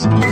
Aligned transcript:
you 0.00 0.31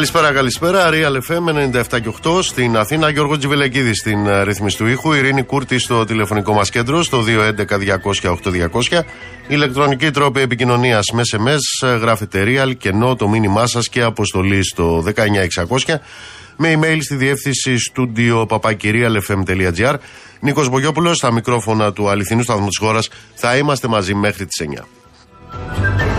Καλησπέρα, 0.00 0.32
καλησπέρα. 0.32 0.88
Real 0.90 1.14
FM 1.30 1.72
97 1.92 2.00
και 2.00 2.12
8 2.22 2.42
στην 2.42 2.76
Αθήνα. 2.76 3.10
Γιώργο 3.10 3.38
Τζιβελεκίδη 3.38 3.94
στην 3.94 4.26
ε, 4.26 4.42
ρύθμιση 4.42 4.76
του 4.76 4.86
ήχου. 4.86 5.12
Ειρήνη 5.12 5.42
Κούρτη 5.42 5.78
στο 5.78 6.04
τηλεφωνικό 6.04 6.52
μας 6.52 6.70
κέντρο 6.70 7.02
στο 7.02 7.24
211-200-8200. 8.92 9.00
Ηλεκτρονική 9.48 10.10
τρόπη 10.10 10.40
επικοινωνίας 10.40 11.10
με 11.12 11.22
SMS. 11.32 11.88
Ε, 11.88 11.96
γράφετε 11.96 12.44
Real, 12.46 12.76
κενό 12.78 13.16
το 13.16 13.28
μήνυμά 13.28 13.66
σας 13.66 13.88
και 13.88 14.02
αποστολή 14.02 14.64
στο 14.64 15.04
19600. 15.86 16.00
Με 16.56 16.78
email 16.78 16.98
στη 17.00 17.14
διεύθυνση 17.14 17.74
studio 17.94 18.46
papakirialfm.gr. 18.46 19.94
Νίκος 20.40 20.68
Μπογιόπουλος 20.68 21.16
στα 21.16 21.32
μικρόφωνα 21.32 21.92
του 21.92 22.08
αληθινού 22.08 22.42
σταθμού 22.42 22.68
της 22.68 22.78
χώρας. 22.78 23.08
Θα 23.34 23.56
είμαστε 23.56 23.88
μαζί 23.88 24.14
μέχρι 24.14 24.46
τις 24.46 24.60
9. 24.60 26.09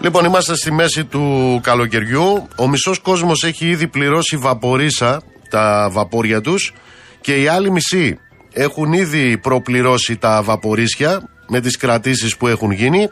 Λοιπόν, 0.00 0.24
είμαστε 0.24 0.54
στη 0.54 0.72
μέση 0.72 1.04
του 1.04 1.60
καλοκαιριού. 1.62 2.48
Ο 2.56 2.68
μισός 2.68 2.98
κόσμος 2.98 3.44
έχει 3.44 3.66
ήδη 3.66 3.88
πληρώσει 3.88 4.36
βαπορίσα 4.36 5.22
τα 5.50 5.88
βαπόρια 5.92 6.40
τους 6.40 6.72
και 7.20 7.42
οι 7.42 7.46
άλλοι 7.46 7.70
μισοί 7.70 8.18
έχουν 8.52 8.92
ήδη 8.92 9.38
προπληρώσει 9.38 10.16
τα 10.16 10.42
βαπορίσια 10.42 11.28
με 11.48 11.60
τις 11.60 11.76
κρατήσεις 11.76 12.36
που 12.36 12.46
έχουν 12.46 12.70
γίνει 12.70 13.08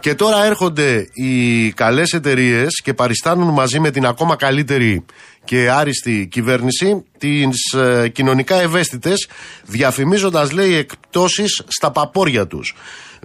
και 0.00 0.14
τώρα 0.14 0.44
έρχονται 0.44 1.06
οι 1.12 1.70
καλές 1.72 2.12
εταιρείες 2.12 2.80
και 2.82 2.94
παριστάνουν 2.94 3.48
μαζί 3.48 3.80
με 3.80 3.90
την 3.90 4.06
ακόμα 4.06 4.36
καλύτερη 4.36 5.04
και 5.44 5.70
άριστη 5.70 6.28
κυβέρνηση 6.30 7.04
τις 7.18 7.72
ε, 7.72 8.08
κοινωνικά 8.08 8.60
ευαίσθητες 8.60 9.28
διαφημίζοντας 9.64 10.52
λέει 10.52 10.74
εκπτώσεις 10.74 11.62
στα 11.68 11.90
παπόρια 11.90 12.46
τους. 12.46 12.74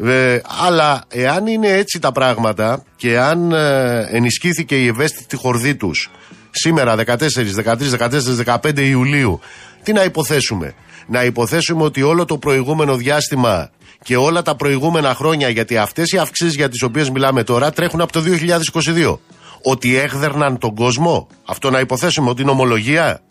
Ε, 0.04 0.40
αλλά 0.68 1.04
εάν 1.08 1.48
είναι 1.48 1.68
έτσι 1.68 2.00
τα 2.00 2.12
πράγματα 2.12 2.84
και 2.96 3.20
αν 3.20 3.52
ε, 3.52 4.08
ενισχύθηκε 4.12 4.76
η 4.84 4.88
ευαίσθητη 4.88 5.36
χορδή 5.36 5.76
τους 5.76 6.10
σήμερα 6.52 6.96
14, 6.96 7.18
13, 7.64 7.78
14, 8.46 8.60
15 8.62 8.78
Ιουλίου, 8.80 9.40
τι 9.84 9.94
να 9.94 10.04
υποθέσουμε; 10.04 10.74
Να 11.08 11.24
υποθέσουμε 11.24 11.84
ότι 11.84 12.02
όλο 12.02 12.26
το 12.26 12.38
προηγούμενο 12.38 12.96
διάστημα 12.96 13.70
και 14.04 14.18
όλα 14.18 14.42
τα 14.42 14.56
προηγούμενα 14.56 15.16
χρόνια, 15.16 15.50
γιατί 15.50 15.78
αυτές 15.78 16.12
οι 16.12 16.18
αυξήσεις 16.18 16.56
για 16.56 16.70
τις 16.70 16.82
οποίες 16.82 17.10
μιλάμε 17.10 17.44
τώρα 17.44 17.72
τρέχουν 17.72 18.02
από 18.02 18.12
το 18.12 18.22
2022. 18.86 19.18
Ότι 19.62 19.96
έχδερναν 19.96 20.58
τον 20.58 20.76
κόσμο; 20.76 21.28
Αυτό 21.46 21.70
να 21.70 21.80
υποθέσουμε 21.80 22.30
ότι 22.30 22.42
είναι 22.42 22.52
ομολογία; 22.52 23.22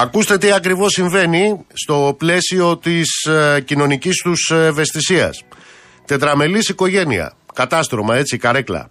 Ακούστε 0.00 0.38
τι 0.38 0.52
ακριβώς 0.52 0.92
συμβαίνει 0.92 1.64
στο 1.72 2.14
πλαίσιο 2.18 2.76
της 2.76 3.24
ε, 3.24 3.60
κοινωνικής 3.64 4.22
τους 4.22 4.50
ευαισθησίας. 4.50 5.44
Τετραμελής 6.04 6.68
οικογένεια, 6.68 7.32
κατάστρωμα 7.54 8.16
έτσι, 8.16 8.36
καρέκλα. 8.36 8.90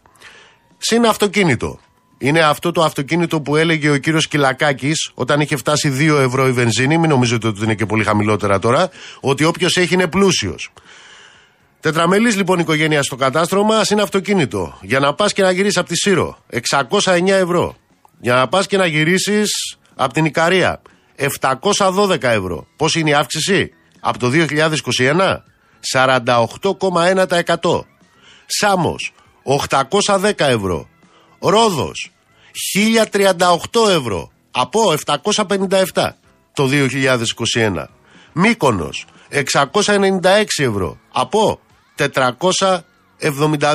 Συν 0.77 1.05
αυτοκίνητο. 1.05 1.79
Είναι 2.17 2.39
αυτό 2.39 2.71
το 2.71 2.83
αυτοκίνητο 2.83 3.41
που 3.41 3.55
έλεγε 3.55 3.89
ο 3.89 3.97
κύριος 3.97 4.27
Κυλακάκης 4.27 5.11
όταν 5.13 5.39
είχε 5.39 5.55
φτάσει 5.55 5.97
2 5.99 6.19
ευρώ 6.19 6.47
η 6.47 6.51
βενζίνη, 6.51 6.97
μην 6.97 7.09
νομίζετε 7.09 7.47
ότι 7.47 7.63
είναι 7.63 7.75
και 7.75 7.85
πολύ 7.85 8.03
χαμηλότερα 8.03 8.59
τώρα, 8.59 8.89
ότι 9.19 9.43
όποιος 9.43 9.77
έχει 9.77 9.93
είναι 9.93 10.07
πλούσιος. 10.07 10.71
Τετραμελής 11.79 12.35
λοιπόν 12.35 12.59
οικογένεια 12.59 13.03
στο 13.03 13.15
κατάστρωμα, 13.15 13.83
συν 13.83 13.99
αυτοκίνητο. 13.99 14.77
Για 14.81 14.99
να 14.99 15.13
πας 15.13 15.33
και 15.33 15.41
να 15.41 15.51
γυρίσεις 15.51 15.77
από 15.77 15.87
τη 15.87 15.95
Σύρο, 15.95 16.37
609 16.51 17.27
ευρώ. 17.27 17.75
Για 18.19 18.33
να 18.33 18.47
πας 18.47 18.67
και 18.67 18.77
να 18.77 18.85
γυρίσεις 18.85 19.77
από 19.95 20.13
την 20.13 20.25
Ικαρία, 20.25 20.81
712 21.17 22.23
ευρώ. 22.23 22.67
Πώς 22.75 22.95
είναι 22.95 23.09
η 23.09 23.13
αύξηση; 23.13 23.72
Από 24.00 24.19
το 24.19 24.29
2021? 24.29 25.44
48,1%. 25.94 27.85
Σάμος 28.45 29.13
810 29.44 30.33
ευρώ. 30.38 30.88
Ρόδος 31.39 32.11
1038 32.75 33.89
ευρώ 33.89 34.31
από 34.51 34.94
757 35.06 36.09
το 36.53 36.69
2021. 37.53 37.83
Μύκονος 38.33 39.06
696 39.29 40.45
ευρώ 40.57 40.97
από 41.11 41.59
472 41.95 42.79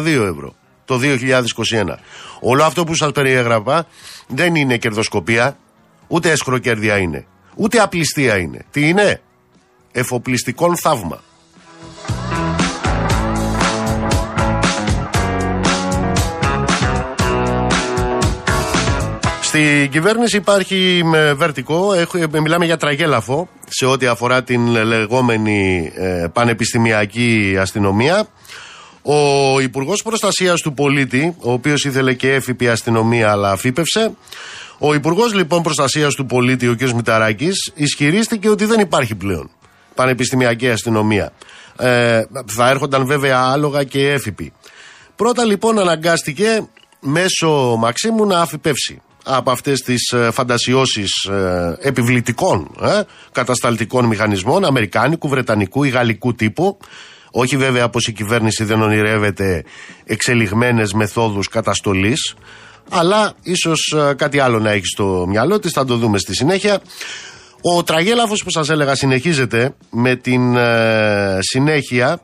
ευρώ 0.07 0.55
το 0.85 0.99
2021. 1.03 1.99
Όλο 2.41 2.65
αυτό 2.65 2.85
που 2.85 2.95
σας 2.95 3.13
περιέγραφα 3.13 3.87
δεν 4.27 4.55
είναι 4.55 4.77
κερδοσκοπία, 4.77 5.57
ούτε 6.07 6.31
έσχροκέρδια 6.31 6.99
είναι. 6.99 7.27
Ούτε 7.57 7.79
απληστία 7.79 8.37
είναι. 8.37 8.65
Τι 8.71 8.89
είναι; 8.89 9.21
Εφοπλιστικόν 9.93 10.77
θαύμα. 10.77 11.21
Στην 19.43 19.91
κυβέρνηση 19.91 20.37
υπάρχει 20.37 21.03
με 21.05 21.33
βερτικό, 21.33 21.93
μιλάμε 22.43 22.65
για 22.65 22.77
τραγέλαφο 22.77 23.49
σε 23.69 23.87
ό,τι 23.87 24.07
αφορά 24.07 24.43
την 24.43 24.67
λεγόμενη 24.67 25.93
ε, 25.95 26.27
πανεπιστημιακή 26.33 27.57
αστυνομία. 27.61 28.27
Ο 29.03 29.61
Υπουργός 29.61 30.03
Προστασίας 30.03 30.61
του 30.61 30.75
Πολίτη, 30.75 31.37
ο 31.41 31.53
οποίος 31.53 31.85
ήθελε 31.85 32.15
και 32.15 32.33
έφυπη 32.33 32.69
αστυνομία 32.69 33.31
αλλά 33.31 33.51
αφήπευσε, 33.51 34.11
ο 34.85 34.95
Υπουργός 34.95 35.35
λοιπόν 35.35 35.63
Προστασίας 35.63 36.15
του 36.15 36.27
Πολίτη, 36.27 36.69
ο 36.69 36.77
κ. 36.77 36.91
Μηταράκης, 36.91 37.73
ισχυρίστηκε 37.75 38.49
ότι 38.49 38.65
δεν 38.65 38.81
υπάρχει 38.81 39.15
πλέον 39.15 39.51
πανεπιστημιακή 39.95 40.71
αστυνομία. 40.71 41.33
Ε, 41.77 42.23
θα 42.47 42.69
έρχονταν 42.69 43.07
βέβαια 43.07 43.39
άλογα 43.39 43.85
και 43.85 44.11
έφυποι. 44.11 44.53
Πρώτα 45.17 45.45
λοιπόν 45.45 45.79
αναγκάστηκε 45.79 46.69
μέσω 47.01 47.77
Μαξίμου 47.79 48.27
να 48.27 48.41
αφιπεύσει 48.41 49.03
από 49.25 49.51
αυτές 49.51 49.81
τις 49.81 50.13
ε, 50.13 50.31
φαντασιώσεις 50.31 51.25
ε, 51.25 51.77
επιβλητικών 51.81 52.71
ε, 52.83 53.01
κατασταλτικών 53.33 54.05
μηχανισμών 54.05 54.65
αμερικάνικου, 54.65 55.29
βρετανικού 55.29 55.85
ή 55.85 55.89
γαλλικού 55.89 56.35
τύπου 56.35 56.79
όχι 57.31 57.57
βέβαια 57.57 57.89
πως 57.89 58.07
η 58.07 58.13
κυβέρνηση 58.13 58.65
δεν 58.65 58.83
ονειρεύεται 58.83 59.65
εξελιγμένες 60.05 60.93
μεθόδους 60.93 61.49
καταστολής 61.49 62.35
αλλά 62.91 63.33
ίσως 63.43 63.95
ε, 63.97 64.15
κάτι 64.15 64.39
άλλο 64.39 64.59
να 64.59 64.71
έχεις 64.71 64.89
στο 64.89 65.25
μυαλό 65.29 65.59
της, 65.59 65.73
θα 65.73 65.85
το 65.85 65.97
δούμε 65.97 66.19
στη 66.19 66.35
συνέχεια. 66.35 66.81
Ο 67.61 67.83
τραγέλαφος 67.83 68.43
που 68.43 68.51
σας 68.51 68.69
έλεγα 68.69 68.95
συνεχίζεται 68.95 69.75
με 69.91 70.17
την 70.17 70.57
ε, 70.57 71.39
συνέχεια 71.41 72.21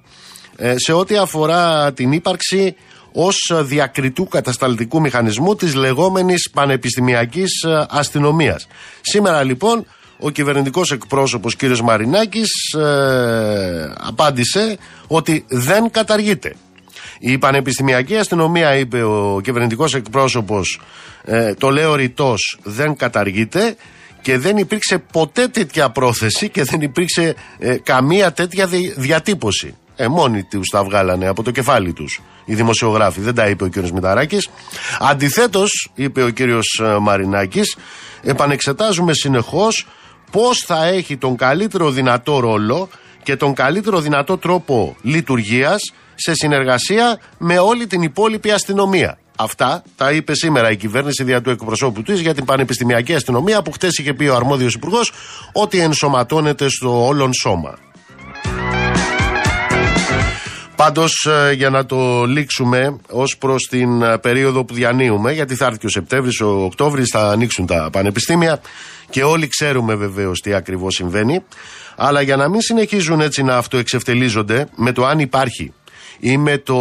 ε, 0.57 0.75
σε 0.77 0.93
ό,τι 0.93 1.17
αφορά 1.17 1.93
την 1.93 2.13
ύπαρξη 2.13 2.75
ως 3.13 3.53
διακριτού 3.63 4.29
κατασταλτικού 4.29 5.01
μηχανισμού 5.01 5.55
της 5.55 5.75
λεγόμενης 5.75 6.51
πανεπιστημιακής 6.51 7.65
αστυνομίας. 7.89 8.67
Σήμερα 9.01 9.43
λοιπόν 9.43 9.87
ο 10.21 10.31
κυβερνητικός 10.31 10.93
εκπρόσωπος 10.93 11.57
κύριος 11.57 11.83
Μαρινάκης 11.83 12.51
απάντησε 13.97 14.79
ότι 15.07 15.45
δεν 15.49 15.91
καταργείται. 15.91 16.55
Η 17.19 17.39
Πανεπιστημιακή 17.39 18.17
Αστυνομία, 18.17 18.75
είπε 18.75 19.03
ο 19.03 19.41
κυβερνητικός 19.43 19.95
εκπρόσωπος, 19.95 20.81
ε, 21.25 21.55
το 21.55 21.71
λέω 21.71 21.95
ρητός, 21.95 22.59
δεν 22.63 22.97
καταργείται 22.97 23.77
και 24.21 24.39
δεν 24.39 24.57
υπήρξε 24.57 24.99
ποτέ 25.13 25.49
τέτοια 25.49 25.91
πρόθεση 25.91 26.49
και 26.49 26.65
δεν 26.65 26.81
υπήρξε 26.81 27.35
ε, 27.59 27.77
καμία 27.77 28.33
τέτοια 28.33 28.69
διατύπωση. 28.97 29.75
Ε, 29.97 30.09
μόνοι 30.09 30.43
τους 30.43 30.69
τα 30.69 30.85
βγάλανε 30.85 31.27
από 31.27 31.43
το 31.43 31.51
κεφάλι 31.51 31.93
τους 31.93 32.21
οι 32.45 32.55
δημοσιογράφοι. 32.55 33.21
Δεν 33.21 33.35
τα 33.35 33.49
είπε 33.49 33.65
ο 33.65 33.69
κύριος 33.69 33.93
Μηταράκης. 33.93 34.49
Αντιθέτως, 34.99 35.91
είπε 35.95 36.23
ο 36.23 36.29
κύριος 36.29 36.81
ε, 36.85 36.99
Μαρινάκης, 36.99 37.77
επανεξετάζουμε 38.23 39.13
συνεχώς 39.13 39.87
πώς 40.31 40.59
θα 40.59 40.87
έχει 40.87 41.17
τον 41.17 41.37
καλύτερο 41.37 41.91
δυνατό 41.91 42.39
ρόλο 42.39 42.89
και 43.23 43.37
τον 43.37 43.55
καλύτερο 43.55 44.01
δυνατό 44.01 44.39
τρόπο 44.39 44.97
λειτουργίας 45.03 45.93
σε 46.19 46.35
συνεργασία 46.35 47.21
με 47.39 47.59
όλη 47.59 47.87
την 47.87 48.03
υπόλοιπη 48.03 48.51
αστυνομία. 48.51 49.19
Αυτά 49.37 49.83
τα 49.97 50.13
είπε 50.13 50.35
σήμερα 50.35 50.71
η 50.71 50.77
κυβέρνηση 50.77 51.25
δια 51.25 51.41
του 51.41 51.51
εκπροσώπου 51.51 52.03
της 52.03 52.21
για 52.21 52.35
την 52.35 52.45
πανεπιστημιακή 52.45 53.15
αστυνομία 53.15 53.63
που 53.63 53.73
χτες 53.73 53.99
είχε 53.99 54.15
πει 54.15 54.27
ο 54.27 54.35
αρμόδιος 54.35 54.75
υπουργός 54.75 55.13
ότι 55.53 55.79
ενσωματώνεται 55.79 56.69
στο 56.69 57.07
όλον 57.07 57.33
σώμα. 57.33 57.79
Πάντως, 60.77 61.27
ε, 61.27 61.53
για 61.53 61.71
να 61.71 61.87
το 61.87 62.25
λήξουμε 62.25 62.97
ως 63.11 63.37
προς 63.39 63.63
την 63.71 64.03
ε, 64.03 64.19
περίοδο 64.19 64.65
που 64.65 64.75
διανύουμε, 64.75 65.33
γιατί 65.33 65.55
θα 65.55 65.67
έρθει 65.67 65.79
και 65.79 65.87
ο 65.87 65.89
Σεπτέμβρης, 65.89 66.41
ο 66.41 66.65
Οκτώβρης, 66.65 67.09
θα 67.11 67.29
ανοίξουν 67.29 67.67
τα 67.67 67.89
πανεπιστήμια 67.93 68.61
και 69.11 69.23
όλοι 69.23 69.49
ξέρουμε 69.49 69.95
βεβαίως 69.95 70.41
τι 70.41 70.55
ακριβώς 70.55 70.95
συμβαίνει. 70.95 71.45
Αλλά 71.97 72.21
για 72.21 72.37
να 72.37 72.49
μην 72.49 72.61
συνεχίζουν 72.61 73.21
έτσι 73.21 73.43
να 73.43 73.57
αυτοεξευτελίζονται 73.57 74.69
με 74.77 74.93
το 74.93 75.07
αν 75.07 75.19
υπάρχει 75.19 75.73
ή 76.19 76.37
με 76.37 76.59
το 76.59 76.77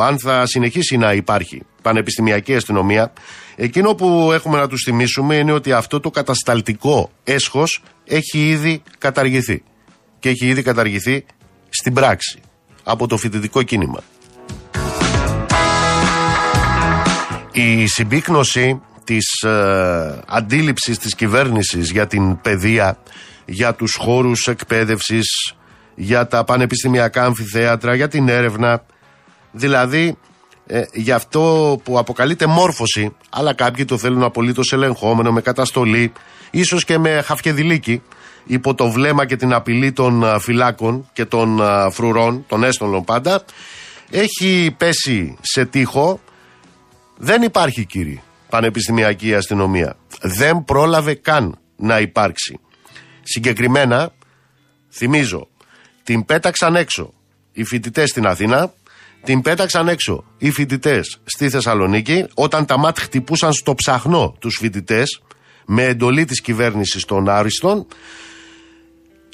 αν 0.00 0.18
θα 0.18 0.46
συνεχίσει 0.46 0.96
να 0.96 1.12
υπάρχει 1.12 1.62
πανεπιστημιακή 1.82 2.54
αστυνομία, 2.54 3.12
εκείνο 3.56 3.94
που 3.94 4.30
έχουμε 4.32 4.58
να 4.58 4.68
τους 4.68 4.82
θυμίσουμε 4.84 5.36
είναι 5.36 5.52
ότι 5.52 5.72
αυτό 5.72 6.00
το 6.00 6.10
κατασταλτικό 6.10 7.10
έσχος 7.24 7.82
έχει 8.04 8.48
ήδη 8.48 8.82
καταργηθεί. 8.98 9.62
Και 10.18 10.28
έχει 10.28 10.46
ήδη 10.46 10.62
καταργηθεί 10.62 11.24
στην 11.68 11.92
πράξη 11.94 12.40
από 12.82 13.06
το 13.06 13.16
φοιτητικό 13.16 13.62
κίνημα. 13.62 14.02
Η 17.52 17.86
συμπίκνωση 17.86 18.80
της 19.04 19.42
ε, 19.42 20.20
αντίληψης 20.26 20.98
της 20.98 21.14
κυβέρνησης 21.14 21.90
για 21.90 22.06
την 22.06 22.40
παιδεία, 22.40 22.98
για 23.44 23.74
τους 23.74 23.94
χώρους 23.94 24.46
εκπαίδευσης, 24.46 25.54
για 25.96 26.26
τα 26.26 26.44
πανεπιστημιακά 26.44 27.24
αμφιθέατρα, 27.24 27.94
για 27.94 28.08
την 28.08 28.28
έρευνα, 28.28 28.84
δηλαδή 29.52 30.16
ε, 30.66 30.82
για 30.92 31.14
αυτό 31.16 31.76
που 31.84 31.98
αποκαλείται 31.98 32.46
μόρφωση, 32.46 33.16
αλλά 33.30 33.54
κάποιοι 33.54 33.84
το 33.84 33.98
θέλουν 33.98 34.22
απολύτως 34.22 34.72
ελεγχόμενο, 34.72 35.32
με 35.32 35.40
καταστολή, 35.40 36.12
ίσως 36.50 36.84
και 36.84 36.98
με 36.98 37.22
χαφκεδηλίκη, 37.24 38.02
υπό 38.46 38.74
το 38.74 38.90
βλέμμα 38.90 39.26
και 39.26 39.36
την 39.36 39.52
απειλή 39.52 39.92
των 39.92 40.40
φυλάκων 40.40 41.08
και 41.12 41.24
των 41.24 41.60
φρουρών, 41.90 42.44
των 42.48 42.64
έστολων 42.64 43.04
πάντα, 43.04 43.44
έχει 44.10 44.74
πέσει 44.76 45.36
σε 45.40 45.64
τείχο. 45.64 46.20
Δεν 47.16 47.42
υπάρχει 47.42 47.84
κύριε 47.84 48.20
πανεπιστημιακή 48.48 49.34
αστυνομία. 49.34 49.96
Δεν 50.20 50.64
πρόλαβε 50.64 51.14
καν 51.14 51.58
να 51.76 52.00
υπάρξει. 52.00 52.58
Συγκεκριμένα, 53.22 54.12
θυμίζω, 54.90 55.48
την 56.06 56.24
πέταξαν 56.24 56.76
έξω 56.76 57.12
οι 57.52 57.64
φοιτητές 57.64 58.08
στην 58.08 58.26
Αθήνα, 58.26 58.72
την 59.24 59.42
πέταξαν 59.42 59.88
έξω 59.88 60.24
οι 60.38 60.50
φοιτητές 60.50 61.20
στη 61.24 61.48
Θεσσαλονίκη, 61.48 62.26
όταν 62.34 62.66
τα 62.66 62.78
ΜΑΤ 62.78 62.98
χτυπούσαν 62.98 63.52
στο 63.52 63.74
ψαχνό 63.74 64.36
τους 64.38 64.56
φοιτητές 64.60 65.22
με 65.66 65.84
εντολή 65.84 66.24
της 66.24 66.40
κυβέρνησης 66.40 67.04
των 67.04 67.28
Άριστον 67.28 67.86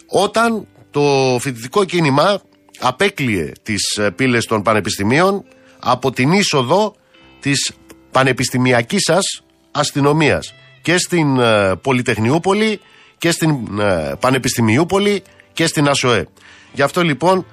όταν 0.06 0.66
το 0.90 1.36
φοιτητικό 1.40 1.84
κίνημα 1.84 2.42
απέκλειε 2.78 3.52
τις 3.62 3.96
ε, 3.96 4.10
πύλες 4.10 4.44
των 4.44 4.62
πανεπιστημίων 4.62 5.44
από 5.78 6.10
την 6.10 6.32
είσοδο 6.32 6.94
της 7.40 7.72
πανεπιστημιακής 8.10 9.02
σας 9.02 9.42
αστυνομίας 9.70 10.54
και 10.82 10.98
στην 10.98 11.38
ε, 11.38 11.76
Πολυτεχνιούπολη 11.76 12.80
και 13.18 13.30
στην 13.30 13.80
ε, 13.80 14.14
Πανεπιστημιούπολη 14.20 15.22
και 15.52 15.66
στην 15.66 15.88
ΑΣΟΕ. 15.88 16.26
Γι' 16.72 16.82
αυτό 16.82 17.02
λοιπόν 17.02 17.46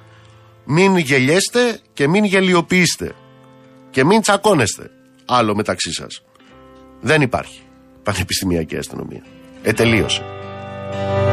μην 0.64 0.96
γελιέστε 0.96 1.80
και 1.92 2.08
μην 2.08 2.24
γελιοποιήστε 2.24 3.14
και 3.90 4.04
μην 4.04 4.20
τσακώνεστε 4.20 4.90
άλλο 5.24 5.54
μεταξύ 5.54 5.92
σας. 5.92 6.22
Δεν 7.00 7.22
υπάρχει 7.22 7.60
πανεπιστημιακή 8.02 8.76
αστυνομία. 8.76 9.22
Ετελείωσε. 9.62 10.22
Για 10.90 11.29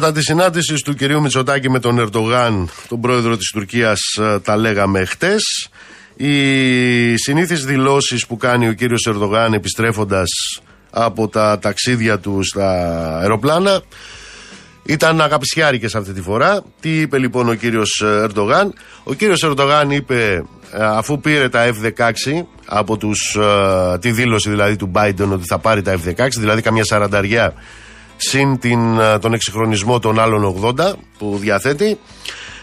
τα 0.00 0.12
της 0.12 0.24
συνάντησης 0.24 0.82
του 0.82 0.94
κυρίου 0.94 1.20
Μητσοτάκη 1.20 1.70
με 1.70 1.80
τον 1.80 1.98
Ερντογάν, 1.98 2.68
τον 2.88 3.00
πρόεδρο 3.00 3.36
της 3.36 3.50
Τουρκίας, 3.50 4.00
ε, 4.20 4.38
τα 4.38 4.56
λέγαμε 4.56 5.04
χτες. 5.04 5.68
Οι 6.16 7.16
συνήθεις 7.16 7.64
δηλώσεις 7.64 8.26
που 8.26 8.36
κάνει 8.36 8.68
ο 8.68 8.72
κύριος 8.72 9.06
Ερντογάν 9.06 9.52
επιστρέφοντας 9.52 10.28
από 10.90 11.28
τα 11.28 11.58
ταξίδια 11.58 12.18
του 12.18 12.42
στα 12.42 12.68
αεροπλάνα 13.18 13.82
ήταν 14.82 15.20
αγαπησιάρικες 15.20 15.94
αυτή 15.94 16.12
τη 16.12 16.20
φορά. 16.20 16.62
Τι 16.80 17.00
είπε 17.00 17.18
λοιπόν 17.18 17.48
ο 17.48 17.54
κύριος 17.54 18.02
Ερντογάν; 18.04 18.74
Ο 19.02 19.14
κύριος 19.14 19.42
Ερντογάν 19.42 19.90
είπε 19.90 20.44
ε, 20.72 20.84
αφού 20.84 21.20
πήρε 21.20 21.48
τα 21.48 21.66
F-16 21.66 22.42
από 22.66 22.96
τους, 22.96 23.36
ε, 23.94 23.98
τη 23.98 24.10
δήλωση 24.10 24.50
δηλαδή 24.50 24.76
του 24.76 24.90
Biden 24.94 25.28
ότι 25.32 25.46
θα 25.46 25.58
πάρει 25.58 25.82
τα 25.82 25.94
F-16 26.04 26.28
δηλαδή 26.38 26.62
καμιά 26.62 26.84
σαρανταριά 26.84 27.54
συν 28.28 28.58
την, 28.58 28.80
τον 29.20 29.32
εξυγχρονισμό 29.32 29.98
των 29.98 30.20
άλλων 30.20 30.74
80 30.78 30.92
που 31.18 31.36
διαθέτει 31.40 31.98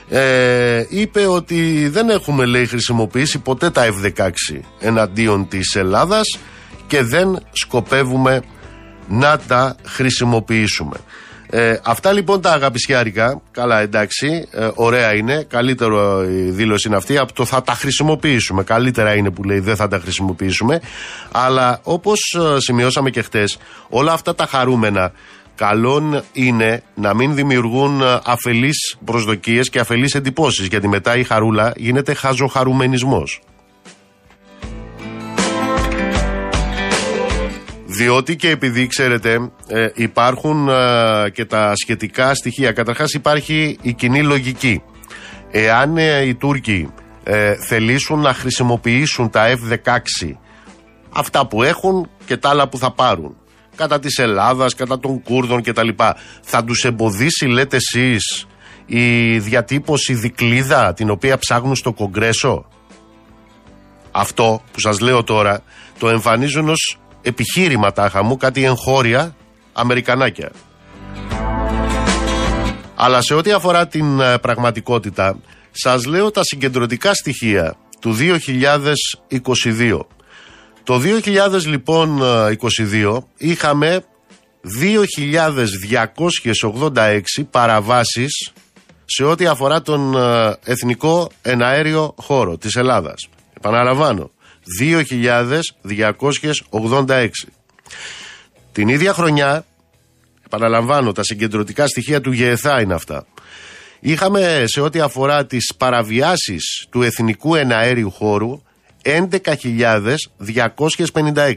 ε, 0.09 0.85
είπε 0.89 1.27
ότι 1.27 1.89
δεν 1.89 2.09
έχουμε 2.09 2.45
λέει 2.45 2.65
χρησιμοποιήσει 2.65 3.39
ποτέ 3.39 3.69
τα 3.69 3.85
F-16 3.85 4.29
εναντίον 4.79 5.47
της 5.47 5.75
Ελλάδας 5.75 6.39
και 6.87 7.03
δεν 7.03 7.39
σκοπεύουμε 7.51 8.41
να 9.07 9.39
τα 9.39 9.75
χρησιμοποιήσουμε. 9.85 10.95
Ε, 11.51 11.79
αυτά 11.83 12.11
λοιπόν 12.11 12.41
τα 12.41 12.51
αγαπησιάρικα, 12.51 13.41
καλά 13.51 13.79
εντάξει, 13.79 14.47
ε, 14.51 14.69
ωραία 14.75 15.13
είναι, 15.13 15.43
καλύτερο 15.49 16.23
η 16.23 16.49
δήλωση 16.49 16.87
είναι 16.87 16.97
αυτή 16.97 17.17
από 17.17 17.33
το 17.33 17.45
θα 17.45 17.61
τα 17.61 17.73
χρησιμοποιήσουμε. 17.73 18.63
Καλύτερα 18.63 19.15
είναι 19.15 19.31
που 19.31 19.43
λέει 19.43 19.59
δεν 19.59 19.75
θα 19.75 19.87
τα 19.87 19.99
χρησιμοποιήσουμε. 19.99 20.81
Αλλά 21.31 21.79
όπως 21.83 22.19
σημειώσαμε 22.57 23.09
και 23.09 23.21
χτες, 23.21 23.57
όλα 23.89 24.13
αυτά 24.13 24.35
τα 24.35 24.45
χαρούμενα 24.45 25.11
καλό 25.59 26.23
είναι 26.33 26.83
να 26.95 27.13
μην 27.13 27.35
δημιουργούν 27.35 28.01
ε, 28.01 28.19
αφελείς 28.25 28.97
προσδοκίες 29.05 29.69
και 29.69 29.79
αφελείς 29.79 30.15
εντυπώσεις 30.15 30.67
γιατί 30.67 30.87
μετά 30.87 31.17
η 31.17 31.23
χαρούλα 31.23 31.73
γίνεται 31.75 32.13
χαζοχαρουμενισμός. 32.13 33.41
Διότι 37.85 38.35
και 38.35 38.49
επειδή 38.49 38.87
ξέρετε 38.87 39.51
ε, 39.67 39.87
υπάρχουν 39.93 40.69
ε, 40.69 41.29
και 41.33 41.45
τα 41.45 41.73
σχετικά 41.75 42.35
στοιχεία. 42.35 42.71
Καταρχάς 42.71 43.13
υπάρχει 43.13 43.77
η 43.81 43.93
κοινή 43.93 44.23
λογική. 44.23 44.81
Εάν 45.51 45.97
οι 45.97 46.35
Τούρκοι 46.35 46.89
θελήσουν 47.67 48.19
να 48.19 48.33
χρησιμοποιήσουν 48.33 49.29
τα 49.29 49.45
F-16 49.47 50.31
αυτά 51.09 51.47
που 51.47 51.63
έχουν 51.63 52.09
και 52.25 52.37
τα 52.37 52.49
άλλα 52.49 52.67
που 52.69 52.77
θα 52.77 52.91
πάρουν 52.91 53.35
κατά 53.79 53.99
της 53.99 54.17
Ελλάδας, 54.17 54.75
κατά 54.75 54.99
των 54.99 55.21
Κούρδων 55.21 55.61
κτλ. 55.61 55.89
Θα 56.41 56.63
τους 56.63 56.83
εμποδίσει, 56.83 57.45
λέτε 57.45 57.75
εσείς, 57.75 58.47
η 58.85 59.37
διατύπωση 59.39 60.13
δικλίδα 60.13 60.93
την 60.93 61.09
οποία 61.09 61.37
ψάχνουν 61.37 61.75
στο 61.75 61.93
Κογκρέσο; 61.93 62.65
Αυτό 64.11 64.61
που 64.71 64.79
σας 64.79 64.99
λέω 64.99 65.23
τώρα 65.23 65.61
το 65.99 66.09
εμφανίζουν 66.09 66.69
ως 66.69 66.99
επιχείρημα 67.21 67.91
τάχα 67.91 68.23
μου, 68.23 68.37
κάτι 68.37 68.63
εγχώρια 68.63 69.35
Αμερικανάκια. 69.73 70.51
Αλλά 72.95 73.21
σε 73.21 73.33
ό,τι 73.33 73.51
αφορά 73.51 73.87
την 73.87 74.19
ε, 74.19 74.37
πραγματικότητα, 74.37 75.37
σας 75.71 76.05
λέω 76.05 76.31
τα 76.31 76.43
συγκεντρωτικά 76.43 77.13
στοιχεία 77.13 77.75
του 77.99 78.15
2022. 79.29 79.99
Το 80.83 81.01
2000 81.23 81.61
λοιπόν 81.65 82.21
22 82.91 83.17
είχαμε 83.37 84.03
2.286 84.81 87.21
παραβάσεις 87.51 88.51
σε 89.05 89.23
ό,τι 89.23 89.45
αφορά 89.45 89.81
τον 89.81 90.17
ε, 90.17 90.55
εθνικό 90.63 91.29
εναέριο 91.41 92.13
χώρο 92.17 92.57
της 92.57 92.75
Ελλάδας. 92.75 93.27
Επαναλαμβάνω, 93.57 94.31
2.286. 94.81 97.29
Την 98.71 98.87
ίδια 98.87 99.13
χρονιά, 99.13 99.65
επαναλαμβάνω, 100.45 101.11
τα 101.11 101.23
συγκεντρωτικά 101.23 101.87
στοιχεία 101.87 102.21
του 102.21 102.31
ΓΕΘΑ 102.31 102.81
είναι 102.81 102.93
αυτά. 102.93 103.25
Είχαμε 103.99 104.63
σε 104.65 104.81
ό,τι 104.81 104.99
αφορά 104.99 105.45
τις 105.45 105.73
παραβιάσεις 105.77 106.87
του 106.89 107.01
εθνικού 107.01 107.55
εναέριου 107.55 108.11
χώρου 108.11 108.61
11.256. 109.03 111.53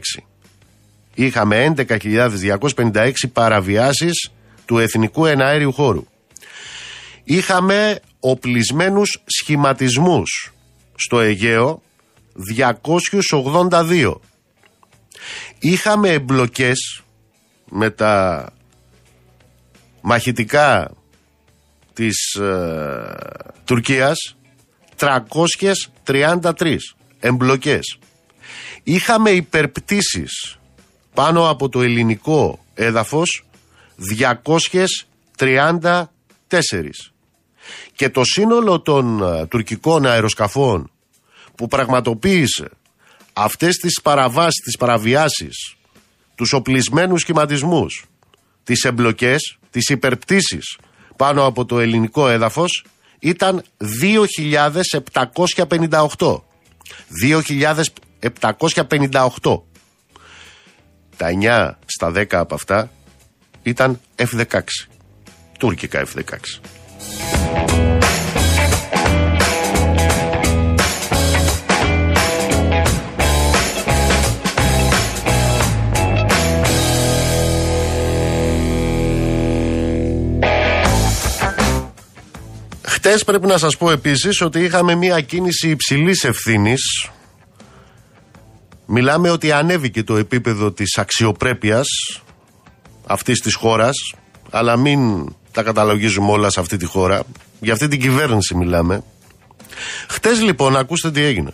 είχαμε 1.13 1.73
11.256 1.77 3.11
παραβιάσεις 3.33 4.31
του 4.65 4.77
εθνικού 4.77 5.25
εναέριου 5.25 5.73
χώρου. 5.73 6.05
Είχαμε 7.23 7.99
οπλισμένους 8.19 9.21
σχηματισμούς 9.25 10.53
στο 10.95 11.19
Αιγαίο 11.19 11.81
282. 13.71 14.15
Είχαμε 15.59 16.09
εμπλοκές 16.09 17.03
με 17.69 17.89
τα 17.89 18.45
μαχητικά 20.01 20.91
της 21.93 22.33
ε, 22.33 23.15
Τουρκίας 23.65 24.35
333 24.97 26.77
εμπλοκές. 27.23 27.97
Είχαμε 28.83 29.29
υπερπτήσεις 29.29 30.57
πάνω 31.13 31.49
από 31.49 31.69
το 31.69 31.81
ελληνικό 31.81 32.65
έδαφος 32.73 33.45
234. 33.97 36.05
Και 37.95 38.09
το 38.09 38.23
σύνολο 38.23 38.81
των 38.81 39.23
ε, 39.23 39.45
τουρκικών 39.45 40.05
αεροσκαφών 40.05 40.91
που 41.55 41.67
πραγματοποίησε 41.67 42.69
αυτές 43.33 43.75
τις 43.75 44.01
παραβάσεις, 44.01 44.63
τις 44.63 44.77
παραβιάσεις, 44.77 45.75
τους 46.35 46.53
οπλισμένους 46.53 47.21
σχηματισμούς, 47.21 48.05
τις 48.63 48.83
εμπλοκές, 48.83 49.57
τις 49.69 49.89
υπερπτήσεις 49.89 50.77
πάνω 51.15 51.45
από 51.45 51.65
το 51.65 51.79
ελληνικό 51.79 52.27
έδαφος 52.27 52.85
ήταν 53.19 53.63
2.758. 53.77 56.43
2.758. 57.23 59.61
Τα 61.17 61.27
9 61.41 61.71
στα 61.85 62.11
10 62.15 62.25
από 62.29 62.55
αυτά 62.55 62.91
ήταν 63.63 63.99
F-16. 64.15 64.61
Τουρκικά 65.57 66.05
F-16. 66.05 66.59
Χτες 83.05 83.23
πρέπει 83.23 83.47
να 83.47 83.57
σας 83.57 83.77
πω 83.77 83.91
επίσης 83.91 84.41
ότι 84.41 84.59
είχαμε 84.59 84.95
μια 84.95 85.21
κίνηση 85.21 85.69
υψηλής 85.69 86.23
ευθύνης. 86.23 87.09
Μιλάμε 88.85 89.29
ότι 89.29 89.51
ανέβηκε 89.51 90.03
το 90.03 90.15
επίπεδο 90.15 90.71
της 90.71 90.97
αξιοπρέπειας 90.97 91.87
αυτής 93.05 93.39
της 93.39 93.55
χώρας, 93.55 93.95
αλλά 94.49 94.77
μην 94.77 95.29
τα 95.51 95.63
καταλογίζουμε 95.63 96.31
όλα 96.31 96.49
σε 96.49 96.59
αυτή 96.59 96.77
τη 96.77 96.85
χώρα. 96.85 97.23
Για 97.59 97.73
αυτή 97.73 97.87
την 97.87 97.99
κυβέρνηση 97.99 98.55
μιλάμε. 98.55 99.03
Χτες 100.09 100.41
λοιπόν, 100.41 100.75
ακούστε 100.75 101.11
τι 101.11 101.21
έγινε. 101.21 101.51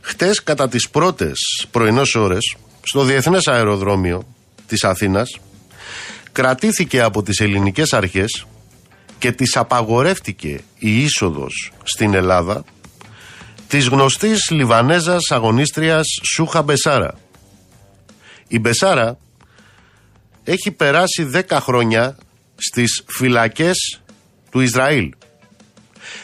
Χτες 0.00 0.42
κατά 0.42 0.68
τις 0.68 0.88
πρώτες 0.88 1.66
πρωινές 1.70 2.14
ώρες, 2.14 2.56
στο 2.82 3.04
Διεθνές 3.04 3.46
Αεροδρόμιο 3.46 4.22
της 4.66 4.84
Αθήνας, 4.84 5.40
κρατήθηκε 6.32 7.00
από 7.00 7.22
τις 7.22 7.40
ελληνικές 7.40 7.92
αρχές 7.92 8.46
και 9.22 9.32
της 9.32 9.56
απαγορεύτηκε 9.56 10.60
η 10.78 11.02
είσοδος 11.02 11.72
στην 11.82 12.14
Ελλάδα 12.14 12.64
της 13.68 13.86
γνωστής 13.86 14.50
Λιβανέζας 14.50 15.30
αγωνίστριας 15.30 16.06
Σούχα 16.34 16.62
Μπεσάρα. 16.62 17.18
Η 18.48 18.58
Μπεσάρα 18.58 19.18
έχει 20.44 20.70
περάσει 20.70 21.30
10 21.48 21.58
χρόνια 21.60 22.16
στις 22.56 23.04
φυλακές 23.06 24.00
του 24.50 24.60
Ισραήλ. 24.60 25.14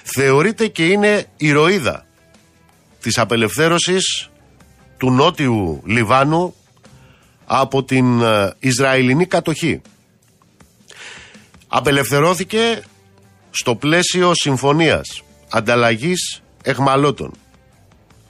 Θεωρείται 0.03 0.67
και 0.67 0.87
είναι 0.87 1.27
ηρωίδα 1.37 2.07
της 3.01 3.19
απελευθέρωσης 3.19 4.31
του 4.97 5.11
νότιου 5.11 5.83
Λιβάνου 5.87 6.55
από 7.45 7.85
την 7.85 8.23
ε, 8.23 8.55
Ισραηλινή 8.59 9.27
κατοχή 9.27 9.81
απελευθερώθηκε 11.69 12.83
στο 13.51 13.75
πλαίσιο 13.77 14.35
συμφωνίας 14.35 15.23
ανταλλαγής 15.51 16.43
εχμαλώτων 16.63 17.33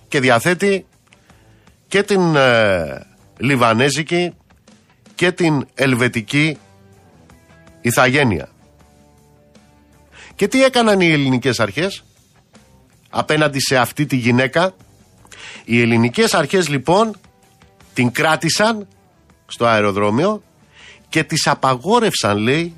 και 0.08 0.20
διαθέτει 0.20 0.86
και 1.88 2.02
την 2.02 2.36
ε, 2.36 3.06
Λιβανέζικη 3.38 4.34
και 5.14 5.32
την 5.32 5.66
Ελβετική 5.74 6.58
ηθαγένεια. 7.80 8.48
Και 10.34 10.48
τι 10.48 10.64
έκαναν 10.64 11.00
οι 11.00 11.10
ελληνικές 11.12 11.60
αρχές 11.60 12.04
απέναντι 13.10 13.60
σε 13.60 13.76
αυτή 13.76 14.06
τη 14.06 14.16
γυναίκα; 14.16 14.74
Οι 15.64 15.80
ελληνικές 15.80 16.34
αρχές 16.34 16.68
λοιπόν 16.68 17.16
την 17.94 18.12
κράτησαν 18.12 18.88
στο 19.46 19.66
αεροδρόμιο 19.66 20.42
και 21.08 21.24
τις 21.24 21.46
απαγόρευσαν 21.46 22.36
λέει 22.38 22.74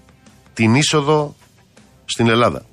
την 0.61 0.75
είσοδο 0.75 1.37
στην 2.05 2.29
Ελλάδα. 2.29 2.64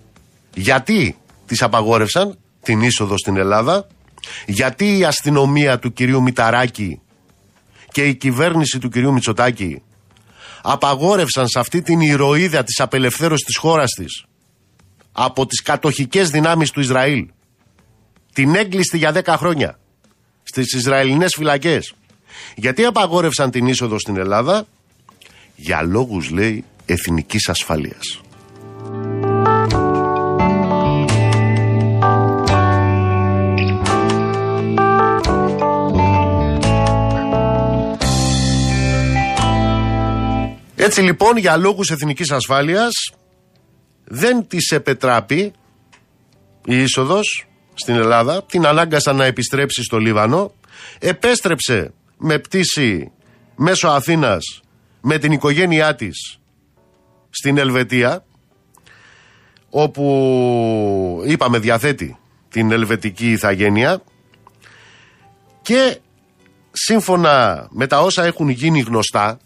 Γιατί 0.54 1.18
τις 1.46 1.62
απαγόρευσαν 1.62 2.38
την 2.62 2.82
είσοδο 2.82 3.18
στην 3.18 3.38
Ελλάδα, 3.38 3.88
γιατί 4.46 4.98
η 4.98 5.04
αστυνομία 5.04 5.80
του 5.80 5.94
κυρίου 5.94 6.22
Μηταράκη 6.22 7.00
και 7.92 8.06
η 8.06 8.16
κυβέρνηση 8.16 8.80
του 8.80 8.90
κυρίου 8.90 9.14
Μητσοτάκη 9.14 9.82
απαγόρευσαν 10.62 11.48
σε 11.48 11.60
αυτή 11.60 11.82
την 11.82 12.02
ηρωίδα 12.02 12.64
της 12.64 12.80
απελευθέρωσης 12.80 13.46
της 13.46 13.58
χώρας 13.58 13.92
της 13.92 14.26
από 15.12 15.46
τις 15.46 15.62
κατοχικές 15.62 16.30
δυνάμεις 16.30 16.72
του 16.72 16.80
Ισραήλ 16.80 17.28
την 18.34 18.56
έγκλειστη 18.56 18.98
για 18.98 19.12
10 19.12 19.36
χρόνια 19.38 19.80
στις 20.44 20.74
Ισραηλινές 20.74 21.34
φυλακές 21.38 21.94
γιατί 22.56 22.86
απαγόρευσαν 22.86 23.52
την 23.52 23.68
είσοδο 23.68 24.00
στην 24.00 24.18
Ελλάδα; 24.18 24.66
Για 25.56 25.82
λόγους 25.82 26.30
λέει 26.30 26.66
εθνικής 26.88 27.50
ασφαλείας. 27.50 28.22
Έτσι 40.76 41.02
λοιπόν 41.02 41.38
για 41.38 41.58
λόγους 41.58 41.92
εθνικής 41.92 42.32
ασφάλειας 42.32 42.92
δεν 44.04 44.48
της 44.48 44.72
επετράπει 44.72 45.54
η 46.66 46.82
είσοδος 46.82 47.48
στην 47.74 47.96
Ελλάδα, 47.96 48.44
την 48.44 48.66
ανάγκασαν 48.66 49.16
να 49.16 49.26
επιστρέψει 49.26 49.84
στο 49.84 49.98
Λίβανο, 49.98 50.54
επέστρεψε 51.00 51.94
με 52.18 52.40
πτήση 52.40 53.12
μέσω 53.56 53.88
Αθήνας 53.88 54.62
με 55.02 55.18
την 55.18 55.32
οικογένειά 55.32 55.96
της 55.96 56.40
στην 57.38 57.58
Ελβετία 57.58 58.26
όπου 59.70 61.24
είπαμε 61.26 61.60
διαθέτει 61.60 62.18
την 62.50 62.72
ελβετική 62.72 63.32
ηθαγένεια 63.32 64.02
και 65.62 65.98
σύμφωνα 66.72 67.68
με 67.72 67.88
τα 67.88 68.02
όσα 68.02 68.26
έχουν 68.26 68.50
γίνει 68.50 68.80
γνωστά 68.80 69.40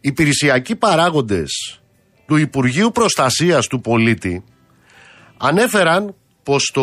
οι 0.00 0.08
υπηρεσιακοί 0.08 0.76
παράγοντες 0.76 1.80
του 2.26 2.36
Υπουργείου 2.36 2.90
Προστασίας 2.90 3.66
του 3.66 3.80
Πολίτη 3.80 4.44
ανέφεραν 5.36 6.14
πως 6.42 6.70
το 6.74 6.82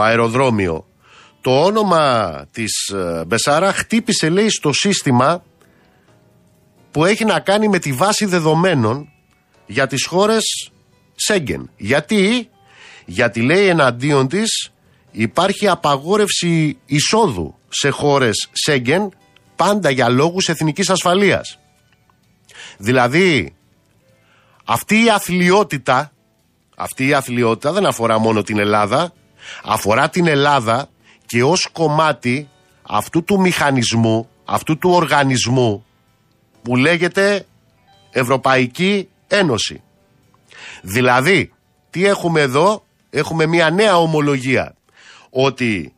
αεροδρόμιο 0.00 0.86
το 1.40 1.64
όνομα 1.64 2.46
της 2.52 2.88
ε, 2.88 3.24
Μπεσάρα 3.26 3.72
χτύπησε 3.72 4.28
λέει 4.28 4.48
στο 4.48 4.72
σύστημα 4.72 5.44
που 6.90 7.04
έχει 7.04 7.24
να 7.24 7.40
κάνει 7.40 7.68
με 7.68 7.78
τη 7.78 7.92
βάση 7.92 8.24
δεδομένων 8.24 9.08
για 9.66 9.86
τις 9.86 10.06
χώρες 10.06 10.70
Σέγγεν. 11.14 11.70
Γιατί, 11.76 12.48
γιατί 13.04 13.40
λέει 13.40 13.66
εναντίον 13.66 14.28
της 14.28 14.72
υπάρχει 15.10 15.68
απαγόρευση 15.68 16.78
εισόδου 16.86 17.54
σε 17.68 17.88
χώρες 17.88 18.48
Σέγγεν 18.52 19.12
πάντα 19.56 19.90
για 19.90 20.08
λόγους 20.08 20.48
εθνικής 20.48 20.90
ασφαλείας. 20.90 21.58
Δηλαδή, 22.78 23.54
αυτή 24.64 25.04
η 25.04 25.10
αθλειότητα, 25.10 26.12
αυτή 26.76 27.06
η 27.06 27.14
αθλειότητα 27.14 27.72
δεν 27.72 27.86
αφορά 27.86 28.18
μόνο 28.18 28.42
την 28.42 28.58
Ελλάδα, 28.58 29.12
αφορά 29.64 30.08
την 30.08 30.26
Ελλάδα 30.26 30.88
και 31.26 31.42
ως 31.42 31.68
κομμάτι 31.72 32.48
αυτού 32.82 33.24
του 33.24 33.40
μηχανισμού, 33.40 34.28
αυτού 34.44 34.78
του 34.78 34.90
οργανισμού 34.90 35.84
που 36.62 36.76
λέγεται 36.76 37.46
Ευρωπαϊκή 38.10 39.08
Ένωση. 39.28 39.82
Δηλαδή, 40.82 41.52
τι 41.90 42.06
έχουμε 42.06 42.40
εδώ, 42.40 42.84
έχουμε 43.10 43.46
μια 43.46 43.70
νέα 43.70 43.98
ομολογία 43.98 44.74
ότι 45.30 45.94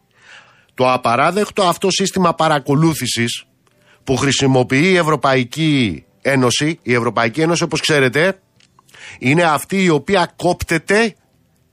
το 0.74 0.92
απαράδεκτο 0.92 1.62
αυτό 1.62 1.90
σύστημα 1.90 2.34
παρακολούθησης 2.34 3.44
που 4.04 4.16
χρησιμοποιεί 4.16 4.90
η 4.90 4.96
Ευρωπαϊκή 4.96 6.04
Ένωση. 6.22 6.78
Η 6.82 6.94
Ευρωπαϊκή 6.94 7.40
Ένωση 7.40 7.62
όπως 7.62 7.80
ξέρετε 7.80 8.40
είναι 9.18 9.42
αυτή 9.42 9.82
η 9.82 9.88
οποία 9.88 10.32
κόπτεται 10.36 11.14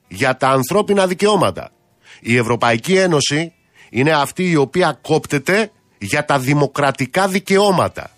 για 0.08 0.38
τα 0.38 0.48
ανθρώπινα 0.48 1.08
δικαιώματα. 1.08 1.72
Η 2.20 2.38
Ευρωπαϊκή 2.38 2.96
Ένωση 2.96 3.54
είναι 3.90 4.12
αυτή 4.12 4.50
η 4.50 4.56
οποία 4.56 5.00
κόπτεται 5.02 5.72
για 5.98 6.26
τα 6.26 6.40
δημοκρατικά 6.40 7.28
δικαιώματα. 7.28 8.12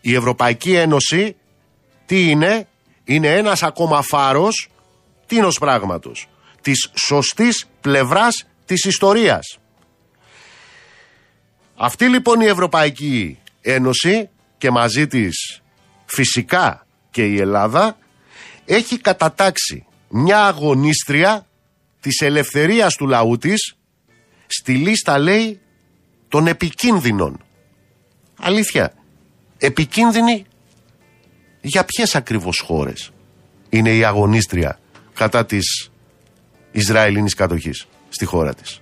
Η 0.00 0.14
Ευρωπαϊκή 0.14 0.74
Ένωση 0.74 1.36
τι 2.08 2.30
είναι, 2.30 2.68
είναι 3.04 3.34
ένας 3.34 3.62
ακόμα 3.62 4.02
φάρος 4.02 4.68
τίνος 5.26 5.58
πράγματος, 5.58 6.28
της 6.60 6.90
σωστής 6.94 7.66
πλευράς 7.80 8.46
της 8.64 8.84
ιστορίας. 8.84 9.58
Αυτή 11.76 12.08
λοιπόν 12.08 12.40
η 12.40 12.46
Ευρωπαϊκή 12.46 13.38
Ένωση 13.60 14.28
και 14.58 14.70
μαζί 14.70 15.06
της 15.06 15.60
φυσικά 16.06 16.86
και 17.10 17.26
η 17.26 17.40
Ελλάδα 17.40 17.98
έχει 18.64 18.98
κατατάξει 18.98 19.86
μια 20.08 20.44
αγωνίστρια 20.44 21.46
της 22.00 22.20
ελευθερίας 22.20 22.94
του 22.94 23.06
λαού 23.06 23.38
της 23.38 23.76
στη 24.46 24.74
λίστα 24.74 25.18
λέει 25.18 25.60
των 26.28 26.46
επικίνδυνων. 26.46 27.44
Αλήθεια, 28.38 28.94
επικίνδυνη 29.58 30.46
για 31.68 31.84
ποιες 31.84 32.14
ακριβώς 32.14 32.62
χώρες 32.66 33.10
είναι 33.68 33.96
η 33.96 34.04
αγωνίστρια 34.04 34.78
κατά 35.14 35.46
της 35.46 35.90
Ισραηλινής 36.72 37.34
κατοχής 37.34 37.86
στη 38.08 38.24
χώρα 38.24 38.54
της; 38.54 38.80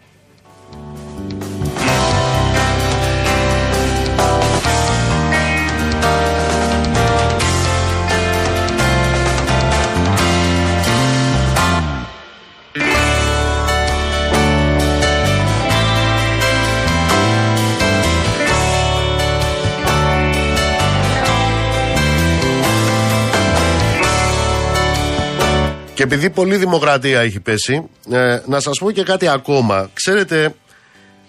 Και 25.96 26.02
επειδή 26.02 26.30
πολλή 26.30 26.56
δημοκρατία 26.56 27.20
έχει 27.20 27.40
πέσει, 27.40 27.88
ε, 28.10 28.40
να 28.46 28.60
σας 28.60 28.78
πω 28.78 28.90
και 28.90 29.02
κάτι 29.02 29.28
ακόμα. 29.28 29.90
Ξέρετε, 29.92 30.54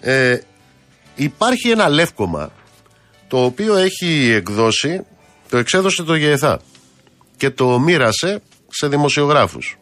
ε, 0.00 0.38
υπάρχει 1.14 1.70
ένα 1.70 1.88
λεύκομα 1.88 2.52
το 3.28 3.44
οποίο 3.44 3.76
έχει 3.76 4.32
εκδώσει, 4.34 5.04
το 5.48 5.56
εξέδωσε 5.56 6.02
το 6.02 6.14
ΓΕΘΑ 6.14 6.60
και 7.36 7.50
το 7.50 7.78
μοίρασε 7.78 8.42
σε 8.68 8.88
δημοσιογράφους. 8.88 9.78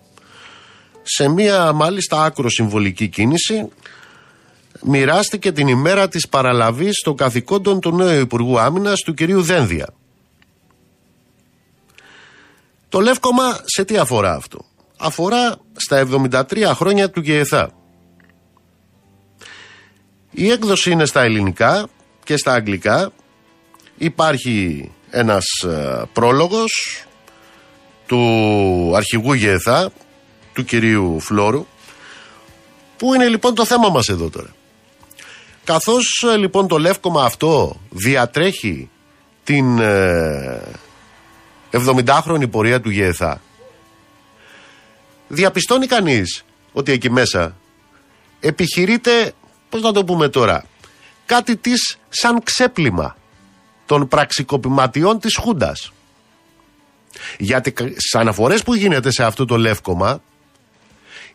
Σε 1.03 1.29
μία 1.29 1.73
μάλιστα 1.73 2.25
άκρο 2.25 2.51
συμβολική 2.51 3.09
κίνηση 3.09 3.69
μοιράστηκε 4.83 5.53
την 5.53 5.69
ημέρα 5.69 6.09
της 6.09 6.29
παραλαβής 6.29 7.01
των 7.05 7.17
καθηκόντων 7.17 7.81
του 7.81 7.97
νέου 7.97 8.21
Υπουργού 8.21 8.61
Άμυνας 8.61 9.01
του 9.01 9.15
κυρίου 9.15 9.43
Δένδια. 9.43 9.89
Το 12.89 13.01
λεύκομα 13.01 13.59
σε 13.65 13.85
τι 13.85 13.97
αφορά 13.97 14.35
αυτό; 14.35 14.65
Αφορά 14.97 15.57
στα 15.77 16.07
73 16.31 16.73
χρόνια 16.75 17.11
του 17.11 17.21
ΓΕΘΑ. 17.21 17.71
Η 20.31 20.51
έκδοση 20.51 20.91
είναι 20.91 21.05
στα 21.05 21.23
ελληνικά 21.23 21.89
και 22.25 22.37
στα 22.37 22.53
αγγλικά. 22.53 23.13
Υπάρχει 23.97 24.91
ένας 25.11 25.45
ε, 25.67 26.03
πρόλογος 26.13 27.05
του 28.07 28.93
αρχηγού 28.97 29.33
ΓΕΘΑ, 29.33 29.91
του 30.53 30.65
κυρίου 30.65 31.21
Φλόρου, 31.21 31.67
που 32.97 33.15
είναι 33.15 33.29
λοιπόν 33.29 33.55
το 33.55 33.65
θέμα 33.65 33.89
μας 33.89 34.09
εδώ 34.09 34.31
τώρα. 34.31 34.55
Καθώς 35.65 36.25
ε, 36.33 36.37
λοιπόν 36.37 36.69
το 36.69 36.79
λεύκομα 36.79 37.25
αυτό 37.25 37.81
διατρέχει 37.91 38.91
την 39.45 39.79
70χρονη 41.73 42.43
ε, 42.43 42.47
πορεία 42.51 42.81
του 42.81 42.91
ΓΕΘΑ 42.91 43.41
διαπιστώνει 45.29 45.87
κανείς 45.87 46.45
ότι 46.73 46.93
εκεί 46.93 47.11
μέσα 47.11 47.57
επιχειρείται, 48.41 49.33
πώς 49.69 49.83
να 49.83 49.93
το 49.93 50.05
πούμε 50.05 50.29
τώρα, 50.29 50.65
κάτι 51.27 51.57
της 51.57 51.99
σαν 52.09 52.43
ξέπλυμα 52.43 53.17
των 53.87 54.09
πραξικοπηματιών 54.09 55.19
της 55.19 55.37
Χούντας. 55.37 55.93
Γιατί 57.39 57.75
στι 57.97 58.19
αναφορές 58.19 58.63
που 58.63 58.75
γίνεται 58.75 59.11
σε 59.11 59.25
αυτό 59.25 59.45
το 59.45 59.57
λεύκομα, 59.57 60.23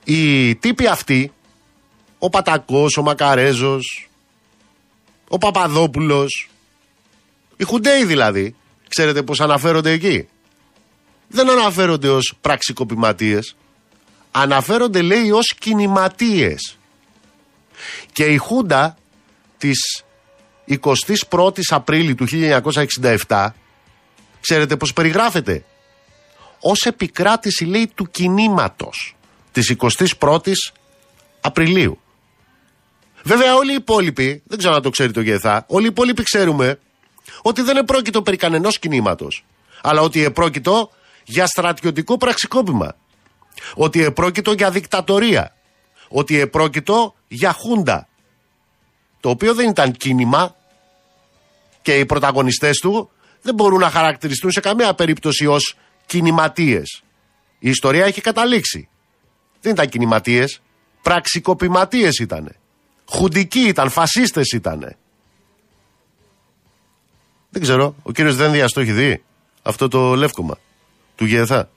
οι 0.03 0.55
τύποι 0.55 0.87
αυτοί, 0.87 1.31
ο 2.19 2.29
Πατακός, 2.29 2.97
ο 2.97 3.01
Μακαρέζος, 3.01 4.09
ο 5.27 5.37
Παπαδόπουλος, 5.37 6.49
οι 7.57 7.63
Χουντέοι 7.63 8.05
δηλαδή, 8.05 8.55
ξέρετε 8.87 9.23
πώς 9.23 9.39
αναφέρονται 9.41 9.91
εκεί. 9.91 10.27
Δεν 11.27 11.49
αναφέρονται 11.49 12.09
ως 12.09 12.33
πραξικοπηματίες, 12.41 13.55
αναφέρονται 14.31 15.01
λέει 15.01 15.31
ως 15.31 15.55
κινηματίες. 15.59 16.77
Και 18.11 18.25
η 18.25 18.37
Χούντα 18.37 18.97
της 19.57 20.03
21ης 20.67 21.69
Απρίλη 21.69 22.15
του 22.15 22.27
1967 23.27 23.47
ξέρετε 24.39 24.77
πως 24.77 24.93
περιγράφεται; 24.93 25.63
Ως 26.59 26.85
επικράτηση 26.85 27.65
λέει 27.65 27.91
του 27.95 28.07
κινήματος 28.11 29.15
της 29.51 29.75
21ης 30.19 30.71
Απριλίου. 31.41 31.99
Βέβαια 33.23 33.55
όλοι 33.55 33.71
οι 33.71 33.75
υπόλοιποι, 33.75 34.41
δεν 34.45 34.57
ξέρω 34.57 34.73
αν 34.75 34.81
το 34.81 34.89
ξέρει 34.89 35.11
το 35.11 35.21
ΓΕΘΑ, 35.21 35.65
όλοι 35.67 35.83
οι 35.85 35.89
υπόλοιποι 35.89 36.23
ξέρουμε 36.23 36.79
ότι 37.41 37.61
δεν 37.61 37.77
επρόκειτο 37.77 38.21
περί 38.21 38.37
κανενός 38.37 38.79
κινήματος, 38.79 39.45
αλλά 39.81 40.01
ότι 40.01 40.23
επρόκειτο 40.23 40.91
για 41.23 41.47
στρατιωτικό 41.47 42.17
πραξικόπημα 42.17 42.95
ότι 43.75 44.03
επρόκειτο 44.03 44.51
για 44.51 44.71
δικτατορία, 44.71 45.55
ότι 46.07 46.39
επρόκειτο 46.39 47.15
για 47.27 47.53
χούντα, 47.53 48.07
το 49.19 49.29
οποίο 49.29 49.53
δεν 49.53 49.69
ήταν 49.69 49.91
κίνημα 49.91 50.55
και 51.81 51.99
οι 51.99 52.05
πρωταγωνιστές 52.05 52.77
του 52.77 53.09
δεν 53.41 53.55
μπορούν 53.55 53.79
να 53.79 53.89
χαρακτηριστούν 53.89 54.51
σε 54.51 54.59
καμία 54.59 54.93
περίπτωση 54.93 55.45
ως 55.45 55.77
κινηματίες. 56.05 57.03
Η 57.59 57.69
ιστορία 57.69 58.05
έχει 58.05 58.21
καταλήξει. 58.21 58.89
Δεν 59.61 59.71
ήταν 59.71 59.89
κινηματίες, 59.89 60.61
πραξικοπηματίες 61.01 62.17
ήτανε. 62.17 62.55
Χουντικοί 63.05 63.59
ήταν, 63.59 63.89
φασίστες 63.89 64.51
ήτανε. 64.51 64.97
Δεν 67.49 67.61
ξέρω, 67.61 67.95
ο 68.03 68.11
κύριος 68.11 68.35
Δένδιας 68.35 68.71
το 68.71 68.79
έχει 68.79 68.91
δει; 68.91 69.23
Αυτό 69.61 69.87
το 69.87 70.15
λεύκομα 70.15 70.57
του 71.15 71.25
ΓΕΘΑ. 71.25 71.69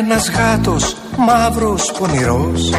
Ένας 0.00 0.30
γάτος 0.30 0.96
μαύρος 1.16 1.92
πονηρός. 1.98 2.70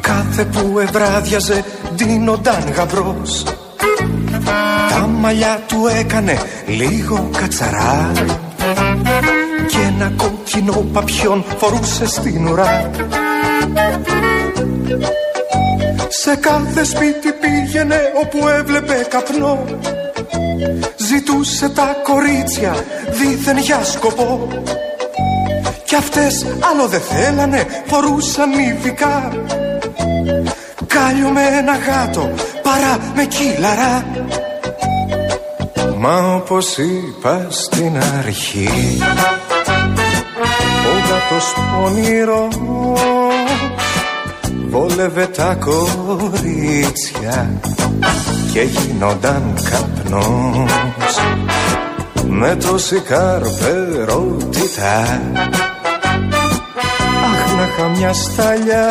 Κάθε 0.00 0.44
που 0.44 0.78
ευράδιαζε 0.78 1.64
ντύνονταν 1.94 2.72
γαμπρός. 2.76 3.44
Τα 4.90 5.06
μαλλιά 5.06 5.60
του 5.68 5.86
έκανε 5.98 6.38
λίγο 6.66 7.30
κατσαρά. 7.36 8.12
Και 9.66 9.78
ένα 9.78 10.12
κόκκινο 10.16 10.84
παπιόν 10.92 11.44
φορούσε 11.58 12.06
στην 12.06 12.46
ουρά. 12.46 12.90
Σε 16.08 16.36
κάθε 16.36 16.84
σπίτι 16.84 17.32
πήγαινε 17.40 18.00
όπου 18.22 18.48
έβλεπε 18.48 19.06
καπνό. 19.10 19.64
Ζητούσε 20.96 21.68
τα 21.68 21.96
κορίτσια 22.02 22.74
δίθεν 23.10 23.58
για 23.58 23.84
σκοπό 23.84 24.48
κι 25.90 25.96
αυτές 25.96 26.46
άλλο 26.70 26.86
δεν 26.86 27.00
θέλανε, 27.00 27.66
φορούσαν 27.86 28.48
μυφικά 28.48 29.32
Κάλιο 30.86 31.28
με 31.28 31.42
ένα 31.58 31.76
γάτο, 31.76 32.30
παρά 32.62 32.98
με 33.14 33.24
κύλαρα. 33.24 34.06
Μα 35.98 36.34
όπως 36.34 36.78
είπα 36.78 37.46
στην 37.48 37.98
αρχή 38.18 38.98
Ο 40.86 40.88
το 41.28 41.34
πονηρός 41.74 42.58
βόλευε 44.68 45.26
τα 45.26 45.58
κορίτσια 45.60 47.50
και 48.52 48.62
γίνονταν 48.62 49.58
καπνός. 49.70 51.20
Με 52.28 52.56
τόση 52.56 53.00
καρπερότητα 53.00 55.20
Αχ 57.60 57.66
να 57.66 57.84
είχα 57.84 57.88
μια 57.88 58.12
σταλιά. 58.12 58.88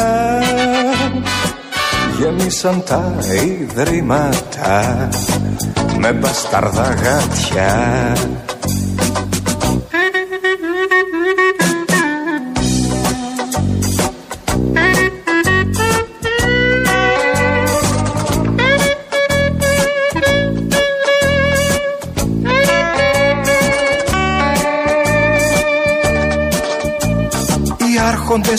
Γέμισαν 2.19 2.84
τα 2.86 3.13
ιδρύματα 3.62 5.10
με 5.97 6.13
μπασταρδά 6.13 6.93
γάτια 6.93 8.13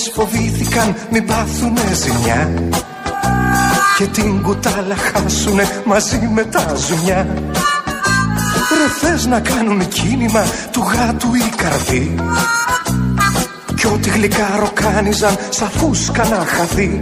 άρχοντες 0.00 0.10
φοβήθηκαν 0.14 0.96
μην 1.10 1.26
πάθουνε 1.26 1.94
ζημιά. 1.94 2.50
Και 3.96 4.06
την 4.06 4.42
κουτάλα 4.42 4.96
χάσουνε 4.96 5.82
μαζί 5.84 6.28
με 6.32 6.44
τα 6.44 6.74
ζουμιά. 6.74 7.26
Ρε 8.78 8.88
θες 9.00 9.26
να 9.26 9.40
κάνουν 9.40 9.88
κίνημα 9.88 10.44
του 10.70 10.80
γάτου 10.80 11.34
η 11.34 11.52
καρδί 11.56 12.14
κι 13.76 13.86
ό,τι 13.86 14.08
γλυκά 14.08 14.56
ροκάνιζαν 14.60 15.36
σαν 15.50 15.70
φούσκα 15.70 16.24
να 16.28 16.36
χαθεί. 16.36 17.00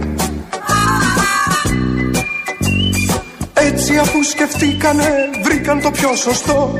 Έτσι 3.53 3.97
αφού 3.97 4.23
σκεφτήκανε 4.23 5.29
βρήκαν 5.43 5.81
το 5.81 5.91
πιο 5.91 6.15
σωστό. 6.15 6.73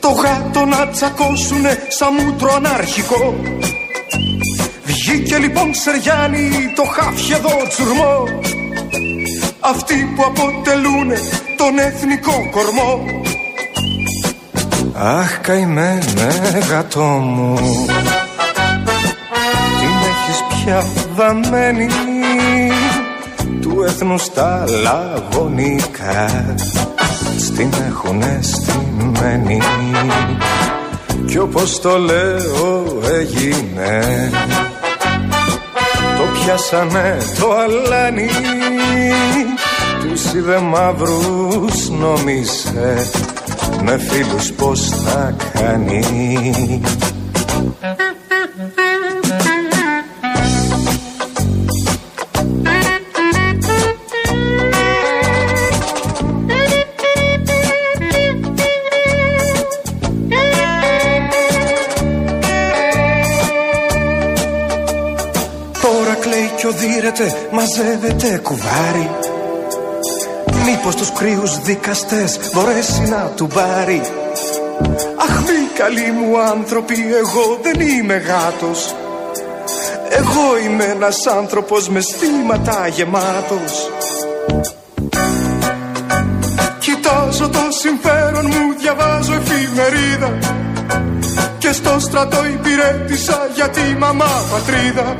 Το 0.00 0.08
γάτο 0.08 0.64
να 0.64 0.88
τσακώσουνε 0.88 1.78
σαν 1.88 2.14
μούτρο 2.14 2.54
ανάρχικο 2.54 3.34
Βγήκε 5.06 5.38
λοιπόν 5.38 5.70
Ξεριάννη 5.72 6.72
το 6.76 6.82
χάφιεδο 6.82 7.50
τσουρμό. 7.68 8.24
Αυτοί 9.60 10.12
που 10.16 10.22
αποτελούν 10.26 11.08
τον 11.56 11.78
εθνικό 11.78 12.48
κορμό. 12.50 13.04
Αχ 14.92 15.40
καημένε 15.40 16.60
γατό 16.70 17.00
μου. 17.00 17.54
Την 19.78 19.94
έχεις 20.10 20.42
πια 20.48 20.84
βαμμένη 21.14 21.88
Του 23.60 23.82
έθνους 23.86 24.32
τα 24.32 24.64
λαγωνικά. 24.82 26.54
Στην 27.38 27.70
έχουνε 27.88 28.40
στημένη. 28.42 29.60
Κι 31.26 31.38
όπως 31.38 31.80
το 31.80 31.98
λέω 31.98 32.86
έγινε 33.20 34.30
πιάσανε 36.44 37.16
το 37.38 37.52
αλάνι. 37.52 38.28
Τους 40.08 40.32
είδε 40.32 40.58
μαύρους 40.58 41.88
νόμισε 41.88 43.10
Με 43.82 43.98
φίλους 43.98 44.52
πως 44.52 44.88
θα 44.88 45.36
κάνει 45.52 46.02
μαζεύεται 67.50 68.40
κουβάρι. 68.42 69.10
Μήπως 70.64 70.94
τους 70.96 71.12
κρύους 71.12 71.58
δικαστές 71.58 72.38
μπορέσει 72.52 73.02
να 73.02 73.32
του 73.36 73.46
πάρει. 73.46 74.00
Αχ 75.16 75.40
μη 75.40 75.68
καλοί 75.78 76.10
μου 76.12 76.40
άνθρωποι 76.40 76.94
εγώ 76.94 77.58
δεν 77.62 77.80
είμαι 77.80 78.16
γάτος. 78.16 78.94
Εγώ 80.10 80.58
είμαι 80.64 80.84
ένας 80.84 81.26
άνθρωπος 81.26 81.88
με 81.88 82.00
στήματα 82.00 82.88
γεμάτος. 82.88 83.90
Κοιτάζω 86.78 87.48
το 87.48 87.68
συμφέρον 87.80 88.46
μου, 88.46 88.74
διαβάζω 88.78 89.32
εφημερίδα. 89.32 90.38
Και 91.58 91.72
στο 91.72 91.98
στρατό 91.98 92.44
υπηρέτησα 92.44 93.48
για 93.54 93.68
τη 93.68 93.96
μαμά 93.98 94.44
πατρίδα 94.50 95.16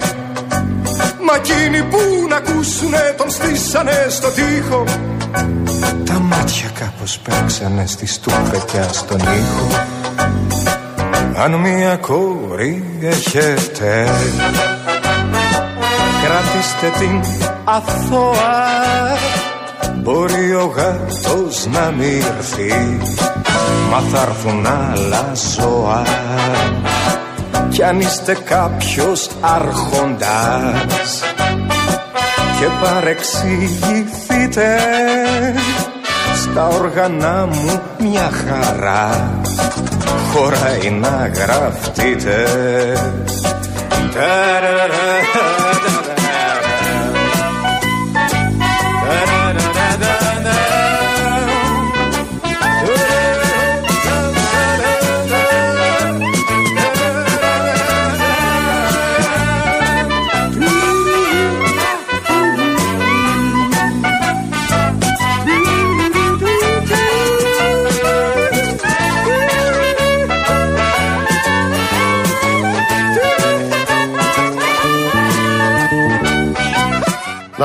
Μα 1.27 1.35
εκείνοι 1.35 1.83
που 1.83 1.99
να 2.29 2.37
ακούσουνε 2.37 3.15
τον 3.17 3.31
στήσανε 3.31 4.07
στο 4.09 4.29
τοίχο. 4.31 4.85
Τα 6.05 6.19
μάτια 6.19 6.71
κάπως 6.79 7.19
παίξανε 7.19 7.87
στη 7.87 8.07
στούπεκια 8.07 8.89
στον 8.93 9.19
ήχο. 9.19 9.69
Αν 11.37 11.55
μια 11.55 11.97
κόρη 11.97 12.99
έχετε 13.03 14.09
Κρατήστε 16.23 16.99
την 16.99 17.21
αθώα. 17.65 18.83
Μπορεί 20.03 20.55
ο 20.55 20.73
γάτος 20.77 21.67
να 21.67 21.91
μυρθεί 21.91 22.99
Μα 23.91 24.01
θα 24.13 24.21
έρθουν 24.23 24.67
άλλα 24.67 25.33
ζώα 25.35 26.03
κι 27.75 27.83
αν 27.83 28.01
είστε 28.01 28.37
κάποιος 28.45 29.29
άρχοντας 29.41 31.23
και 32.61 32.67
παρεξηγηθείτε 32.83 34.79
στα 36.35 36.67
όργανα 36.67 37.47
μου 37.47 37.81
μια 37.99 38.31
χαρά. 38.47 39.41
Χωράει 40.33 40.91
να 40.91 41.31
γραφτείτε 41.35 42.47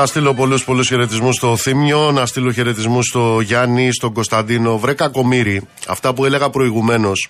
Να 0.00 0.06
στείλω 0.06 0.34
πολλούς 0.34 0.64
πολλούς 0.64 0.88
χαιρετισμούς 0.88 1.36
στο 1.36 1.56
Θήμιο, 1.56 2.12
να 2.12 2.26
στείλω 2.26 2.52
χαιρετισμούς 2.52 3.06
στο 3.06 3.40
Γιάννη, 3.40 3.92
στον 3.92 4.12
Κωνσταντίνο. 4.12 4.78
Βρε 4.78 4.92
κακομύρι, 4.92 5.62
αυτά 5.88 6.14
που 6.14 6.24
έλεγα 6.24 6.50
προηγουμένως. 6.50 7.28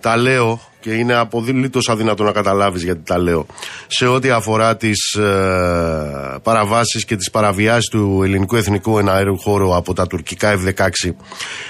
Τα 0.00 0.16
λέω 0.16 0.60
και 0.80 0.90
είναι 0.90 1.14
αποδήλητο 1.14 1.80
αδύνατο 1.86 2.24
να 2.24 2.32
καταλάβεις 2.32 2.82
γιατί 2.82 3.00
τα 3.04 3.18
λέω. 3.18 3.46
Σε 3.86 4.06
ό,τι 4.06 4.30
αφορά 4.30 4.76
τις 4.76 5.14
ε, 5.14 6.38
παραβάσεις 6.42 7.04
και 7.04 7.16
τις 7.16 7.30
παραβιάσεις 7.30 7.88
του 7.88 8.20
ελληνικού 8.24 8.56
εθνικού 8.56 8.98
εναέριου 8.98 9.38
χώρου 9.38 9.74
από 9.74 9.94
τα 9.94 10.06
τουρκικά 10.06 10.58
F-16. 10.58 11.10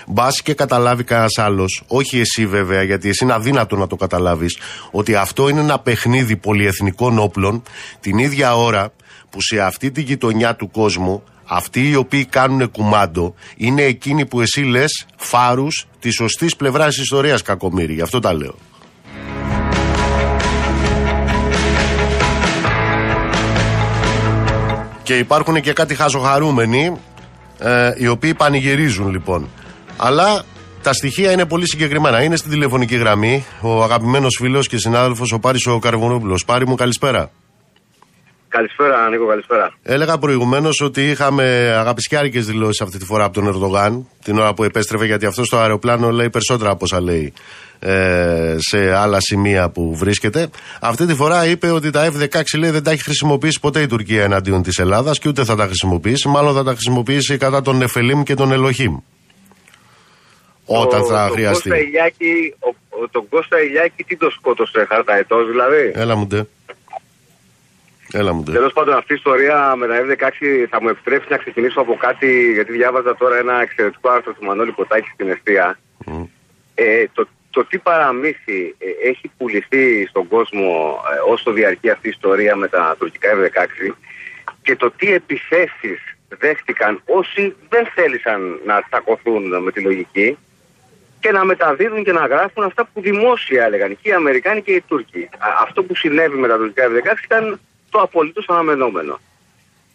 Μπας 0.06 0.42
και 0.42 0.54
καταλάβει 0.54 1.04
κανένας 1.04 1.38
άλλος, 1.38 1.82
όχι 1.86 2.20
εσύ 2.20 2.46
βέβαια, 2.46 2.82
γιατί 2.82 3.08
εσύ 3.08 3.24
είναι 3.24 3.32
αδύνατο 3.32 3.76
να 3.76 3.86
το 3.86 3.96
καταλάβεις, 3.96 4.58
ότι 4.90 5.14
αυτό 5.14 5.48
είναι 5.48 5.60
ένα 5.60 5.78
παιχνίδι 5.78 6.36
πολυεθνικών 6.36 7.18
όπλων 7.18 7.62
την 8.00 8.18
ίδια 8.18 8.56
ώρα 8.56 8.92
που 9.30 9.42
σε 9.42 9.60
αυτή 9.60 9.90
τη 9.90 10.02
γειτονιά 10.02 10.56
του 10.56 10.70
κόσμου 10.70 11.22
αυτοί 11.44 11.88
οι 11.88 11.94
οποίοι 11.94 12.24
κάνουν 12.24 12.70
κουμάντο 12.70 13.34
είναι 13.56 13.82
εκείνοι 13.82 14.26
που 14.26 14.40
εσύ 14.40 14.60
λες 14.60 15.06
φάρους 15.16 15.86
της 15.98 16.14
σωστής 16.14 16.56
πλευράς 16.56 16.94
της 16.94 17.02
ιστορίας 17.02 17.42
κακομύρη. 17.42 17.92
Γι' 17.92 18.02
αυτό 18.02 18.20
τα 18.20 18.32
λέω. 18.32 18.54
Και 25.02 25.18
υπάρχουν 25.18 25.60
και 25.60 25.72
κάτι 25.72 25.94
χαζοχαρούμενοι 25.94 26.96
ε, 27.58 27.92
οι 27.96 28.06
οποίοι 28.06 28.34
πανηγυρίζουν 28.34 29.10
λοιπόν. 29.10 29.48
Αλλά 29.96 30.44
Τα 30.82 30.92
στοιχεία 30.92 31.32
είναι 31.32 31.44
πολύ 31.44 31.68
συγκεκριμένα. 31.68 32.22
Είναι 32.22 32.36
στην 32.36 32.50
τηλεφωνική 32.50 32.96
γραμμή 32.96 33.44
ο 33.60 33.82
αγαπημένος 33.82 34.36
φίλος 34.40 34.68
και 34.68 34.78
συνάδελφος 34.78 35.32
ο 35.32 35.38
Πάρης 35.38 35.66
ο 35.66 35.78
Καρβουνόπουλος. 35.78 36.44
Πάρη 36.44 36.66
μου, 36.66 36.74
καλησπέρα. 36.74 37.30
Καλησπέρα, 38.50 39.08
Νίκο, 39.08 39.26
καλησπέρα. 39.26 39.72
Έλεγα 39.82 40.18
προηγουμένως 40.18 40.80
ότι 40.80 41.10
είχαμε 41.10 41.44
αγαπησιάρικε 41.78 42.40
δηλώσεις 42.40 42.80
αυτή 42.80 42.98
τη 42.98 43.04
φορά 43.04 43.24
από 43.24 43.34
τον 43.34 43.46
Ερντογάν, 43.46 44.06
την 44.24 44.38
ώρα 44.38 44.54
που 44.54 44.64
επέστρεφε, 44.64 45.04
γιατί 45.04 45.26
αυτό 45.26 45.44
στο 45.44 45.56
αεροπλάνο 45.56 46.10
λέει 46.10 46.30
περισσότερα 46.30 46.70
από 46.70 46.84
όσα 46.84 47.00
λέει 47.00 47.32
ε, 47.78 48.56
σε 48.58 48.94
άλλα 48.96 49.20
σημεία 49.20 49.70
που 49.70 49.96
βρίσκεται. 49.96 50.48
Αυτή 50.80 51.06
τη 51.06 51.14
φορά 51.14 51.46
είπε 51.46 51.70
ότι 51.70 51.90
τα 51.90 52.12
F-16 52.12 52.42
λέει 52.58 52.70
δεν 52.70 52.82
τα 52.82 52.90
έχει 52.90 53.02
χρησιμοποιήσει 53.02 53.60
ποτέ 53.60 53.80
η 53.80 53.86
Τουρκία 53.86 54.22
εναντίον 54.22 54.62
της 54.62 54.78
Ελλάδας 54.78 55.18
και 55.18 55.28
ούτε 55.28 55.44
θα 55.44 55.56
τα 55.56 55.64
χρησιμοποιήσει. 55.64 56.28
Μάλλον 56.28 56.54
θα 56.54 56.64
τα 56.64 56.70
χρησιμοποιήσει 56.70 57.36
κατά 57.36 57.62
τον 57.62 57.76
Νεφελίμ 57.76 58.22
και 58.22 58.34
τον 58.34 58.52
Ελοχήμ. 58.52 58.96
Όταν 60.64 61.04
θα 61.04 61.28
χρειαστεί. 61.32 61.70
τον 63.10 63.28
Κώστα 63.28 63.60
Ηλιάκη 63.60 64.04
τι 64.04 64.16
το 64.16 64.30
σκότωσε, 64.30 64.86
χαρταετός 64.88 65.46
δηλαδή; 65.48 65.92
Έλα 65.94 66.16
μου 66.16 66.26
ντε. 66.26 66.44
Έλα 68.12 68.32
μου 68.32 68.42
Τέλος 68.42 68.72
πάντων, 68.72 68.94
αυτή 68.94 69.12
η 69.12 69.16
ιστορία 69.16 69.74
με 69.76 69.86
τα 69.86 69.94
F16 70.04 70.66
θα 70.70 70.82
μου 70.82 70.88
επιτρέψει 70.88 71.28
να 71.30 71.36
ξεκινήσω 71.36 71.80
από 71.80 71.94
κάτι, 71.94 72.52
γιατί 72.52 72.72
διάβαζα 72.72 73.16
τώρα 73.16 73.36
ένα 73.36 73.60
εξαιρετικό 73.60 74.10
άρθρο 74.10 74.32
του 74.32 74.44
Μανώλη 74.44 74.72
Ποτάκη 74.72 75.10
στην 75.14 75.28
Εστία. 75.28 75.78
Mm. 76.06 76.26
Ε, 76.74 77.04
το, 77.12 77.26
το 77.50 77.64
τι 77.64 77.78
παραμύθι 77.78 78.74
ε, 78.78 79.08
έχει 79.08 79.30
πουληθεί 79.36 80.06
στον 80.06 80.28
κόσμο 80.28 81.00
ε, 81.28 81.32
όσο 81.32 81.52
διαρκεί 81.52 81.90
αυτή 81.90 82.06
η 82.06 82.10
ιστορία 82.10 82.56
με 82.56 82.68
τα 82.68 82.96
τουρκικά 82.98 83.28
F16 83.34 83.94
και 84.62 84.76
το 84.76 84.90
τι 84.90 85.12
επιθέσεις 85.12 86.00
δέχτηκαν 86.28 87.02
όσοι 87.06 87.56
δεν 87.68 87.86
θέλησαν 87.94 88.60
να 88.66 88.82
τσακωθούν 88.82 89.62
με 89.62 89.72
τη 89.72 89.80
λογική 89.80 90.38
και 91.20 91.30
να 91.30 91.44
μεταδίδουν 91.44 92.04
και 92.04 92.12
να 92.12 92.26
γράφουν 92.26 92.64
αυτά 92.64 92.88
που 92.92 93.00
δημόσια 93.00 93.64
έλεγαν 93.64 93.98
και 94.02 94.08
οι 94.08 94.12
Αμερικάνοι 94.12 94.62
και 94.62 94.72
οι 94.72 94.80
Τούρκοι. 94.88 95.28
Αυτό 95.60 95.82
που 95.82 95.94
συνέβη 95.94 96.36
με 96.36 96.48
τα 96.48 96.56
τουρκικά 96.56 96.86
F16 96.86 97.24
ήταν 97.24 97.60
το 97.90 98.00
απολύτως 98.00 98.48
αναμενόμενο. 98.48 99.20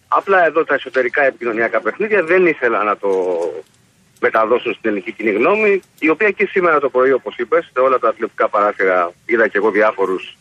Απλά 0.08 0.45
εδώ 0.45 0.63
τα 0.63 0.73
εσωτερικά 0.73 1.23
επικοινωνιακά 1.23 1.81
παιχνίδια 1.81 2.23
δεν 2.23 2.45
ήθελα 2.47 2.84
να 2.84 2.97
το 2.97 3.10
μεταδώσουν 4.19 4.73
στην 4.73 4.89
ελληνική 4.89 5.12
κοινή 5.12 5.31
γνώμη, 5.31 5.81
η 5.99 6.10
οποία 6.10 6.31
και 6.31 6.45
σήμερα 6.45 6.79
το 6.79 6.89
πρωί, 6.89 7.12
όπως 7.12 7.36
είπες, 7.38 7.69
σε 7.73 7.79
όλα 7.79 7.99
τα 7.99 8.13
τηλεοπτικά 8.13 8.49
παράθυρα 8.49 9.12
είδα 9.25 9.47
και 9.47 9.58
εγώ 9.58 9.71
διάφορους 9.71 10.38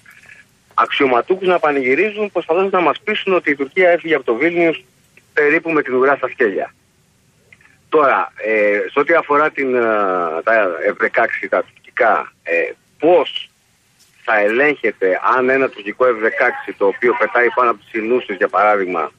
αξιωματούχους 0.75 1.49
να 1.49 1.59
πανηγυρίζουν, 1.59 2.33
προσπαθώντας 2.33 2.71
να 2.71 2.81
μας 2.81 3.01
πείσουν 3.05 3.35
ότι 3.35 3.51
η 3.51 3.57
Τουρκία 3.57 3.91
έφυγε 3.91 4.15
από 4.15 4.25
το 4.25 4.35
Βίλνιους 4.35 4.85
περίπου 5.33 5.71
με 5.71 5.83
την 5.83 5.95
ουρά 5.95 6.17
στα 6.17 6.29
σκέλια. 6.29 6.75
Τώρα, 7.89 8.33
ε, 8.37 8.79
σε 8.93 8.99
ό,τι 8.99 9.15
αφορά 9.15 9.51
την, 9.51 9.75
ε, 9.75 9.81
τα 10.45 10.71
F-16, 10.99 11.49
τα 11.49 11.63
τουρκικά, 11.63 12.33
ε, 12.43 12.73
πώς 12.99 13.51
θα 14.25 14.39
ελέγχεται 14.41 15.21
αν 15.37 15.49
ένα 15.49 15.69
τουρκικό 15.69 16.05
F-16 16.07 16.73
το 16.79 16.87
οποίο 16.87 17.17
πετάει 17.19 17.49
πάνω 17.55 17.71
από 17.71 17.79
τις 17.79 17.89
συνούσες 17.89 18.37
για 18.37 18.49
παράδειγμα 18.49 19.11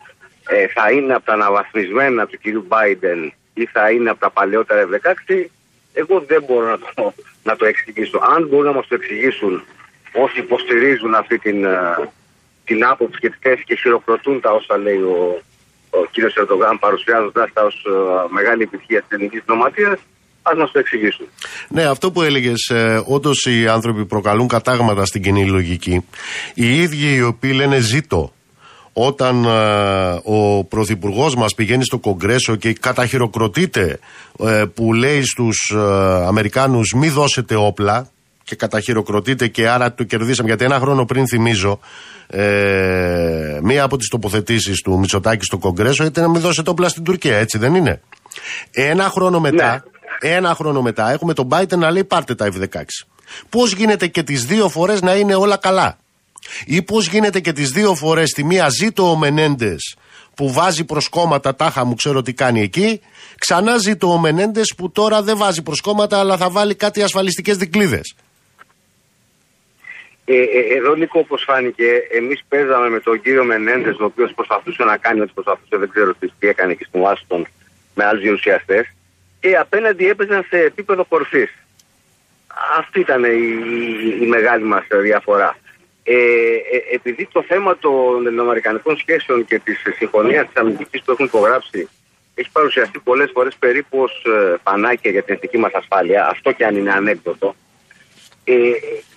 ε, 0.50 0.68
θα 0.68 0.92
είναι 0.92 1.14
από 1.14 1.26
τα 1.26 1.34
αναβαθμισμένα 1.34 2.26
του 2.26 2.38
κυρίου 2.38 2.68
Biden 2.70 3.30
ή 3.54 3.66
θα 3.66 3.92
είναι 3.92 4.10
από 4.10 4.20
τα 4.20 4.30
παλαιότερα 4.30 4.88
F-16 4.92 5.46
εγώ 5.96 6.24
δεν 6.28 6.44
μπορώ 6.48 6.70
να 6.70 6.78
το, 6.78 7.14
να 7.44 7.56
το 7.56 7.66
εξηγήσω. 7.66 8.20
Αν 8.36 8.48
μπορούν 8.48 8.66
να 8.66 8.72
μας 8.72 8.88
το 8.88 8.96
εξηγήσουν 8.96 9.64
όσοι 10.14 10.40
υποστηρίζουν 10.40 11.16
αυτή 11.16 11.40
την, 11.40 11.66
ε, 11.66 12.10
την 12.66 12.86
άποψη 12.86 13.20
και 13.20 13.30
τη 13.30 13.38
θέση 13.42 13.64
και 13.64 13.76
χειροκροτούν 13.76 14.42
τα 14.42 14.52
όσα 14.52 14.78
λέει 14.78 14.98
ο, 14.98 15.42
ο 15.90 16.06
κύριος 16.12 16.36
Ερντογάν 16.36 16.80
παρουσιάζοντας 16.80 17.54
τα 17.54 17.64
ως 17.64 17.86
uh, 17.90 18.30
μεγάλη 18.30 18.64
επιτυχία 18.64 19.00
της 19.00 19.10
ελληνικής 19.10 19.44
νοματίας 19.46 20.00
ας 20.48 20.58
μας 20.58 20.72
το 20.72 20.80
εξηγήσουν. 20.80 21.26
Ναι, 21.68 21.84
αυτό 21.84 22.12
που 22.12 22.22
έλεγες, 22.22 22.68
ε, 22.70 23.04
όντως 23.06 23.46
οι 23.46 23.68
άνθρωποι 23.68 24.06
προκαλούν 24.06 24.48
κατάγματα 24.48 25.06
στην 25.06 25.22
κοινή 25.22 25.46
λογική. 25.46 26.06
Οι 26.54 26.82
ίδιοι 26.82 27.16
οι 27.16 27.22
οποίοι 27.22 27.52
λένε 27.56 27.80
ζήτω 27.80 28.34
όταν 28.94 29.46
ε, 29.46 30.20
ο 30.24 30.64
Πρωθυπουργός 30.64 31.36
μας 31.36 31.56
πηγαίνει 31.56 31.84
στο 31.84 31.98
Κογκρέσο 31.98 32.56
και 32.56 32.74
καταχειροκροτείται 32.74 34.00
ε, 34.40 34.64
που 34.74 34.94
λέει 34.94 35.24
στους 35.24 35.74
ε, 35.76 35.80
Αμερικάνους 36.28 36.94
μη 36.96 37.10
δώσετε 37.10 37.56
όπλα 37.56 38.10
και 38.44 38.56
καταχειροκροτείται 38.56 39.48
και 39.48 39.70
άρα 39.70 39.94
το 39.94 40.04
κερδίσαμε 40.04 40.48
γιατί 40.48 40.64
ένα 40.64 40.80
χρόνο 40.80 41.06
πριν 41.06 41.28
θυμίζω 41.28 41.80
ε, 42.28 43.60
μία 43.64 43.84
από 43.84 43.98
τις 43.98 44.08
τοποθετήσεις 44.08 44.82
του 44.82 45.00
Μητσοτάκη 45.00 45.46
στο 45.46 45.58
Κογκρέσο 45.58 46.06
ήταν 46.06 46.24
να 46.24 46.30
μην 46.30 46.42
δώσετε 46.42 46.70
όπλα 46.70 46.90
στην 46.90 47.04
Τουρκία 47.04 47.38
έτσι 47.38 47.58
δεν 47.58 47.76
είναι; 47.76 48.02
Ένα 48.72 49.10
χρόνο 49.10 49.40
μετά 49.40 49.72
ναι. 49.72 49.95
Ένα 50.20 50.56
χρόνο 50.56 50.82
μετά 50.82 51.12
έχουμε 51.12 51.34
τον 51.34 51.48
Biden 51.52 51.78
να 51.78 51.92
λέει 51.92 52.04
πάρτε 52.04 52.36
τα 52.36 52.52
F-16. 52.54 52.84
Πώς 53.50 53.74
γίνεται 53.74 54.08
και 54.08 54.24
τις 54.24 54.46
δύο 54.46 54.70
φορές 54.70 55.02
να 55.02 55.16
είναι 55.16 55.36
όλα 55.36 55.58
καλά; 55.58 55.98
Ή 56.66 56.82
πώς 56.82 57.08
γίνεται 57.08 57.40
και 57.40 57.52
τις 57.52 57.70
δύο 57.70 57.96
φορές 57.96 58.32
τη 58.32 58.44
μία 58.44 58.70
ζήτω 58.70 59.10
ο 59.10 59.16
Μενέντες 59.16 59.96
που 60.36 60.52
βάζει 60.52 60.86
προσκόμματα, 60.86 61.56
τάχα 61.56 61.86
μου 61.86 61.96
ξέρω 61.96 62.22
τι 62.22 62.34
κάνει 62.34 62.62
εκεί. 62.62 63.02
Ξανά 63.40 63.78
ζήτω 63.78 64.08
ο 64.08 64.18
Μενέντες 64.18 64.74
που 64.78 64.92
τώρα 64.92 65.22
δεν 65.22 65.38
βάζει 65.38 65.62
προσκόμματα 65.64 66.20
αλλά 66.20 66.38
θα 66.38 66.50
βάλει 66.50 66.76
κάτι 66.76 67.02
ασφαλιστικές 67.02 67.58
δικλείδε. 67.58 68.02
Ε, 70.28 70.36
ε, 70.36 70.76
εδώ 70.78 70.96
Νίκο 70.96 71.20
όπως 71.20 71.44
φάνηκε 71.48 71.86
εμείς 72.12 72.44
παίζαμε 72.48 72.90
με 72.90 73.00
τον 73.00 73.22
κύριο 73.22 73.44
Μενέντες 73.44 74.00
ο 74.00 74.04
οποίος 74.04 74.34
προσπαθούσε 74.36 74.84
να 74.84 74.98
κάνει 74.98 75.22
ό,τι 75.22 75.32
προσπαθούσε 75.34 75.78
δεν 75.78 75.90
ξέρω 75.90 76.14
τι 76.14 76.48
έκανε 76.48 76.74
και 76.74 76.86
στην 76.88 77.02
Ουάσιγκτον 77.02 77.48
με 77.94 78.06
άλλους 78.06 78.24
γερουσιαστές 78.24 78.95
και 79.46 79.58
απέναντι 79.58 80.10
έπαιζαν 80.10 80.46
σε 80.50 80.58
επίπεδο 80.58 81.06
κορφής. 81.06 81.54
Αυτή 82.78 83.00
ήταν 83.00 83.24
η, 83.24 83.38
η, 84.22 84.26
μεγάλη 84.26 84.64
μας 84.64 84.84
διαφορά. 85.02 85.58
Ε, 86.04 86.14
ε, 86.14 86.94
επειδή 86.94 87.28
το 87.32 87.44
θέμα 87.48 87.78
των 87.78 88.40
Αμερικανικών 88.40 88.98
σχέσεων 88.98 89.46
και 89.46 89.60
της 89.60 89.82
συμφωνίας 89.98 90.46
της 90.46 90.56
αμυντικής 90.56 91.02
που 91.02 91.12
έχουν 91.12 91.26
υπογράψει 91.26 91.90
έχει 92.36 92.50
παρουσιαστεί 92.52 93.00
πολλές 93.00 93.30
φορές 93.34 93.56
περίπου 93.60 94.00
ως 94.00 94.26
ε, 94.26 94.56
πανάκια 94.64 95.12
για 95.12 95.24
την 95.24 95.34
εθνική 95.34 95.58
μας 95.58 95.72
ασφάλεια, 95.74 96.28
αυτό 96.28 96.52
και 96.52 96.66
αν 96.66 96.76
είναι 96.76 96.92
ανέκδοτο, 96.92 97.56
ε, 98.44 98.56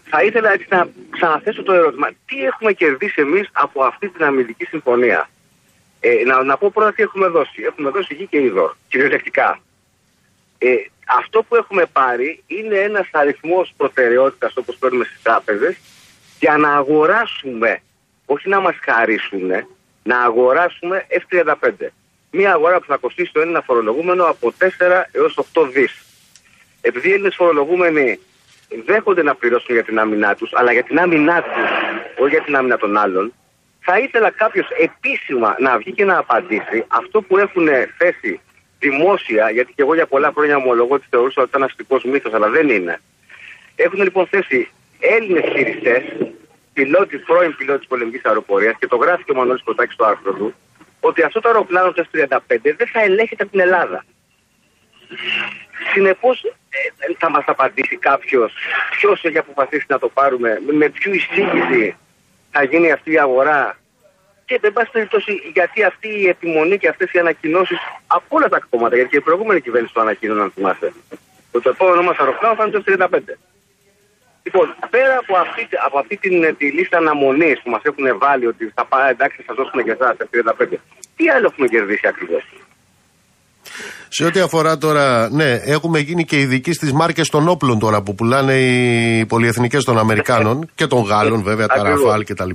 θα 0.04 0.22
ήθελα 0.22 0.52
έτσι 0.52 0.66
να 0.70 0.88
ξαναθέσω 1.10 1.62
το 1.62 1.72
ερώτημα. 1.72 2.08
Τι 2.26 2.44
έχουμε 2.44 2.72
κερδίσει 2.72 3.20
εμείς 3.20 3.48
από 3.52 3.82
αυτή 3.82 4.08
την 4.08 4.24
αμυντική 4.24 4.64
συμφωνία; 4.64 5.28
Ε, 6.00 6.24
να, 6.24 6.42
να 6.42 6.56
πω 6.56 6.70
πρώτα 6.74 6.92
τι 6.92 7.02
έχουμε 7.02 7.26
δώσει. 7.26 7.62
Έχουμε 7.62 7.90
δώσει 7.90 8.14
γη 8.14 8.26
και 8.26 8.40
είδωρ, 8.40 8.72
κυριολεκτικά. 8.88 9.60
Ε, 10.58 10.74
αυτό 11.06 11.42
που 11.42 11.56
έχουμε 11.56 11.86
πάρει 11.92 12.42
είναι 12.46 12.76
ένας 12.76 13.08
αριθμός 13.12 13.72
προτεραιότητας 13.76 14.56
όπως 14.56 14.76
παίρνουμε 14.76 15.04
στις 15.04 15.22
τράπεζες 15.22 15.76
για 16.40 16.56
να 16.56 16.72
αγοράσουμε, 16.72 17.80
όχι 18.26 18.48
να 18.48 18.60
μας 18.60 18.74
χαρίσουν, 18.80 19.50
να 20.02 20.20
αγοράσουμε 20.20 21.06
F35. 21.08 21.86
Μια 22.30 22.52
αγορά 22.52 22.78
που 22.78 22.86
θα 22.86 22.96
κοστίσει 22.96 23.32
το 23.32 23.40
ένα 23.40 23.60
φορολογούμενο 23.60 24.24
από 24.24 24.52
4 24.58 25.04
έως 25.12 25.38
8 25.54 25.68
δις. 25.72 26.02
Επειδή 26.80 27.08
οι 27.08 27.12
Έλληνες 27.12 27.34
φορολογούμενοι 27.34 28.18
δέχονται 28.84 29.22
να 29.22 29.34
πληρώσουν 29.34 29.74
για 29.74 29.84
την 29.84 29.98
άμυνά 29.98 30.34
τους, 30.34 30.50
αλλά 30.54 30.72
για 30.72 30.82
την 30.82 30.98
άμυνά 30.98 31.42
τους, 31.42 31.62
όχι 32.18 32.30
για 32.30 32.42
την 32.42 32.56
άμυνα 32.56 32.76
των 32.76 32.96
άλλων, 32.96 33.32
θα 33.80 33.98
ήθελα 33.98 34.30
κάποιος 34.30 34.68
επίσημα 34.78 35.56
να 35.58 35.78
βγει 35.78 35.92
και 35.92 36.04
να 36.04 36.18
απαντήσει 36.18 36.84
αυτό 36.88 37.22
που 37.22 37.38
έχουν 37.38 37.68
θέσει 37.98 38.40
δημόσια, 38.78 39.50
γιατί 39.50 39.72
και 39.72 39.82
εγώ 39.82 39.94
για 39.94 40.06
πολλά 40.06 40.32
χρόνια 40.34 40.56
ομολογώ 40.56 40.94
ότι 40.94 41.06
θεωρούσα 41.10 41.40
ότι 41.40 41.50
ήταν 41.50 41.62
αστικό 41.62 42.00
μύθος, 42.04 42.32
αλλά 42.32 42.48
δεν 42.48 42.68
είναι. 42.68 43.00
Έχουν 43.76 44.02
λοιπόν 44.02 44.26
θέσει 44.26 44.70
Έλληνες 44.98 45.44
χειριστές, 45.54 46.02
πιλότοι, 46.72 47.18
πρώην 47.18 47.56
πιλότη 47.56 47.86
πολεμικής 47.86 48.24
αεροπορίας, 48.24 48.74
και 48.78 48.86
το 48.86 48.96
γράφει 48.96 49.24
και 49.24 49.32
ο 49.32 49.34
Μανώλης 49.34 49.62
Κοτάκης 49.62 49.94
στο 49.94 50.04
άρθρο 50.04 50.32
του, 50.32 50.54
ότι 51.00 51.22
αυτό 51.22 51.40
το 51.40 51.48
αεροπλάνο 51.48 51.92
του 51.92 52.06
F-35 52.12 52.38
δεν 52.76 52.88
θα 52.92 53.00
ελέγχεται 53.02 53.42
από 53.42 53.52
την 53.52 53.60
Ελλάδα. 53.60 54.04
Συνεπώς, 55.92 56.44
ε, 56.44 57.12
θα 57.18 57.30
μας 57.30 57.44
απαντήσει 57.46 57.96
κάποιος 57.96 58.52
ποιος 58.90 59.24
έχει 59.24 59.38
αποφασίσει 59.38 59.84
να 59.88 59.98
το 59.98 60.08
πάρουμε, 60.08 60.60
με 60.70 60.88
ποιο 60.88 61.12
εισήγηση 61.12 61.96
θα 62.50 62.62
γίνει 62.62 62.92
αυτή 62.92 63.12
η 63.12 63.18
αγορά 63.18 63.78
και 64.48 64.58
δεν 64.62 64.72
πάση 64.76 64.90
περιπτώσει 64.96 65.32
γιατί 65.56 65.78
αυτή 65.90 66.08
η 66.24 66.26
επιμονή 66.34 66.76
και 66.78 66.88
αυτές 66.88 67.08
οι 67.12 67.18
ανακοινώσεις 67.24 67.78
από 68.06 68.28
όλα 68.36 68.48
τα 68.54 68.60
κόμματα, 68.70 68.94
γιατί 68.96 69.10
και 69.10 69.20
η 69.22 69.26
προηγούμενη 69.28 69.60
κυβέρνηση 69.60 69.92
το 69.94 70.00
ανακοίνωνε, 70.00 70.42
αν 70.42 70.50
θυμάστε. 70.54 70.92
Το, 71.52 71.60
το 71.64 71.68
επόμενο 71.74 72.02
μα 72.08 72.12
αεροπλάνο 72.20 72.54
θα 72.58 72.64
είναι 72.64 72.76
το 72.78 72.82
35. 72.88 73.18
Λοιπόν, 74.46 74.66
πέρα 74.94 75.14
από 75.22 75.34
αυτή, 75.44 75.62
από 75.86 75.96
αυτή 75.98 76.16
την, 76.16 76.34
τη 76.58 76.66
λίστα 76.76 76.96
αναμονής 76.96 77.56
που 77.62 77.70
μας 77.70 77.82
έχουν 77.90 78.04
βάλει 78.24 78.46
ότι 78.46 78.72
θα 78.74 78.84
πάει 78.86 79.10
εντάξει, 79.10 79.42
θα 79.46 79.54
δώσουμε 79.58 79.82
και 79.82 79.94
εσάς 79.96 80.16
35, 80.16 80.76
τι 81.16 81.24
άλλο 81.34 81.46
έχουμε 81.50 81.66
κερδίσει 81.68 82.06
ακριβώς; 82.12 82.44
Σε 84.08 84.24
ό,τι 84.24 84.40
αφορά 84.40 84.78
τώρα, 84.78 85.28
ναι, 85.30 85.50
έχουμε 85.64 85.98
γίνει 85.98 86.24
και 86.24 86.40
ειδικοί 86.40 86.72
στις 86.72 86.92
μάρκες 86.92 87.28
των 87.28 87.48
όπλων 87.48 87.78
τώρα 87.78 88.02
που 88.02 88.14
πουλάνε 88.14 88.54
οι 88.54 89.26
πολυεθνικές 89.26 89.84
των 89.84 89.98
Αμερικάνων 89.98 90.70
και 90.74 90.86
των 90.86 91.02
Γάλλων, 91.02 91.42
βέβαια, 91.42 91.66
τα 91.66 91.82
Ραφάλ 91.82 92.24
κτλ. 92.24 92.50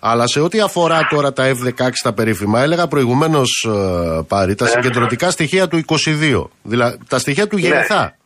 Αλλά 0.00 0.26
σε 0.26 0.40
ό,τι 0.40 0.60
αφορά 0.60 1.06
τώρα 1.10 1.32
τα 1.32 1.52
F-16 1.54 1.90
τα 2.02 2.12
περίφημα, 2.12 2.60
έλεγα 2.62 2.86
προηγουμένως 2.86 3.68
ε, 3.68 4.22
πάρει 4.28 4.54
τα 4.54 4.66
συγκεντρωτικά 4.66 5.30
στοιχεία 5.30 5.68
του 5.68 5.84
22. 5.86 6.44
Δηλαδή 6.62 6.98
τα 7.08 7.18
στοιχεία 7.18 7.46
του 7.46 7.56
ναι. 7.56 7.62
γενιθά. 7.68 8.16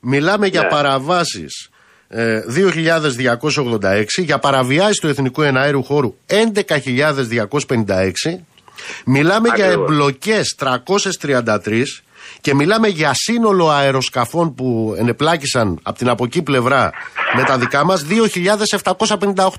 Μιλάμε 0.00 0.46
για 0.46 0.60
Ναι. 0.62 0.68
παραβάσεις 0.68 1.68
ε, 2.08 2.40
2.286, 2.56 4.04
για 4.16 4.38
παραβιάσεις 4.38 4.98
του 4.98 5.08
εθνικού 5.08 5.42
εναέριου 5.42 5.82
χώρου 5.82 6.14
11.256, 6.26 8.10
μιλάμε 9.04 9.48
για 9.54 9.64
Ακριβώς. 9.64 9.90
εμπλοκές 9.90 10.56
333 10.58 11.82
και 12.44 12.54
μιλάμε 12.54 12.88
για 12.88 13.10
σύνολο 13.14 13.68
αεροσκαφών 13.68 14.54
που 14.54 14.94
ενεπλάκησαν 14.98 15.80
από 15.82 15.98
την 15.98 16.08
από 16.08 16.24
εκεί 16.24 16.42
πλευρά 16.42 16.92
με 17.36 17.44
τα 17.44 17.58
δικά 17.58 17.84
μας 17.84 18.06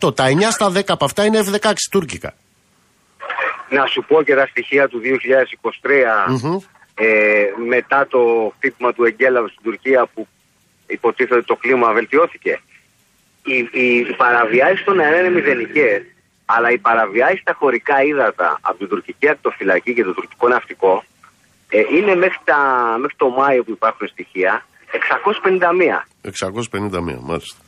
2.758. 0.02 0.16
Τα 0.16 0.26
9 0.28 0.32
στα 0.50 0.72
10 0.72 0.82
από 0.88 1.06
αυτά 1.06 1.26
είναι 1.26 1.40
F-16 1.46 1.74
τουρκικά. 1.92 2.34
Να 3.70 3.86
σου 3.86 4.06
πω 4.08 4.24
και 4.24 4.36
τα 4.36 4.46
στοιχεία 4.46 4.88
του 4.88 5.02
2023 5.04 6.42
Μμμ. 6.44 6.58
ε, 6.96 7.06
μετά 7.68 8.08
το 8.10 8.54
χτύπημα 8.56 8.94
του 8.94 9.04
Εγκέλαβου 9.04 9.50
στην 9.50 9.64
Τουρκία 9.64 10.08
που 10.14 10.28
υποτίθεται 10.88 11.42
το 11.42 11.56
κλίμα 11.56 11.94
βελτιώθηκε. 11.94 12.62
Οι, 13.44 13.58
οι 13.82 14.16
παραβιάσεις 14.18 14.84
των 14.84 15.00
αερίων 15.00 15.26
είναι 15.26 15.34
μηδενικές, 15.34 16.02
αλλά 16.46 16.72
οι 16.72 16.78
παραβιάσεις 16.78 17.40
στα 17.40 17.54
χωρικά 17.54 18.04
ύδατα 18.04 18.60
από 18.62 18.78
την 18.78 18.88
τουρκική 18.88 19.30
ακτοφυλακή 19.30 19.94
και 19.94 20.04
το 20.04 20.14
τουρκικό 20.14 20.48
ναυτικό 20.48 21.04
ε, 21.70 21.80
είναι 21.96 22.16
μέχρι, 22.16 22.40
τα, 22.44 22.58
μέχρι 23.00 23.16
το 23.18 23.30
Μάιο 23.30 23.64
που 23.64 23.72
υπάρχουν 23.72 24.08
στοιχεία 24.08 24.66
651. 24.92 26.30
651, 26.42 27.18
μάλιστα. 27.22 27.60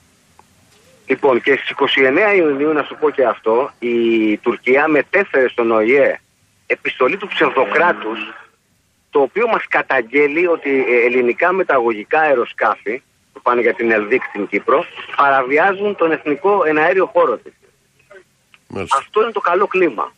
Λοιπόν, 1.06 1.42
και 1.42 1.56
στις 1.56 1.98
29 2.34 2.38
Ιουνίου, 2.38 2.74
να 2.74 2.84
σου 2.84 2.98
πω 3.00 3.10
και 3.10 3.26
αυτό, 3.26 3.72
η 3.80 4.38
Τουρκία 4.38 4.88
μετέφερε 4.88 5.48
στον 5.50 5.72
ΟΗΕ 5.72 6.20
επιστολή 6.68 7.18
του 7.18 7.28
ψευδοκράτους, 7.28 8.20
το 9.10 9.22
οποίο 9.22 9.48
μας 9.48 9.68
καταγγέλει 9.68 10.48
ότι 10.48 10.70
ε, 10.70 11.06
ελληνικά 11.06 11.52
μεταγωγικά 11.52 12.20
αεροσκάφη, 12.20 13.02
που 13.34 13.42
πάνε 13.42 13.62
για 13.62 13.74
την 13.74 13.92
Ελδίκ 13.92 14.24
στην 14.24 14.48
Κύπρο, 14.48 14.86
παραβιάζουν 15.16 15.96
τον 15.96 16.12
εθνικό 16.12 16.64
εναέριο 16.66 17.06
χώρο 17.06 17.38
της. 17.38 17.54
μάλιστα. 18.68 18.98
Αυτό 18.98 19.22
είναι 19.22 19.32
το 19.32 19.40
καλό 19.40 19.68
κλίμα. 19.68 20.12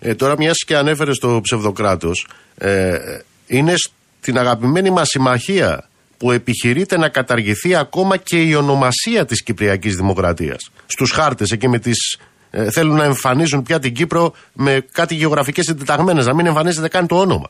Ε, 0.00 0.14
τώρα, 0.14 0.34
μιας 0.38 0.64
και 0.66 0.76
ανέφερες 0.76 1.18
το 1.18 1.40
ψευδοκράτος, 1.42 2.26
ε, 2.58 2.98
είναι 3.46 3.74
στην 4.20 4.38
αγαπημένη 4.38 4.90
μας 4.90 5.08
συμμαχία 5.08 5.88
που 6.18 6.30
επιχειρείται 6.32 6.98
να 6.98 7.08
καταργηθεί 7.08 7.76
ακόμα 7.76 8.16
και 8.16 8.42
η 8.42 8.54
ονομασία 8.54 9.24
της 9.24 9.42
Κυπριακής 9.42 9.96
Δημοκρατίας. 9.96 10.70
Στους 10.86 11.10
χάρτες 11.10 11.50
εκεί 11.50 11.68
με 11.68 11.78
τις... 11.78 12.18
ε, 12.50 12.70
θέλουν 12.70 12.96
να 12.96 13.04
εμφανίζουν 13.04 13.62
πια 13.62 13.78
την 13.78 13.94
Κύπρο 13.94 14.34
με 14.52 14.86
κάτι 14.92 15.14
γεωγραφικές 15.14 15.64
συντεταγμένες, 15.64 16.26
να 16.26 16.34
μην 16.34 16.46
εμφανίζεται 16.46 16.88
καν 16.88 17.06
το 17.06 17.18
όνομα. 17.18 17.48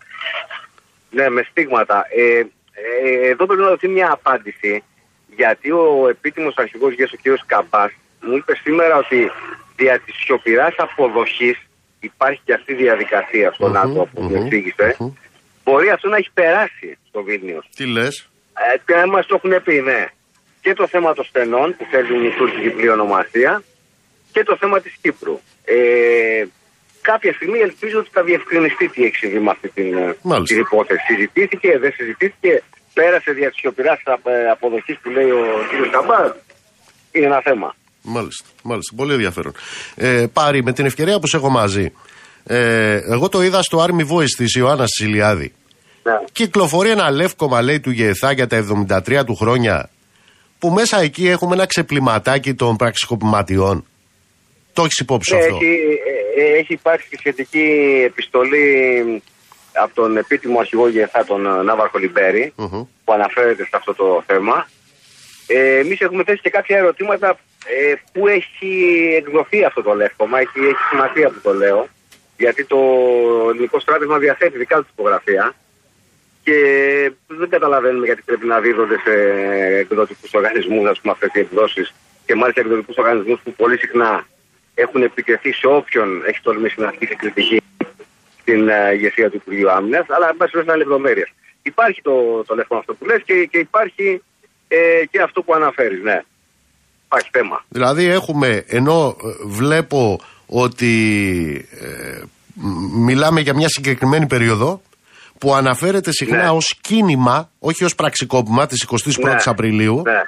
Ναι, 1.11 1.29
με 1.29 1.47
στίγματα. 1.51 2.05
Ε, 2.17 2.39
ε, 2.39 3.29
εδώ 3.31 3.47
πρέπει 3.47 3.63
να 3.63 3.69
δοθεί 3.69 3.89
μια 3.89 4.11
απάντηση, 4.13 4.83
γιατί 5.37 5.71
ο 5.71 6.09
επίτιμος 6.11 6.55
αρχηγός 6.57 6.95
ΓΕΣ, 6.95 7.13
ο 7.13 7.17
κ. 7.23 7.27
Καμπάς, 7.47 7.93
μου 8.21 8.37
είπε 8.37 8.53
σήμερα 8.63 8.97
ότι 8.97 9.31
δια 9.77 10.01
της 10.05 10.15
σιωπηράς 10.25 10.75
αποδοχής 10.77 11.59
υπάρχει 12.01 12.41
και 12.45 12.53
αυτή 12.53 12.73
η 12.73 12.75
διαδικασία 12.77 13.53
στο 13.53 13.67
Μμμ, 13.67 13.73
ΝΑΤΟ 13.73 14.09
που 14.15 14.23
μου 14.23 14.29
μμμ, 14.29 14.43
εξήγησε. 14.45 14.97
μμμ. 14.99 15.13
Μπορεί 15.65 15.89
αυτό 15.91 16.09
να 16.09 16.17
έχει 16.17 16.31
περάσει 16.35 16.99
στο 17.09 17.23
Βίλνιος. 17.23 17.69
Τι 17.77 17.87
λες; 17.87 18.29
Ε, 18.75 18.79
και 18.87 19.07
μας 19.07 19.27
το 19.27 19.35
έχουν 19.43 19.63
πει, 19.63 19.81
ναι. 19.81 20.07
Και 20.61 20.73
το 20.75 20.87
θέμα 20.87 21.15
των 21.15 21.25
στενών 21.25 21.77
που 21.77 21.87
θέλουν 21.91 22.25
η 22.25 22.31
τουρκική 22.31 22.71
πλειονομασία 22.71 23.63
και 24.33 24.43
το 24.45 24.57
θέμα 24.57 24.81
της 24.81 24.97
Κύπρου. 25.03 25.41
Ε, 25.65 26.45
κάποια 27.01 27.33
στιγμή 27.33 27.59
ελπίζω 27.59 27.99
ότι 27.99 28.09
θα 28.13 28.23
διευκρινιστεί 28.23 28.89
τι 28.89 29.05
έχει 29.05 29.15
συμβεί 29.17 29.39
με 29.39 29.51
αυτή 29.51 29.69
την, 29.69 29.97
ε, 29.97 30.17
Μάλιστα. 30.23 30.55
την 30.55 30.59
υπόθεση. 30.59 31.01
Συζητήθηκε, 31.07 31.79
δεν 31.79 31.93
συζητήθηκε, 31.93 32.63
πέρασε 32.95 33.33
δια 33.33 33.49
της 33.51 33.59
σιωπηράς 33.59 34.01
απ- 34.05 34.29
αποδοχής 34.51 34.99
που 35.03 35.11
λέει 35.11 35.31
ο 35.31 35.45
κ. 35.87 35.91
Καμπάρ. 35.91 36.33
Είναι 37.13 37.27
ένα 37.27 37.41
θέμα. 37.41 37.75
Μάλιστα, 38.03 38.45
μάλιστα. 38.63 38.97
Πολύ 38.97 39.13
ενδιαφέρον. 39.13 39.53
Ε, 39.95 40.27
Πάρη, 40.33 40.63
με 40.63 40.73
την 40.73 40.87
ευκαιρία 40.87 41.19
που 41.19 41.27
σε 41.27 41.37
έχω 41.37 41.49
μαζί, 41.49 41.93
ε, 42.45 42.95
εγώ 42.95 43.29
το 43.29 43.43
είδα 43.43 43.63
στο 43.63 43.87
Army 43.89 44.15
Voice 44.15 44.31
της 44.37 44.55
Ιωάννας 44.55 44.91
Σιλιάδη. 44.91 45.53
Ναι. 46.03 46.13
Κυκλοφορεί 46.33 46.91
ένα 46.91 47.11
λεύκομα, 47.11 47.63
λέει, 47.63 47.81
του 47.81 47.91
ΓΕΘΑ 47.91 48.33
για 48.33 48.47
τα 48.47 48.57
73 48.89 49.25
του 49.27 49.35
χρόνια, 49.35 49.91
που 50.59 50.71
μέσα 50.71 51.01
εκεί 51.01 51.29
έχουμε 51.29 51.55
ένα 51.55 51.67
ξεπληματάκι 51.67 52.55
των 52.55 52.77
πραξικοπηματιών. 52.77 53.85
Το 54.73 54.83
έχεις 54.83 54.99
υπόψη 54.99 55.35
Ναι, 55.35 55.41
αυτό; 55.41 55.55
έχει, 55.55 55.67
ε, 56.37 56.43
ε, 56.43 56.59
έχει 56.59 56.73
υπάρξει 56.73 57.09
και 57.09 57.17
σχετική 57.19 57.67
επιστολή 58.05 59.23
από 59.73 59.95
τον 59.95 60.17
επίτιμο 60.17 60.59
αρχηγό 60.59 60.89
ΓΕΘΑ, 60.89 61.25
τον 61.25 61.47
ε, 61.47 61.63
Ναύαρχο 61.63 61.99
Λιμπέρη, 61.99 62.53
Μμμ. 62.57 62.83
που 63.05 63.13
αναφέρεται 63.13 63.63
σε 63.63 63.71
αυτό 63.73 63.95
το 63.95 64.23
θέμα. 64.27 64.69
Ε, 65.53 65.79
Εμείς 65.79 66.01
έχουμε 66.01 66.25
θέσει 66.25 66.41
και 66.41 66.51
κάποια 66.51 66.77
ερωτήματα 66.77 67.39
ε, 67.67 67.95
που 68.13 68.29
έχει 68.29 68.73
εκδοθεί 69.17 69.65
αυτό 69.65 69.83
το 69.83 69.95
λεύκομα. 69.95 70.39
Έχει, 70.39 70.59
έχει 70.59 70.83
σημασία 70.91 71.29
που 71.29 71.41
το 71.43 71.55
λέω. 71.55 71.89
Γιατί 72.37 72.65
το 72.65 72.79
ελληνικό 73.51 73.81
στράτευμα 73.81 74.19
διαθέτει 74.19 74.59
δικά 74.59 74.77
τους 74.77 74.87
τυπογραφία. 74.87 75.55
Και 76.43 76.57
δεν 77.27 77.49
καταλαβαίνουμε 77.49 78.07
γιατί 78.07 78.23
πρέπει 78.23 78.47
να 78.47 78.61
δίδονται 78.61 78.99
σε 79.05 79.13
εκδοτικούς 79.79 80.35
οργανισμούς 80.35 81.01
αυτές 81.05 81.31
οι 81.35 81.39
εκδόσεις. 81.39 81.95
Και 82.27 82.35
μάλιστα 82.35 82.61
εκδοτικούς 82.61 82.97
οργανισμούς 82.97 83.41
που 83.45 83.53
πολύ 83.53 83.79
συχνά 83.79 84.27
έχουν 84.75 85.03
επιτεθεί 85.03 85.53
σε 85.53 85.67
όποιον 85.67 86.23
έχει 86.27 86.41
τολμήσει 86.43 86.81
να 86.81 86.89
ασκήσει 86.89 87.17
κριτική 87.17 87.63
στην 88.41 88.69
ε, 88.69 88.93
ηγεσία 88.93 89.31
του 89.31 89.37
Υπουργείου 89.37 89.71
Άμυνας. 89.71 90.07
Αλλά, 90.09 90.29
εν 90.29 90.37
πάση 90.37 90.51
περιπτώσει, 90.51 90.67
είναι 90.67 90.77
λεπτομέρειε. 90.77 91.25
Υπάρχει 91.63 92.03
το, 92.03 92.45
το 92.45 92.55
λεύκομα 92.55 92.81
αυτό 92.81 92.95
που 92.95 93.05
λες 93.05 93.23
και, 93.25 93.45
και 93.45 93.59
υπάρχει 93.59 94.23
ε, 94.73 95.05
και 95.11 95.21
αυτό 95.23 95.43
που 95.43 95.55
αναφέρεις. 95.55 96.03
Ναι. 96.03 96.21
Υπάρχει 97.05 97.29
θέμα. 97.33 97.65
Δηλαδή 97.69 98.05
έχουμε, 98.05 98.65
ενώ 98.67 99.17
ε, 99.25 99.47
βλέπω 99.47 100.21
ότι 100.47 101.69
ε, 101.81 102.23
μ- 102.55 103.05
μιλάμε 103.05 103.41
για 103.41 103.55
μια 103.55 103.69
συγκεκριμένη 103.69 104.27
περίοδο 104.27 104.83
που 105.39 105.55
αναφέρεται 105.55 106.13
συχνά 106.13 106.43
Ναι. 106.43 106.51
ως 106.51 106.75
κίνημα, 106.81 107.51
όχι 107.59 107.85
ως 107.85 107.95
πραξικόπημα 107.95 108.67
της 108.67 108.83
21ης 108.83 109.19
Ναι. 109.25 109.37
Απριλίου, 109.45 110.03
Ναι. 110.05 110.21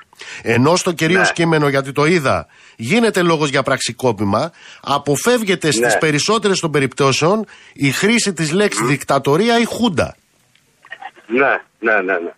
ενώ 0.54 0.76
στο 0.76 0.92
κυρίως 0.92 1.26
Ναι. 1.26 1.32
κείμενο, 1.32 1.68
γιατί 1.68 1.92
το 1.92 2.04
είδα, 2.04 2.46
γίνεται 2.76 3.22
λόγος 3.22 3.48
για 3.48 3.62
πραξικόπημα, 3.62 4.52
αποφεύγεται 4.82 5.70
στις 5.70 5.92
Ναι. 5.92 5.98
περισσότερες 5.98 6.60
των 6.60 6.70
περιπτώσεων 6.70 7.46
η 7.72 7.90
χρήση 7.90 8.32
της 8.32 8.52
λέξης 8.52 8.86
δικτατορία 8.86 9.58
ή 9.58 9.64
χούντα. 9.64 10.16
Ναι, 11.26 11.60
ναι, 11.78 12.00
ναι. 12.00 12.12
ναι. 12.18 12.32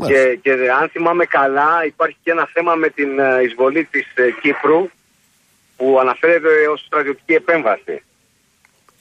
Μάλιστα. 0.00 0.24
Και, 0.28 0.38
και 0.42 0.50
αν 0.80 0.88
θυμάμαι 0.88 1.24
καλά, 1.24 1.70
υπάρχει 1.86 2.16
και 2.22 2.30
ένα 2.30 2.48
θέμα 2.52 2.74
με 2.74 2.88
την 2.88 3.18
ε, 3.18 3.42
εισβολή 3.42 3.84
της 3.84 4.06
ε, 4.14 4.30
Κύπρου 4.42 4.90
που 5.76 5.98
αναφέρεται 6.00 6.48
ως 6.72 6.80
στρατιωτική 6.86 7.32
επέμβαση. 7.32 8.02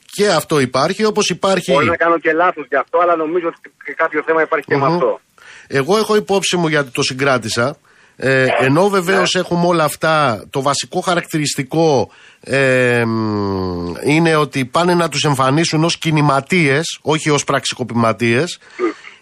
Και 0.05 0.27
αυτό 0.27 0.59
υπάρχει, 0.59 1.05
όπως 1.05 1.29
υπάρχει... 1.29 1.71
Μπορεί 1.71 1.85
να 1.85 1.95
κάνω 1.95 2.19
και 2.19 2.33
λάθος 2.33 2.65
γι' 2.69 2.75
αυτό, 2.75 2.99
αλλά 2.99 3.15
νομίζω 3.15 3.47
ότι 3.47 3.59
και 3.85 3.93
κάποιο 3.93 4.23
θέμα 4.25 4.41
υπάρχει 4.41 4.65
και 4.65 4.77
με 4.77 4.87
Μμμ. 4.87 4.93
αυτό. 4.93 5.21
Εγώ 5.67 5.97
έχω 5.97 6.15
υπόψη 6.15 6.57
μου 6.57 6.67
γιατί 6.67 6.89
το 6.91 7.01
συγκράτησα. 7.01 7.77
Ε, 8.21 8.45
ενώ 8.59 8.89
βεβαίως 8.89 9.35
έχουμε 9.35 9.65
όλα 9.67 9.83
αυτά, 9.83 10.45
το 10.49 10.61
βασικό 10.61 10.99
χαρακτηριστικό 10.99 12.11
ε, 12.39 13.03
μ, 13.05 13.93
είναι 14.03 14.35
ότι 14.35 14.65
πάνε 14.65 14.93
να 14.93 15.09
τους 15.09 15.23
εμφανίσουν 15.23 15.83
ως 15.83 15.97
κινηματίες, 15.97 16.99
όχι 17.01 17.29
ως 17.29 17.43
πραξικοπηματίες. 17.43 18.59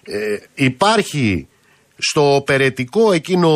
Ε, 0.04 0.38
υπάρχει 0.54 1.48
στο 1.98 2.44
περαιτικό 2.46 3.12
εκείνο 3.12 3.50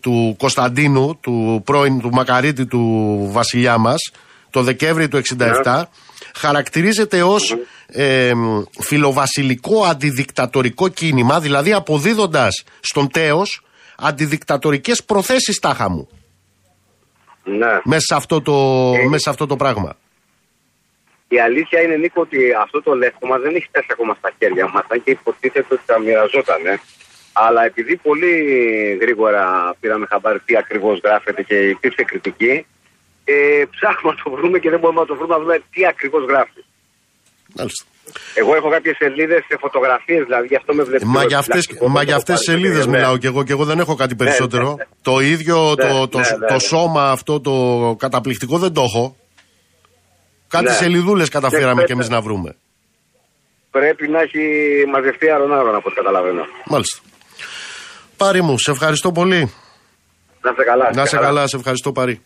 του 0.00 0.34
Κωνσταντίνου, 0.38 1.18
του 1.20 1.62
πρώην 1.64 2.00
του 2.00 2.10
Μακαρίτη 2.12 2.66
του 2.66 2.82
βασιλιά 3.32 3.78
μας, 3.78 4.10
το 4.50 4.62
Δεκέμβρη 4.62 5.08
του 5.08 5.20
67, 5.64 5.82
χαρακτηρίζεται 6.34 7.22
ως 7.22 7.56
ε, 7.86 8.34
μ, 8.34 8.62
φιλοβασιλικό 8.80 9.84
αντιδικτατορικό 9.84 10.88
κίνημα, 10.88 11.40
δηλαδή 11.40 11.72
αποδίδοντας 11.72 12.64
στον 12.80 13.10
τέος 13.10 13.62
αντιδικτατορικές 13.98 15.04
προθέσεις 15.04 15.58
τάχα 15.58 15.90
μου 15.90 16.08
Ναι. 17.44 17.80
μέσα 17.84 18.00
σε 18.00 18.14
αυτό 18.14 18.42
το, 18.42 18.52
μέσα 19.08 19.18
σε 19.22 19.30
αυτό 19.30 19.46
το 19.46 19.56
πράγμα. 19.56 19.96
Η 21.28 21.40
αλήθεια 21.40 21.82
είναι, 21.82 21.96
Νίκο, 21.96 22.20
ότι 22.20 22.38
αυτό 22.62 22.82
το 22.82 22.92
λεύκομα 22.94 23.38
δεν 23.38 23.54
έχει 23.54 23.66
φτάσει 23.66 23.86
ακόμα 23.90 24.14
στα 24.14 24.30
χέρια 24.38 24.68
μας, 24.72 24.84
αν 24.88 25.02
και 25.04 25.10
υποτίθεται 25.10 25.74
ότι 25.74 25.82
θα 25.86 25.98
μοιραζόταν. 26.00 26.62
Αλλά 27.46 27.64
επειδή 27.64 27.96
πολύ 27.96 28.32
γρήγορα 29.00 29.44
πήραμε 29.80 30.06
χαμπάρι 30.10 30.40
τι 30.46 30.56
ακριβώς 30.56 31.00
γράφεται 31.04 31.42
και 31.42 31.54
υπήρξε 31.54 32.02
κριτική, 32.10 32.66
ε, 33.24 33.34
ψάχνουμε 33.74 34.14
να 34.16 34.22
το 34.22 34.30
βρούμε 34.36 34.58
και 34.58 34.70
δεν 34.70 34.78
μπορούμε 34.80 35.00
να 35.00 35.06
το 35.06 35.14
βρούμε 35.18 35.34
να 35.34 35.40
δούμε 35.42 35.56
τι 35.72 35.86
ακριβώς 35.86 36.22
γράφει. 36.30 36.60
Μάλιστα. 37.56 37.84
Εγώ 38.34 38.54
έχω 38.54 38.68
κάποιες 38.70 38.96
σελίδες 38.96 39.44
σε 39.48 39.56
φωτογραφίες, 39.60 40.24
δηλαδή 40.24 40.46
γι' 40.46 40.56
αυτό 40.56 40.74
με 40.74 40.82
βλέπει. 40.82 41.04
Μα 41.06 41.24
για 41.24 41.38
αυτές, 41.38 41.68
μα 41.88 42.02
για 42.02 42.16
αυτές 42.16 42.36
τις 42.38 42.44
σελίδες 42.44 42.86
μιλάω 42.86 43.16
και 43.18 43.26
εγώ 43.26 43.44
και 43.44 43.52
εγώ 43.52 43.64
δεν 43.64 43.78
έχω 43.78 43.94
κάτι 43.94 44.14
περισσότερο. 44.14 44.74
ναι. 44.78 44.84
Το 45.02 45.20
ίδιο 45.20 45.74
το, 45.74 45.86
Ναι, 45.86 46.06
το, 46.06 46.18
ναι, 46.18 46.24
το 46.24 46.36
ναι, 46.38 46.52
ναι. 46.52 46.58
σώμα 46.58 47.10
αυτό 47.10 47.40
το 47.40 47.52
καταπληκτικό 47.98 48.58
δεν 48.58 48.72
το 48.72 48.82
έχω. 48.82 49.16
Κάτι 50.48 50.64
Ναι. 50.64 50.70
σελιδούλες 50.72 51.28
καταφέραμε 51.28 51.80
Και 51.80 51.86
κι 51.86 51.92
εμείς 51.92 52.08
να 52.08 52.20
βρούμε. 52.20 52.56
Πρέπει 53.70 54.08
να 54.08 54.20
έχει 54.20 54.42
μαζευτεί 54.92 55.30
αρωνάρων 55.30 55.74
από 55.74 55.84
ό,τι 55.86 55.94
καταλαβαίνω. 55.96 56.42
Μάλιστα. 56.66 56.98
Πάρη 58.18 58.42
μου, 58.42 58.58
σε 58.58 58.70
ευχαριστώ 58.70 59.12
πολύ. 59.12 59.52
Να 60.40 60.52
σε 60.56 60.64
καλά. 60.64 60.90
Να 60.94 61.06
σε 61.06 61.16
καλά, 61.16 61.46
σε 61.46 61.56
ευχαριστώ 61.56 61.92
Πάρη. 61.92 62.22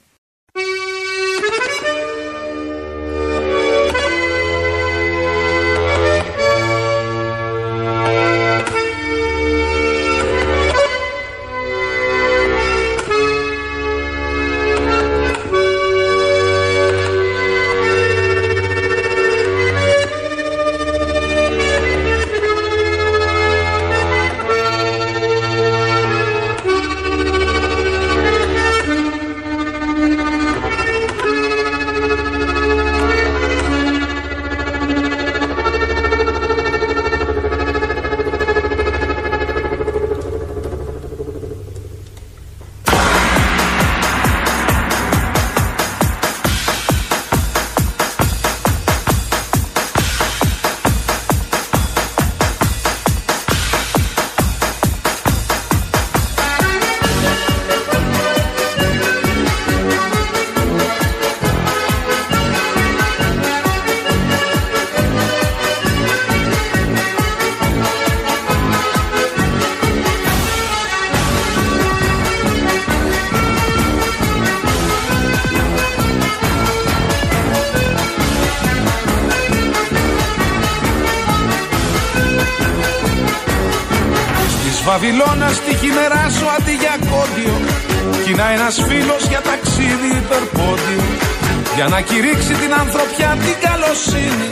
Στη 85.60 85.72
χειμερά 85.80 86.24
σου 86.36 86.46
αντί 86.56 86.74
για 86.82 86.96
κόντιο. 87.10 87.56
Κοινά 88.24 88.46
ένας 88.56 88.76
φίλος 88.88 89.22
για 89.30 89.42
ταξίδι 89.48 90.10
υπερπόντιο. 90.20 91.04
Για 91.76 91.86
να 91.94 92.00
κηρύξει 92.08 92.52
την 92.62 92.72
ανθρωπιά 92.82 93.30
την 93.44 93.56
καλοσύνη. 93.66 94.48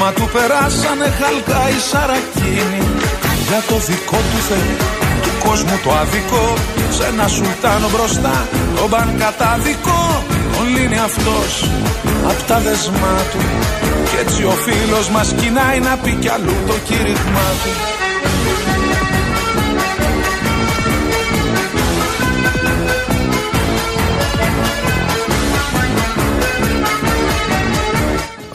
Μα 0.00 0.08
του 0.16 0.26
περάσανε 0.34 1.08
χαλκά 1.18 1.62
οι 1.72 1.78
σαρακίνοι 1.90 2.82
Για 3.48 3.60
το 3.68 3.76
δικό 3.88 4.20
του 4.30 4.40
Θεό 4.48 4.72
του 5.22 5.32
κόσμου 5.44 5.78
το 5.84 5.90
αδικό. 6.02 6.46
Σε 6.96 7.04
ένα 7.12 7.26
σουλτάνο 7.34 7.88
μπροστά 7.92 8.36
τον 8.76 8.88
μπαν 8.88 9.08
κατάδικο 9.22 10.00
Τον 10.54 10.66
λύνει 10.74 10.98
αυτός 11.08 11.50
απ' 12.30 12.42
τα 12.48 12.58
δεσμά 12.58 13.16
του. 13.30 13.42
Κι 14.08 14.16
έτσι 14.22 14.44
ο 14.44 14.54
φίλος 14.64 15.08
μας 15.08 15.28
κοινάει 15.40 15.78
να 15.88 15.96
πει 16.02 16.12
κι 16.22 16.28
αλλού 16.28 16.56
το 16.66 16.74
κήρυγμά 16.86 17.48
του 17.62 17.72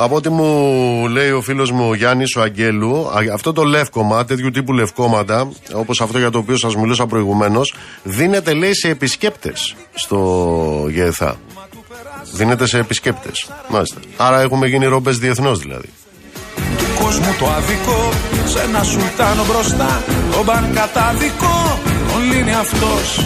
Από 0.03 0.15
ό,τι 0.15 0.29
μου 0.29 1.07
λέει 1.07 1.31
ο 1.31 1.41
φίλος 1.41 1.71
μου 1.71 1.89
ο 1.89 1.95
Γιάννης 1.95 2.35
ο 2.35 2.41
Αγγέλου, 2.41 3.09
αυτό 3.33 3.53
το 3.53 3.63
λεύκομα, 3.63 4.25
τέτοιου 4.25 4.51
τύπου 4.51 4.73
λευκόματα, 4.73 5.49
όπως 5.73 6.01
αυτό 6.01 6.17
για 6.17 6.29
το 6.29 6.37
οποίο 6.37 6.57
σας 6.57 6.75
μιλούσα 6.75 7.05
προηγουμένως, 7.05 7.73
δίνεται 8.03 8.53
λέει 8.53 8.73
σε 8.73 8.89
επισκέπτες 8.89 9.75
στο 9.93 10.17
ΓΕΘΑ. 10.89 11.35
Δίνεται 12.33 12.67
σε 12.67 12.77
επισκέπτες. 12.77 13.49
Μάλιστα. 13.69 13.99
Άρα 14.17 14.41
έχουμε 14.41 14.67
γίνει 14.67 14.85
ρόμπες 14.85 15.17
διεθνώς 15.17 15.59
δηλαδή. 15.59 15.89
Του 16.77 17.03
κόσμου 17.03 17.35
το 17.39 17.47
αδικό, 17.47 18.09
σε 18.45 18.59
ένα 18.61 18.83
σουλτάνο 18.83 19.45
μπροστά, 19.45 20.03
τον 20.31 20.43
μπαν 20.43 20.73
κατάδικο, 20.73 21.79
τον 22.23 22.31
λύνει 22.31 22.53
αυτός 22.53 23.19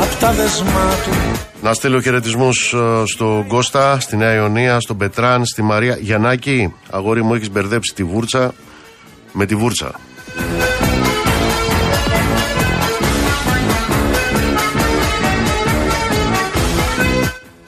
απ' 0.00 0.20
τα 0.20 0.32
δεσμά 0.32 0.90
του. 1.04 1.40
Να 1.62 1.72
στείλω 1.72 2.00
χαιρετισμούς 2.00 2.72
ε, 2.72 3.02
στον 3.06 3.46
Κώστα, 3.46 4.00
στη 4.00 4.16
Νέα 4.16 4.34
Ιωνία, 4.34 4.80
στον 4.80 4.96
Πετράν, 4.96 5.44
στη 5.44 5.62
Μαρία 5.62 5.96
Γιαννάκη. 6.00 6.74
Αγόρι 6.90 7.22
μου, 7.22 7.34
έχεις 7.34 7.50
μπερδέψει 7.50 7.94
τη 7.94 8.04
βούρτσα 8.04 8.54
με 9.32 9.46
τη 9.46 9.54
βούρτσα. 9.54 10.00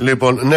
Λοιπόν, 0.02 0.40
ναι, 0.42 0.56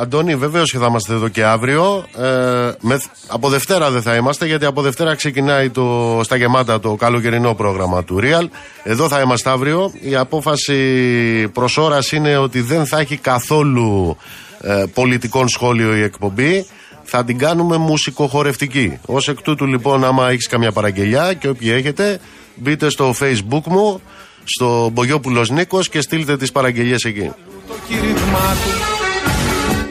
Αντώνη, 0.00 0.36
βεβαίως 0.36 0.70
και 0.72 0.78
θα 0.78 0.86
είμαστε 0.86 1.12
εδώ 1.12 1.28
και 1.28 1.44
αύριο. 1.44 2.04
Ε, 2.16 2.72
με, 2.80 3.00
από 3.26 3.48
Δευτέρα 3.48 3.90
δεν 3.90 4.02
θα 4.02 4.14
είμαστε, 4.14 4.46
γιατί 4.46 4.64
από 4.64 4.82
Δευτέρα 4.82 5.14
ξεκινάει 5.14 5.70
το, 5.70 6.20
στα 6.22 6.36
γεμάτα 6.36 6.80
το 6.80 6.94
καλοκαιρινό 6.94 7.54
πρόγραμμα 7.54 8.04
του 8.04 8.18
Real. 8.22 8.48
Εδώ 8.82 9.08
θα 9.08 9.20
είμαστε 9.20 9.50
αύριο. 9.50 9.92
Η 10.00 10.16
απόφαση 10.16 11.48
προς 11.48 11.76
ώρας 11.76 12.12
είναι 12.12 12.36
ότι 12.36 12.60
δεν 12.60 12.86
θα 12.86 12.98
έχει 12.98 13.16
καθόλου 13.16 14.16
ε, 14.60 14.84
πολιτικών 14.94 15.48
σχόλιο 15.48 15.96
η 15.96 16.02
εκπομπή. 16.02 16.66
Θα 17.04 17.24
την 17.24 17.38
κάνουμε 17.38 17.76
μουσικοχορευτική. 17.76 18.98
Ω 19.06 19.16
εκ 19.26 19.42
τούτου, 19.42 19.66
λοιπόν, 19.66 20.04
άμα 20.04 20.30
έχεις 20.30 20.46
καμιά 20.46 20.72
παραγγελιά 20.72 21.34
και 21.34 21.48
όποιοι 21.48 21.72
έχετε, 21.74 22.20
μπείτε 22.54 22.88
στο 22.88 23.14
facebook 23.20 23.62
μου, 23.64 24.00
στο 24.44 24.90
Μπογιόπουλος 24.92 25.50
Νίκος 25.50 25.88
και 25.88 26.00
στείλτε 26.00 26.36
τις 26.36 26.52
παραγγελίες 26.52 27.04
εκεί. 27.04 27.30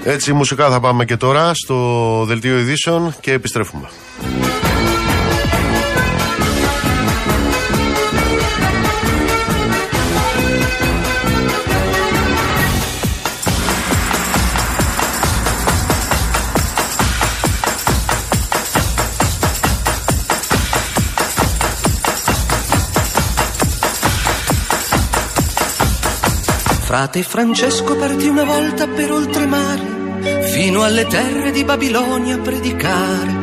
Έτσι 0.04 0.34
μουσικά 0.34 0.70
θα 0.70 0.80
πάμε 0.80 1.06
και 1.06 1.18
τώρα 1.18 1.52
στο 1.54 1.76
δελτίο 2.26 2.58
ειδήσεων 2.58 3.16
και 3.20 3.32
επιστρέφουμε. 3.32 3.90
Frate 26.94 27.24
Francesco 27.24 27.96
partì 27.96 28.28
una 28.28 28.44
volta 28.44 28.86
per 28.86 29.12
oltremare, 29.12 30.44
fino 30.52 30.84
alle 30.84 31.08
terre 31.08 31.50
di 31.50 31.64
Babilonia 31.64 32.36
a 32.36 32.38
predicare, 32.38 33.36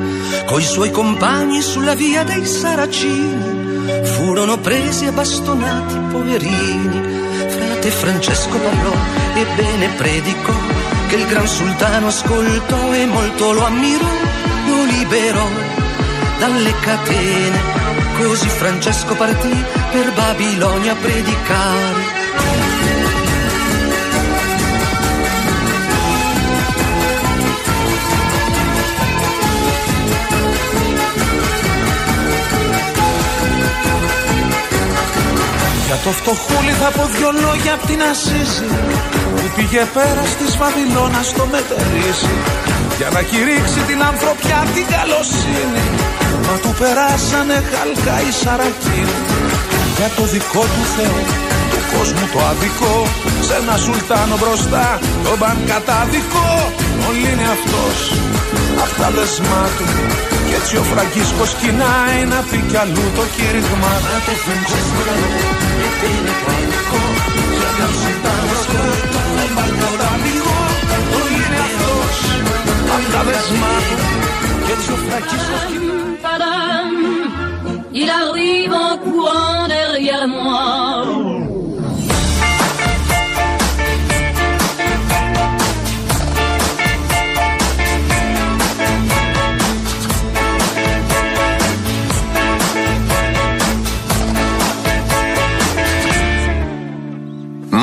coi 0.47 0.63
suoi 0.63 0.93
compagni 0.93 1.61
sulla 1.61 1.97
via 1.97 2.23
dei 2.23 2.47
Saracini, 2.47 4.05
furono 4.05 4.57
presi 4.61 5.07
a 5.07 5.11
bastonati 5.11 5.99
poverini. 6.13 7.01
Frate 7.49 7.91
Francesco 7.91 8.57
parlò 8.57 8.95
e 9.35 9.45
bene 9.57 9.89
predicò, 9.97 10.55
che 11.09 11.17
il 11.17 11.27
gran 11.27 11.49
sultano 11.49 12.07
ascoltò 12.07 12.95
e 12.95 13.07
molto 13.07 13.51
lo 13.51 13.65
ammirò, 13.65 14.11
lo 14.69 14.85
liberò 14.85 15.49
dalle 16.39 16.73
catene. 16.83 17.61
Così 18.17 18.49
Francesco 18.49 19.17
partì 19.17 19.65
per 19.91 20.13
Babilonia 20.13 20.93
a 20.93 20.95
predicare. 20.95 22.20
Για 35.91 36.01
το 36.07 36.13
φτωχούλι 36.21 36.75
θα 36.83 36.91
πω 36.97 37.05
δυο 37.15 37.31
λόγια 37.45 37.73
απ' 37.77 37.87
την 37.91 38.01
Ασίση 38.11 38.69
Που 39.39 39.47
πήγε 39.57 39.83
πέρα 39.97 40.23
στη 40.35 40.47
Βαβυλώνας 40.59 41.27
στο 41.33 41.45
μετερίσι 41.55 42.35
Για 42.99 43.09
να 43.17 43.21
κηρύξει 43.31 43.81
την 43.91 44.01
ανθρωπιά 44.11 44.61
την 44.75 44.87
καλοσύνη 44.95 45.85
Μα 46.47 46.55
του 46.63 46.73
περάσανε 46.81 47.57
χαλκά 47.71 48.17
οι 48.25 48.33
σαρακίνοι 48.41 49.19
Για 49.97 50.09
το 50.17 50.25
δικό 50.35 50.65
του 50.75 50.85
Θεό 50.97 51.21
του 51.71 51.81
κόσμου 51.93 52.27
το 52.33 52.41
αδικό 52.51 52.97
Σε 53.47 53.55
ένα 53.61 53.77
σουλτάνο 53.85 54.37
μπροστά 54.41 54.87
τον 55.25 55.37
μπαν 55.39 55.59
κατάδικο 55.71 56.47
Όλοι 57.07 57.27
είναι 57.33 57.47
αυτός 57.57 57.97
Αυτά 58.85 59.07
δεσμά 59.17 59.63
του 59.77 59.87
Κι 60.51 60.57
έτσι 60.57 60.77
ο 60.77 60.83
Φραγκίσκος 60.83 61.55
κοινάει 61.55 62.25
να 62.25 62.41
πει 62.51 62.65
κι 62.71 62.77
αλλού 62.77 63.07
το 63.17 63.25
κήρυγμα. 63.37 63.93
Il 78.03 78.09
arrive 78.23 78.75
en 78.87 78.95
courant 79.05 79.69
derrière 79.77 80.27
moi. 80.29 81.20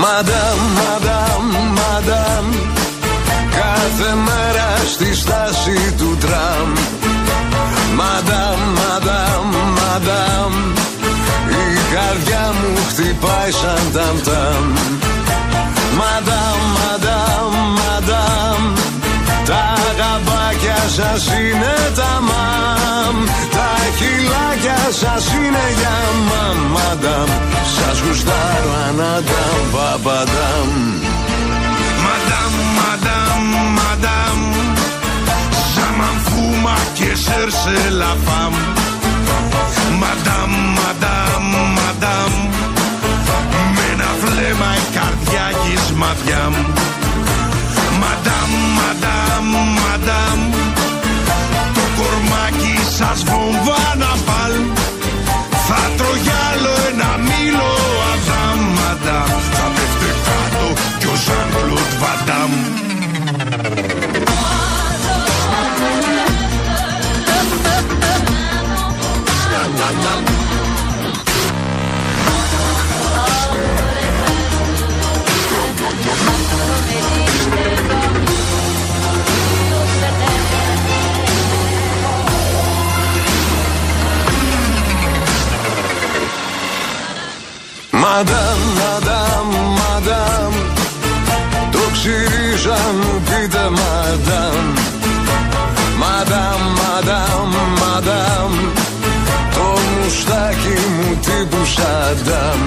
Μαντάμ, 0.07 0.59
μαντάμ, 0.79 1.43
μαντάμ 1.77 2.45
Κάθε 3.59 4.11
μέρα 4.27 4.69
στη 4.93 5.15
στάση 5.15 5.93
του 5.97 6.17
τραμ. 6.19 6.69
Μαντάμ, 7.99 8.59
μαντάμ, 8.79 9.47
μαντάμ 9.77 10.53
Η 11.61 11.65
καρδιά 11.93 12.45
μου 12.57 12.71
χτυπάει 12.89 13.51
σαν 13.51 13.91
ταμ 13.93 14.65
Μαντάμ, 15.99 16.59
μαντάμ, 16.77 17.53
μαντάμ 17.79 18.61
Τα 19.45 19.65
γαμπάκια 19.97 20.81
σας 20.97 21.25
είναι 21.39 21.75
τα 21.95 22.13
μαμ. 22.29 23.15
Τα 23.55 23.71
χιλάκια 23.97 24.81
σας 25.01 25.25
είναι 25.33 25.65
για 25.79 25.97
μαμ. 26.29 26.57
Μαντάμ, 26.75 27.29
σας 27.75 27.99
γουστάρω 27.99 28.56
Μαντάμ, 28.97 29.61
μαντάμ, 32.77 33.43
μαντάμ 33.77 34.39
Ζαμάν 35.73 36.17
φούμα 36.25 36.77
και 36.93 37.15
σέρσε 37.15 37.89
λαφάμ. 37.89 38.53
Μαντάμ, 39.99 40.51
μαντάμ, 40.77 41.45
μαντάμ. 41.77 42.31
Με 43.75 43.83
ένα 43.93 44.09
βλέμμα 44.21 44.71
η 44.75 44.85
καρδιά 44.95 45.45
γης 45.63 45.91
μαδιά 45.95 46.49
Μαντάμ, 47.99 48.51
Το 51.73 51.81
κορμάκι 51.97 52.77
σας 52.97 53.23
βομβάμ 53.23 53.86
Vadam. 61.99 62.51
Madame, 87.91 88.75
madame 88.75 89.16
ξυρίζα 92.57 92.79
μου 92.99 93.21
πείτε 93.25 93.63
μαντάμ 93.77 94.65
Μαντάμ, 96.01 96.61
μαντάμ, 96.79 97.49
μαντάμ 97.81 98.51
Το 99.55 99.67
μουστάκι 99.89 100.77
μου 100.93 101.19
τύπου 101.25 101.65
Σαντάμ 101.75 102.61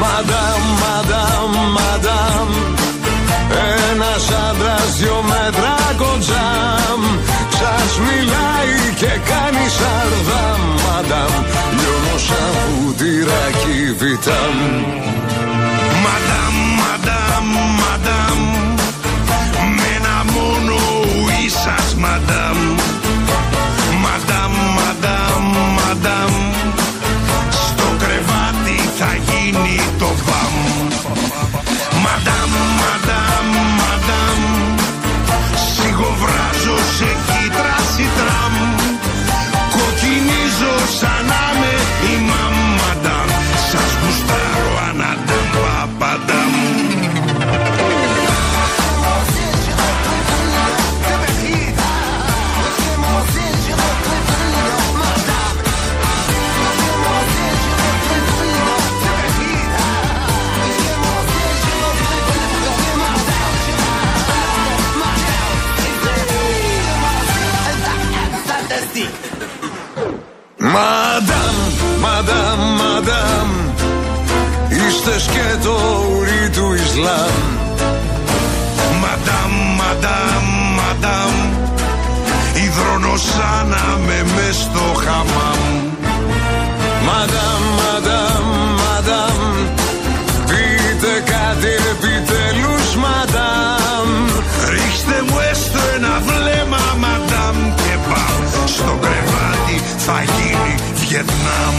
Μαντάμ, 0.00 0.62
μαντάμ, 0.82 1.50
μαντάμ 1.76 2.48
Ένας 3.90 4.24
άντρας 4.48 4.96
δυο 4.98 5.24
μέτρα 5.28 5.76
κοντζάμ. 5.96 7.00
Σας 7.58 7.92
μιλάει 8.06 8.94
και 9.00 9.12
κάνει 9.30 9.66
σαρδάμ. 9.78 10.60
Μαντάμ, 10.84 11.32
λιώνω 11.76 12.18
σαν 12.26 12.54
πουτυράκι 12.66 13.94
βιτάμ 13.98 14.56
Μαντάμ, 16.08 16.54
μαντάμ, 16.80 17.46
μαντάμ. 17.80 18.40
Με 19.76 19.86
ένα 19.98 20.16
μόνο 20.34 20.74
ουί 21.24 21.48
σας 21.48 21.94
μαντάμ 21.94 22.58
Μαντάμ, 24.02 24.52
μαντάμ, 24.76 25.44
μαντάμ. 25.78 26.32
Στο 27.50 27.88
κρεβάτι 27.98 28.76
θα 28.98 29.10
γίνει 29.28 29.76
το 29.98 30.08
μπαμ 30.24 30.47
Μαντάμ, 70.78 71.56
μαντάμ, 72.00 72.60
μαντάμ 72.80 73.48
Είστε 74.68 75.18
σκέτο 75.18 75.76
ουρί 76.10 76.50
του 76.50 76.72
Ισλάμ. 76.72 77.36
Μαντάμ, 79.00 79.52
μαντάμ, 79.78 80.44
μαντάμ 80.78 81.34
Υδρώνω 82.54 83.16
σαν 83.16 83.68
να 83.68 83.98
με 84.06 84.24
μες 84.34 84.56
στο 84.56 85.00
χαμάμ. 85.04 85.60
Μαντάμ, 87.06 87.62
θα 100.10 100.22
γίνει 100.22 100.74
Βιετνάμ 100.94 101.74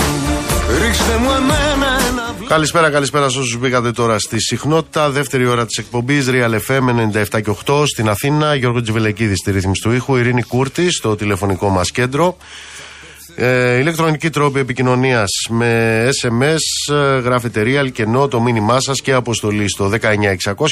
Ρίξτε 0.82 1.18
μου 1.18 1.30
εμένα 1.30 1.88
ένα 2.10 2.34
βλέμμα 2.34 2.48
Καλησπέρα, 2.48 2.90
καλησπέρα 2.90 3.30
σε 3.30 3.40
όσους 3.40 3.58
μπήκατε 3.58 3.92
τώρα 3.92 4.20
στη 4.20 4.40
συχνότητα. 4.40 5.10
Δεύτερη 5.10 5.46
ώρα 5.46 5.66
της 5.66 5.78
εκπομπής 5.78 6.28
Real 6.30 6.60
FM 6.68 6.84
97 7.32 7.42
και 7.42 7.52
8 7.66 7.84
στην 7.88 8.10
Αθήνα. 8.10 8.56
Γιώργο 8.56 8.82
Τζιβελεκίδη 8.82 9.36
στη 9.36 9.52
ρύθμιση 9.52 9.82
του 9.82 9.92
ήχου. 9.92 10.16
Ειρήνη 10.16 10.42
Κούρτη 10.42 10.92
στο 10.92 11.16
τηλεφωνικό 11.16 11.70
μας 11.70 11.92
κέντρο. 11.92 12.38
Ε, 13.36 13.78
ηλεκτρονική 13.78 14.30
τρόπη 14.30 14.60
επικοινωνίας 14.60 15.30
με 15.50 16.04
SMS, 16.22 16.94
ε, 16.94 17.20
γράφετε 17.20 17.64
real 17.66 17.92
και 17.92 18.06
no 18.16 18.30
το 18.30 18.42
μήνυμά 18.42 18.80
σας 18.80 19.02
και 19.02 19.14
αποστολή 19.14 19.70
στο 19.70 19.92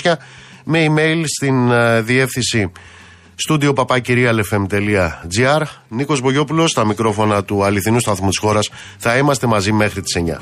19600 0.04 0.18
με 0.64 0.86
email 0.88 1.24
στην 1.26 1.72
ε, 1.72 2.02
διεύθυνση 2.02 2.72
στούντιο 3.40 3.74
papakirialfm.gr 3.76 5.62
Νίκος 5.88 6.22
Μπογιόπουλος 6.22 6.72
στα 6.72 6.86
μικρόφωνα 6.86 7.44
του 7.44 7.64
αληθινού 7.64 8.00
σταθμού 8.00 8.30
της 8.30 8.38
χώρας 8.38 8.70
θα 8.98 9.18
είμαστε 9.18 9.48
μαζί 9.48 9.72
μέχρι 9.72 10.02
τις 10.02 10.18
9 10.26 10.38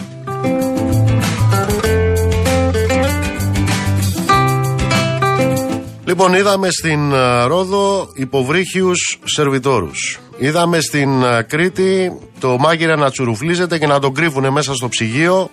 Λοιπόν, 6.06 6.34
είδαμε 6.34 6.70
στην 6.70 7.12
ε, 7.12 7.44
Ρόδο 7.44 8.10
υποβρύχιους 8.14 9.20
σερβιτόρους. 9.24 10.20
Είδαμε 10.38 10.80
στην 10.80 11.24
ε, 11.24 11.42
Κρήτη 11.42 12.20
το 12.40 12.58
μάγειρα 12.58 12.96
να 12.96 13.12
τσουρουφλίζεται 13.12 13.78
και 13.78 13.88
να 13.88 14.00
τον 14.00 14.14
κρύβουνε 14.14 14.50
μέσα 14.50 14.74
στο 14.74 14.90
ψυγείο 14.90 15.50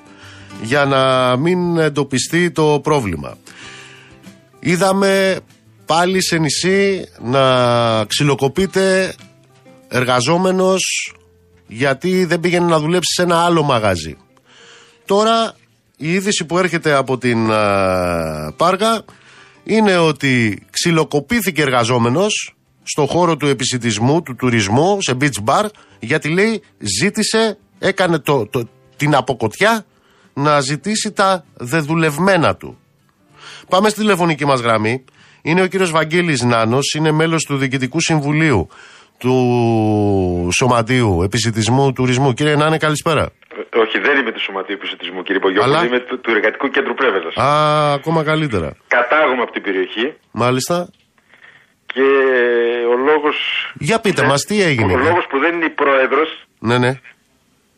για 0.62 0.84
να 0.84 1.36
μην 1.36 1.78
εντοπιστεί 1.78 2.50
το 2.50 2.80
πρόβλημα. 2.82 3.36
Είδαμε 4.60 5.40
πάλι 5.92 6.22
σε 6.22 6.38
νησί 6.38 7.04
να 7.20 8.04
ξυλοκοπείται 8.04 9.14
εργαζόμενος 9.88 11.14
γιατί 11.66 12.24
δεν 12.24 12.40
πήγαινε 12.40 12.66
να 12.66 12.78
δουλέψει 12.78 13.14
σε 13.14 13.22
ένα 13.22 13.44
άλλο 13.44 13.62
μαγαζί. 13.62 14.16
Τώρα 15.04 15.54
η 15.96 16.12
είδηση 16.12 16.44
που 16.44 16.58
έρχεται 16.58 16.92
από 16.92 17.18
την 17.18 17.52
α, 17.52 18.52
Πάργα 18.56 19.04
είναι 19.64 19.96
ότι 19.96 20.62
ξυλοκοπήθηκε 20.70 21.62
εργαζόμενος 21.62 22.54
στο 22.82 23.06
χώρο 23.06 23.36
του 23.36 23.46
επισητισμού, 23.46 24.22
του 24.22 24.34
τουρισμού, 24.34 25.02
σε 25.02 25.16
beach 25.20 25.44
bar, 25.44 25.64
γιατί 26.00 26.28
λέει 26.28 26.62
ζήτησε, 26.78 27.58
έκανε 27.78 28.18
το, 28.18 28.46
το, 28.46 28.68
την 28.96 29.14
αποκοτιά 29.14 29.84
να 30.34 30.60
ζητήσει 30.60 31.12
τα 31.12 31.44
δεδουλευμένα 31.54 32.56
του. 32.56 32.78
Πάμε 33.68 33.88
στη 33.88 34.00
τηλεφωνική 34.00 34.44
μας 34.44 34.60
γραμμή. 34.60 35.04
Είναι 35.42 35.62
ο 35.62 35.66
κύριος 35.66 35.90
Βαγγέλης 35.90 36.42
Νάνος, 36.42 36.94
είναι 36.96 37.10
μέλος 37.12 37.44
του 37.44 37.56
Διοικητικού 37.56 38.00
Συμβουλίου 38.00 38.68
του 39.18 40.48
Σωματείου 40.58 41.22
Επισητισμού 41.22 41.92
Τουρισμού. 41.92 42.32
Κύριε 42.32 42.56
Νάνε, 42.56 42.78
καλησπέρα. 42.78 43.22
Ε, 43.22 43.78
Όχι, 43.78 43.98
δεν 43.98 44.18
είμαι 44.18 44.32
του 44.32 44.40
Σωματείου 44.40 44.74
Επισητισμού, 44.78 45.22
κύριε 45.22 45.40
Πογιόπουλο. 45.40 45.74
Αλλά- 45.74 45.86
Είμαι 45.86 45.98
του, 46.00 46.20
του 46.20 46.30
Εργατικού 46.30 46.68
Κέντρου 46.68 46.94
Πρέβεζα. 46.94 47.42
Α, 47.42 47.92
ακόμα 47.92 48.24
καλύτερα. 48.24 48.76
Κατάγομαι 48.88 49.42
από 49.42 49.52
την 49.52 49.62
περιοχή 49.62 50.12
Μάλιστα. 50.30 50.88
και 51.86 52.00
ο 52.92 52.96
λόγο. 52.96 53.28
Για 53.74 54.00
πείτε 54.00 54.26
μας, 54.26 54.42
τι 54.44 54.62
έγινε; 54.62 54.92
Ο 54.92 54.96
λόγος 54.98 55.26
που 55.30 55.38
δεν 55.38 55.54
είναι 55.54 55.64
η 55.64 55.70
πρόεδρο. 55.70 56.22
Ναι, 56.58 56.78
ναι. 56.78 56.92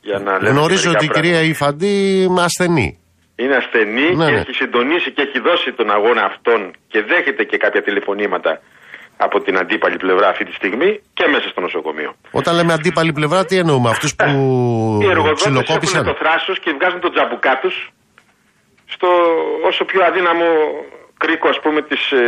Για 0.01 0.19
να 0.19 0.33
λέμε 0.33 0.49
Γνωρίζω 0.51 0.91
μερικά 0.91 0.91
ότι 0.99 1.05
η 1.05 1.09
πράγματα. 1.09 1.21
κυρία 1.21 1.41
Ιφαντή 1.41 2.23
είναι 2.23 2.43
ασθενή. 2.43 2.99
Είναι 3.37 3.57
ασθενή 3.57 4.09
Ναι, 4.14 4.24
και 4.24 4.32
ναι. 4.32 4.41
έχει 4.41 4.53
συντονίσει 4.53 5.11
και 5.12 5.22
έχει 5.22 5.39
δώσει 5.49 5.72
τον 5.72 5.91
αγώνα 5.91 6.22
αυτόν 6.24 6.61
και 6.89 7.03
δέχεται 7.03 7.45
και 7.45 7.57
κάποια 7.57 7.82
τηλεφωνήματα 7.82 8.61
από 9.16 9.41
την 9.41 9.59
αντίπαλη 9.59 9.97
πλευρά 9.97 10.28
αυτή 10.28 10.45
τη 10.45 10.53
στιγμή 10.53 11.01
και 11.14 11.24
μέσα 11.32 11.49
στο 11.49 11.61
νοσοκομείο. 11.61 12.14
Όταν 12.30 12.55
λέμε 12.55 12.72
αντίπαλη 12.72 13.12
πλευρά, 13.12 13.45
τι 13.45 13.57
εννοούμε, 13.59 13.89
αυτούς 13.91 14.14
που 14.16 14.24
Οι 15.03 15.09
εργοδότες 15.09 15.47
έχουν 15.47 15.61
ξυλοκόπησαν. 15.61 16.05
το 16.05 16.14
θράσος 16.22 16.59
και 16.61 16.70
βγάζουν 16.78 17.01
τον 17.01 17.12
τζαμπουκά 17.12 17.59
τους 17.62 17.89
στο 18.95 19.09
όσο 19.62 19.85
πιο 19.85 20.01
αδύναμο 20.05 20.47
κρίκο, 21.18 21.49
ας 21.49 21.61
πούμε, 21.61 21.82
της, 21.82 22.11
ε, 22.12 22.24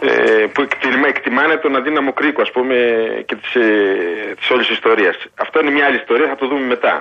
ε, 0.00 0.46
που 0.52 0.62
εκτιμά, 0.62 1.08
εκτιμάνε 1.08 1.56
τον 1.56 1.76
αδύναμο 1.76 2.12
κρίκο, 2.12 2.42
ας 2.42 2.50
πούμε, 2.50 2.76
και 3.26 3.34
της, 3.36 3.54
ε, 3.54 4.34
της 4.38 4.50
όλης 4.50 4.68
ιστορίας. 4.68 5.16
Αυτό 5.44 5.60
είναι 5.60 5.70
μια 5.70 5.84
άλλη 5.86 5.96
ιστορία, 5.96 6.26
θα 6.28 6.36
το 6.36 6.46
δούμε 6.46 6.66
μετά. 6.66 6.94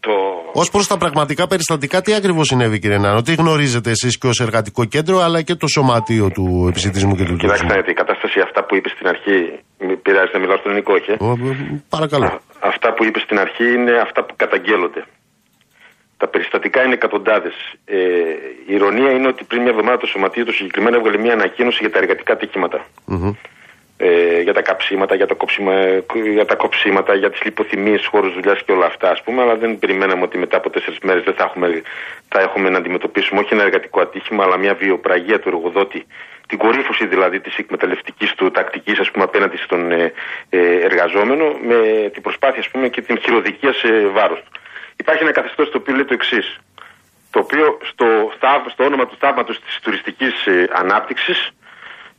Το... 0.00 0.12
Ω 0.52 0.70
προς 0.72 0.86
τα 0.86 0.96
πραγματικά 0.98 1.46
περιστατικά, 1.46 2.00
τι 2.00 2.14
ακριβώς 2.14 2.46
συνέβη, 2.46 2.78
κύριε 2.78 2.98
Νάνο, 2.98 3.22
τι 3.22 3.34
γνωρίζετε 3.34 3.90
εσείς 3.90 4.18
και 4.18 4.26
ως 4.26 4.40
εργατικό 4.40 4.84
κέντρο, 4.84 5.18
αλλά 5.18 5.42
και 5.42 5.54
το 5.54 5.66
σωματείο 5.66 6.30
του 6.30 6.66
επισητισμού 6.68 7.14
και 7.16 7.24
του 7.24 7.36
Κοιτάξτε, 7.36 7.46
τουρισμού; 7.46 7.68
να 7.68 7.74
δείτε, 7.76 7.90
η 7.90 7.94
κατάσταση 7.94 8.40
αυτά 8.40 8.64
που 8.64 8.76
είπε 8.76 8.88
στην 8.88 9.06
αρχή, 9.08 9.38
μην 9.78 10.02
πειράζει 10.02 10.30
να 10.32 10.38
μιλάω 10.38 10.56
στον 10.56 10.70
ελληνικό, 10.70 10.92
όχι. 10.94 11.10
ε; 11.10 11.16
Ω, 11.24 11.30
ε, 11.50 11.82
Παρακαλώ. 11.88 12.24
Α- 12.26 12.40
Αυτά 12.60 12.92
που 12.94 13.04
είπε 13.04 13.18
στην 13.20 13.38
αρχή 13.38 13.66
είναι 13.76 13.92
αυτά 14.06 14.24
που 14.24 14.34
καταγγέλλονται. 14.36 15.04
Τα 16.16 16.28
περιστατικά 16.28 16.82
είναι 16.84 16.94
εκατοντάδες. 17.00 17.54
Ε, 17.84 17.96
η 18.70 18.74
ηρωνία 18.74 19.10
είναι 19.16 19.28
ότι 19.28 19.44
πριν 19.44 19.60
μια 19.62 19.70
εβδομάδα 19.70 19.96
το 19.98 20.06
Σωματείο 20.06 20.44
του 20.44 20.54
συγκεκριμένα 20.54 20.96
έβγαλε 20.96 21.18
μια 21.18 21.32
ανακοίνωση 21.32 21.78
για 21.80 21.90
τα 21.90 21.98
εργατικά 21.98 22.32
ατυχήματα. 22.32 22.78
Μμμ. 23.06 23.32
Ε, 23.96 24.40
για 24.40 24.52
τα 24.52 24.62
καψίματα, 24.62 25.14
για 25.14 25.26
τα, 25.26 25.34
κοψίμα, 25.34 25.72
για 26.32 26.44
τα 26.44 26.54
κοψίματα, 26.54 27.14
για 27.14 27.30
τις 27.30 27.42
λιποθυμίες, 27.44 28.06
χώρου 28.06 28.30
δουλειάς 28.30 28.62
και 28.62 28.72
όλα 28.72 28.86
αυτά, 28.86 29.10
ας 29.10 29.22
πούμε. 29.22 29.42
Αλλά 29.42 29.56
δεν 29.56 29.78
περιμέναμε 29.78 30.22
ότι 30.22 30.38
μετά 30.38 30.56
από 30.56 30.70
τέσσερις 30.70 30.98
μέρες 31.02 31.22
δεν 31.22 31.34
θα 31.34 31.44
έχουμε, 31.44 31.82
θα 32.28 32.40
έχουμε 32.40 32.68
να 32.68 32.78
αντιμετωπίσουμε 32.78 33.40
όχι 33.40 33.54
ένα 33.54 33.62
εργατικό 33.62 34.00
ατύχημα, 34.00 34.44
αλλά 34.44 34.56
μια 34.56 34.74
βιοπραγία 34.74 35.40
του 35.40 35.48
εργοδότη. 35.48 36.06
Την 36.46 36.58
κορύφωση 36.58 37.06
δηλαδή 37.06 37.40
της 37.40 37.56
εκμεταλλευτικής 37.56 38.34
του 38.34 38.50
τακτικής, 38.50 38.98
ας 38.98 39.10
πούμε, 39.10 39.24
απέναντι 39.24 39.56
στον 39.56 39.92
ε, 39.92 40.12
ε, 40.50 40.74
εργαζόμενο, 40.80 41.44
με 41.62 42.10
την 42.12 42.22
προσπάθεια, 42.22 42.60
ας 42.60 42.68
πούμε, 42.68 42.88
και 42.88 43.00
την 43.02 43.18
χειροδικία 43.18 43.72
σε 43.72 44.06
βάρος 44.06 44.38
του. 44.38 44.50
Υπάρχει 44.96 45.22
ένα 45.22 45.32
καθεστώς 45.32 45.70
το 45.70 45.78
οποίο 45.78 45.94
λέει 45.94 46.04
το 46.04 46.14
εξής. 46.14 46.58
Το 47.30 47.38
οποίο 47.38 47.78
στο, 47.82 48.06
θαύ- 48.38 48.70
στο 48.70 48.84
όνομα 48.84 49.06
του 49.06 49.16
θαύματος 49.18 49.60
της 49.60 49.78
τουριστικής 49.82 50.46
ε, 50.46 50.68
ανάπτυξης 50.72 51.50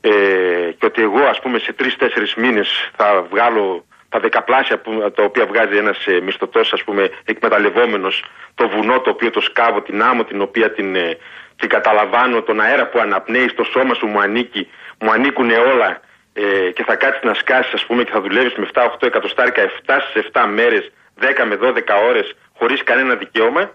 ε, 0.06 0.72
και 0.78 0.86
ότι 0.86 1.02
εγώ 1.02 1.24
ας 1.24 1.40
πούμε 1.40 1.60
σε 1.60 1.74
τρει-τέσσερι 1.74 2.26
μήνες 2.38 2.90
θα 2.96 3.26
βγάλω 3.30 3.86
τα 4.10 4.20
δεκαπλάσια 4.20 4.78
που, 4.80 5.12
τα 5.16 5.24
οποία 5.24 5.46
βγάζει 5.46 5.78
ένας 5.78 6.06
ε, 6.08 6.20
μισθωτός 6.22 6.74
ας 6.74 6.84
πούμε 6.84 7.10
εκμεταλλευόμενος 7.26 8.24
το 8.56 8.70
βουνό 8.70 9.00
το 9.00 9.10
οποίο 9.10 9.30
το 9.30 9.42
σκάβω, 9.42 9.82
την 9.82 10.02
άμμο 10.04 10.24
την 10.24 10.42
οποία 10.42 10.72
την, 10.72 10.96
ε, 10.96 11.18
την 11.56 11.70
καταλαμβάνω, 11.70 12.42
τον 12.42 12.60
αέρα 12.62 12.88
που 12.88 13.00
αναπνέει 13.00 13.48
στο 13.48 13.64
σώμα 13.64 13.94
σου 13.94 14.08
μου 14.08 14.20
ανήκει, 14.20 14.68
μου 15.00 15.12
ανήκουν 15.12 15.50
όλα 15.52 16.00
ε, 16.34 16.72
και 16.72 16.84
θα 16.84 16.96
κάτσεις 16.96 17.24
να 17.24 17.34
σκάσεις 17.34 17.74
ας 17.74 17.86
πούμε 17.86 18.04
και 18.04 18.12
θα 18.12 18.22
δουλεύεις 18.22 18.54
με 18.56 18.68
7-8 18.74 18.88
εκατοστάρικα 19.00 19.62
7 19.86 19.98
στις 20.10 20.30
7 20.34 20.46
μέρες, 20.54 20.92
10 21.20 21.46
με 21.46 21.56
12 21.62 21.94
ώρες 22.08 22.36
χωρίς 22.58 22.84
κανένα 22.84 23.16
δικαίωμα. 23.16 23.72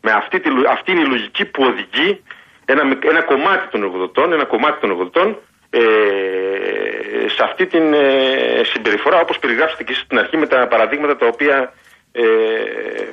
Με 0.00 0.10
αυτή, 0.12 0.40
τη, 0.40 0.50
λο- 0.50 0.68
αυτή 0.70 0.90
είναι 0.92 1.00
η 1.00 1.06
λογική 1.06 1.44
που 1.44 1.62
οδηγεί 1.64 2.22
ένα, 2.64 2.84
μικ- 2.84 3.04
ένα 3.04 3.22
κομμάτι 3.22 3.68
των 3.70 3.82
εργοδοτών, 3.82 4.32
ένα 4.32 4.44
κομμάτι 4.44 4.80
των 4.80 4.90
εργοδοτών 4.90 5.38
ε, 5.74 7.28
σε 7.28 7.42
αυτή 7.42 7.66
την 7.66 7.92
ε, 7.92 8.62
συμπεριφορά 8.64 9.20
όπως 9.20 9.38
περιγράψατε 9.38 9.82
και 9.84 9.92
εσείς 9.92 10.04
στην 10.04 10.18
αρχή 10.18 10.36
με 10.36 10.46
τα 10.46 10.68
παραδείγματα 10.68 11.16
τα 11.16 11.26
οποία 11.26 11.72
ε, 12.12 12.22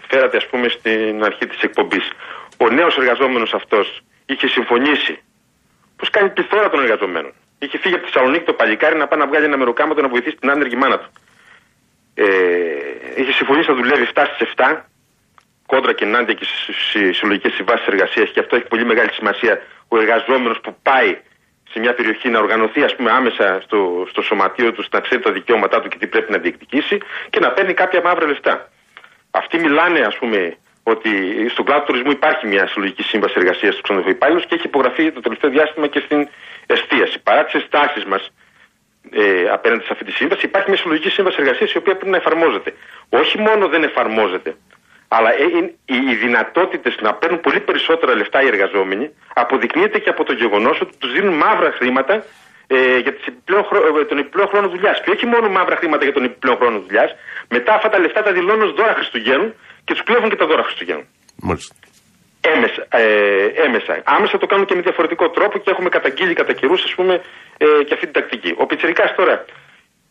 φέρατε 0.07 0.38
ας 0.38 0.47
πούμε 0.47 0.68
στην 0.68 1.24
αρχή 1.24 1.47
της 1.47 1.62
εκπομπής. 1.62 2.10
Ο 2.57 2.70
νέος 2.70 2.97
εργαζόμενος 2.97 3.53
αυτός 3.53 4.01
είχε 4.26 4.47
συμφωνήσει 4.47 5.20
πως 5.95 6.10
κάνει 6.10 6.30
πληθώρα 6.30 6.70
των 6.70 6.80
εργαζομένων. 6.80 7.34
Είχε 7.60 7.78
φύγει 7.78 7.95
από 7.95 8.05
τη 8.05 8.12
Θεσσαλονίκη 8.12 8.43
το 8.43 8.53
παλικάρι 8.53 8.97
να 8.97 9.07
πάει 9.07 9.20
να 9.20 9.28
βγάλει 9.28 9.45
ένα 9.45 9.57
μεροκάματο 9.57 10.01
να 10.01 10.07
βοηθήσει 10.07 10.36
την 10.36 10.49
άνεργη 10.49 10.76
μάνα 10.76 10.99
του. 10.99 11.10
Ε, 12.14 12.26
είχε 13.16 13.32
συμφωνήσει 13.32 13.70
να 13.70 13.76
δουλεύει 13.76 14.07
7 14.14 14.24
στις 14.36 14.53
7 14.55 14.78
κόντρα 15.66 15.93
και 15.93 16.05
ενάντια 16.05 16.34
και 16.34 16.45
στις 16.45 17.18
συλλογικές 17.18 17.53
συμβάσεις 17.53 17.88
εργασίας 17.88 18.30
και 18.30 18.39
αυτό 18.39 18.55
έχει 18.55 18.68
πολύ 18.68 18.86
μεγάλη 18.86 19.12
σημασία 19.12 19.62
ο 19.88 19.97
εργαζόμενος 19.99 20.60
που 20.64 20.76
πάει 20.84 21.18
σε 21.72 21.80
μια 21.80 21.93
περιοχή 21.93 22.30
να 22.30 22.39
οργανωθεί 22.39 22.84
ας 22.84 22.95
πούμε 22.95 23.11
άμεσα 23.11 23.61
στο, 23.63 24.05
στο 24.09 24.22
σωματείο 24.22 24.72
του, 24.72 24.84
να 24.91 24.99
ξέρει 24.99 25.22
τα 25.22 25.32
δικαιώματά 25.32 25.82
του 25.82 25.88
και 25.88 25.97
τι 25.97 26.07
πρέπει 26.07 26.32
να 26.32 26.38
διεκδικήσει 26.38 26.97
και 27.30 27.39
να 27.39 27.51
παίρνει 27.51 27.74
κάποια 27.74 28.01
μαύρα 28.03 28.28
λεφτά. 28.28 28.70
Αυτοί 29.32 29.59
μιλάνε 29.59 29.99
ας 29.99 30.17
πούμε 30.17 30.57
ότι 30.84 31.09
στον 31.49 31.65
κλάδο 31.65 31.80
του 31.80 31.86
τουρισμού 31.86 32.11
υπάρχει 32.11 32.47
μια 32.47 32.67
συλλογική 32.67 33.03
σύμβαση 33.03 33.34
εργασίας 33.38 33.76
του 33.76 33.82
ξενοδοχείου 33.82 34.15
υπάλληλου 34.15 34.39
και 34.39 34.55
έχει 34.55 34.65
υπογραφεί 34.65 35.11
το 35.11 35.20
τελευταίο 35.20 35.49
διάστημα 35.49 35.88
και 35.88 35.99
στην 35.99 36.28
εστίαση. 36.65 37.20
Παρά 37.20 37.43
τις 37.45 37.53
ενστάσεις 37.53 38.05
μας 38.05 38.32
ε, 39.11 39.49
απέναντι 39.49 39.84
σε 39.84 39.89
αυτή 39.91 40.05
τη 40.05 40.11
σύμβαση, 40.11 40.45
υπάρχει 40.45 40.70
μια 40.70 40.80
συλλογική 40.80 41.09
σύμβαση 41.09 41.38
εργασίας 41.39 41.72
η 41.72 41.78
οποία 41.78 41.95
πρέπει 41.95 42.11
να 42.11 42.17
εφαρμόζεται. 42.17 42.74
Όχι 43.09 43.38
μόνο 43.38 43.67
δεν 43.67 43.84
εφαρμόζεται, 43.84 44.55
αλλά 45.16 45.30
ε, 45.34 45.43
είναι- 45.57 45.74
οι, 45.86 45.95
οι 46.10 46.16
δυνατότητες 46.16 46.95
να 47.01 47.14
παίρνουν 47.14 47.39
πολύ 47.39 47.60
περισσότερα 47.60 48.16
λεφτά 48.16 48.41
οι 48.41 48.47
εργαζόμενοι 48.47 49.10
αποδεικνύεται 49.34 49.99
και 49.99 50.10
από 50.10 50.24
το 50.24 50.34
γεγονός 50.34 50.82
ότι 50.82 50.93
τους 50.97 51.12
δίνουν 51.12 51.34
μαύρα 51.34 51.72
χρήματα 51.72 52.24
ε, 52.68 52.97
για 52.97 53.14
τις 53.14 53.26
επιπλέον, 53.26 53.64
χρο- 53.64 53.99
ε, 54.01 54.05
τον 54.05 54.18
επιπλέον 54.18 54.47
χρόνο 54.47 54.68
δουλειάς. 54.68 55.01
Και 55.03 55.10
όχι 55.10 55.26
μόνο 55.26 55.49
μαύρα 55.49 55.76
χρήματα 55.76 56.03
για 56.03 56.14
τον 56.14 56.24
επιπλέον 56.24 56.57
χρόνο 56.57 56.80
δουλειάς, 56.80 57.16
μετά 57.49 57.74
αυτά 57.74 57.89
τα 57.89 57.99
λεφτά 57.99 58.22
τα 58.24 58.32
δηλώνουν 58.32 58.62
ως 58.68 58.74
δώρα 58.74 58.93
Χριστουγέννου 58.93 59.53
και 59.86 59.93
τους 59.93 60.03
κλέβουν 60.03 60.30
και 60.30 60.36
τα 60.36 60.45
δώρα 60.45 60.64
Χριστουγέννου. 60.64 61.05
Μάλιστα. 61.41 61.76
Έμεσα, 62.41 62.86
ε, 62.89 63.45
έμεσα. 63.66 64.01
Άμεσα 64.03 64.38
το 64.38 64.45
κάνουν 64.45 64.66
και 64.66 64.76
με 64.76 64.82
διαφορετικό 64.82 65.30
τρόπο 65.30 65.57
και 65.57 65.70
έχουμε 65.70 65.89
καταγγείλει 65.89 66.34
κατά 66.34 66.53
καιρούς, 66.53 66.84
ας 66.84 66.93
πούμε, 66.95 67.14
ε, 67.57 67.66
και 67.86 67.93
αυτή 67.93 68.05
την 68.05 68.14
τακτική. 68.14 68.53
Ο 68.57 68.66
Πιτσερικά 68.66 69.14
τώρα 69.18 69.45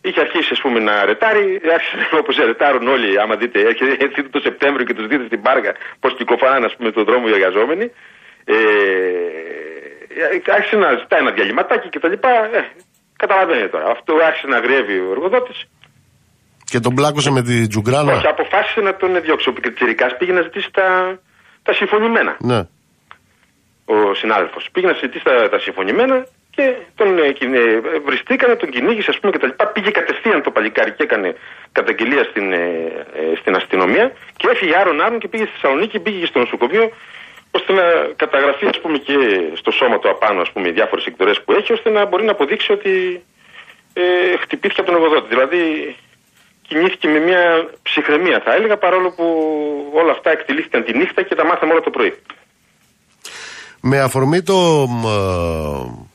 είχε 0.00 0.20
αρχίσει 0.20 0.48
ας 0.52 0.60
πούμε, 0.60 0.78
να 0.80 1.04
ρετάρει, 1.04 1.60
άρχισε 1.76 1.96
όπως 2.22 2.36
ρετάρουν 2.36 2.88
όλοι. 2.88 3.20
Άμα 3.20 3.34
δείτε, 3.36 3.60
έρχεται 3.60 3.90
έρχεται 4.04 4.28
το 4.28 4.40
Σεπτέμβριο 4.40 4.84
και 4.86 4.94
τους 4.94 5.06
δείτε 5.06 5.24
στην 5.26 5.42
Πάργα 5.42 5.72
πώς 6.00 6.14
κυκοφάναν 6.16 6.64
ας 6.64 6.76
πούμε, 6.76 6.90
τον 6.92 7.04
δρόμο 7.04 7.24
οι 7.28 7.32
εργαζόμενοι. 7.38 7.86
Ε, 8.44 8.54
άρχισε 10.56 10.76
να 10.76 10.88
ζητάει 11.00 11.20
ένα 11.20 11.30
διαλυματάκι 11.30 11.88
κτλ. 11.88 12.12
Ε, 12.12 12.62
καταλαβαίνετε 13.16 13.68
τώρα. 13.68 13.86
Αυτό 13.90 14.12
άρχισε 14.28 14.46
να 14.46 14.58
γρεύει 14.58 14.98
ο 14.98 15.10
εργοδότης. 15.10 15.58
Και 16.70 16.80
τον 16.80 16.94
πλάκωσε 16.94 17.30
με 17.30 17.42
την 17.42 17.68
τζουγκράνα. 17.68 18.12
Όχι, 18.12 18.26
αποφάσισε 18.26 18.80
να 18.80 18.96
τον 18.96 19.20
διώξει. 19.22 19.48
Ο 19.48 19.52
Πιτσερικά 19.52 20.16
πήγε 20.18 20.32
να 20.32 20.42
ζητήσει 20.42 20.70
τα, 20.72 21.18
τα 21.62 21.72
συμφωνημένα 21.72 22.36
Ναι. 22.40 22.60
ο 23.84 24.14
συνάδελφος. 24.14 24.68
Πήγε 24.72 24.86
να 24.86 24.92
συζητήσει 24.92 25.24
τα, 25.24 25.48
τα 25.48 25.58
συμφωνημένα 25.58 26.26
και 26.58 26.76
τον 26.94 27.18
ε, 27.18 27.32
κυνε- 27.38 27.84
ε, 27.94 27.98
βριστήκανε, 28.06 28.54
τον 28.62 28.68
κυνήγησε, 28.74 29.10
ας 29.10 29.18
πούμε 29.20 29.32
κτλ. 29.32 29.52
Πήγε 29.72 29.90
κατευθείαν 29.90 30.42
το 30.42 30.50
παλικάρι 30.50 30.92
και 30.96 31.02
έκανε 31.02 31.28
καταγγελία 31.72 32.24
στην, 32.30 32.52
ε, 32.52 32.58
ε, 33.20 33.36
στην 33.40 33.54
αστυνομία 33.60 34.12
και 34.36 34.46
έφυγε 34.52 34.74
άρον 34.80 35.00
άρον 35.00 35.18
και 35.18 35.28
πήγε 35.28 35.44
στη 35.44 35.52
Θεσσαλονίκη, 35.52 35.98
πήγε 35.98 36.18
και 36.20 36.26
στο 36.26 36.38
νοσοκομείο 36.38 36.90
ώστε 37.50 37.72
να 37.72 37.82
καταγραφεί 38.16 38.66
ας 38.66 38.80
πούμε 38.80 38.98
και 38.98 39.16
στο 39.54 39.70
σώμα 39.70 39.98
του 39.98 40.10
απάνω 40.10 40.40
ας 40.40 40.50
πούμε 40.52 40.68
οι 40.68 40.72
διάφορες 40.72 41.04
εκδορές 41.04 41.42
που 41.44 41.52
έχει 41.52 41.72
ώστε 41.72 41.90
να 41.90 42.06
μπορεί 42.06 42.24
να 42.24 42.30
αποδείξει 42.30 42.72
ότι 42.72 42.92
ε, 43.92 44.02
χτυπήθηκε 44.42 44.80
από 44.80 44.90
τον 44.90 45.00
εργοδότη. 45.00 45.28
Δηλαδή 45.28 45.60
κινήθηκε 46.68 47.08
με 47.08 47.18
μια 47.18 47.70
ψυχραιμία 47.82 48.40
θα 48.44 48.54
έλεγα 48.54 48.76
παρόλο 48.76 49.10
που 49.16 49.26
όλα 49.92 50.12
αυτά 50.12 50.30
εκτελήθηκαν 50.30 50.84
τη 50.84 50.96
νύχτα 50.96 51.22
και 51.22 51.34
τα 51.34 51.44
μάθαμε 51.44 51.72
όλα 51.72 51.80
το 51.80 51.90
πρωί. 51.90 52.12
Με 53.80 54.00
αφορμή 54.00 54.42
το, 54.42 54.86
μ, 54.88 55.06
ε, 55.06 56.07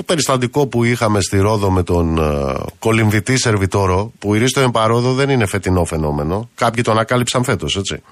το 0.00 0.06
περιστατικό 0.06 0.66
που 0.66 0.84
είχαμε 0.84 1.20
στη 1.20 1.38
Ρόδο 1.38 1.70
με 1.70 1.82
τον 1.82 2.18
ε, 2.18 2.54
κολυμβητή 2.78 3.38
Σερβιτόρο, 3.38 4.12
που 4.18 4.34
η 4.34 4.38
Ρίστο 4.38 4.60
Εμπαρόδο 4.60 5.12
δεν 5.12 5.28
είναι 5.30 5.46
φετινό 5.46 5.84
φαινόμενο. 5.84 6.50
Κάποιοι 6.54 6.82
το 6.82 6.90
ανακάλυψαν 6.90 7.44
φέτος, 7.44 7.76
έτσι. 7.76 8.02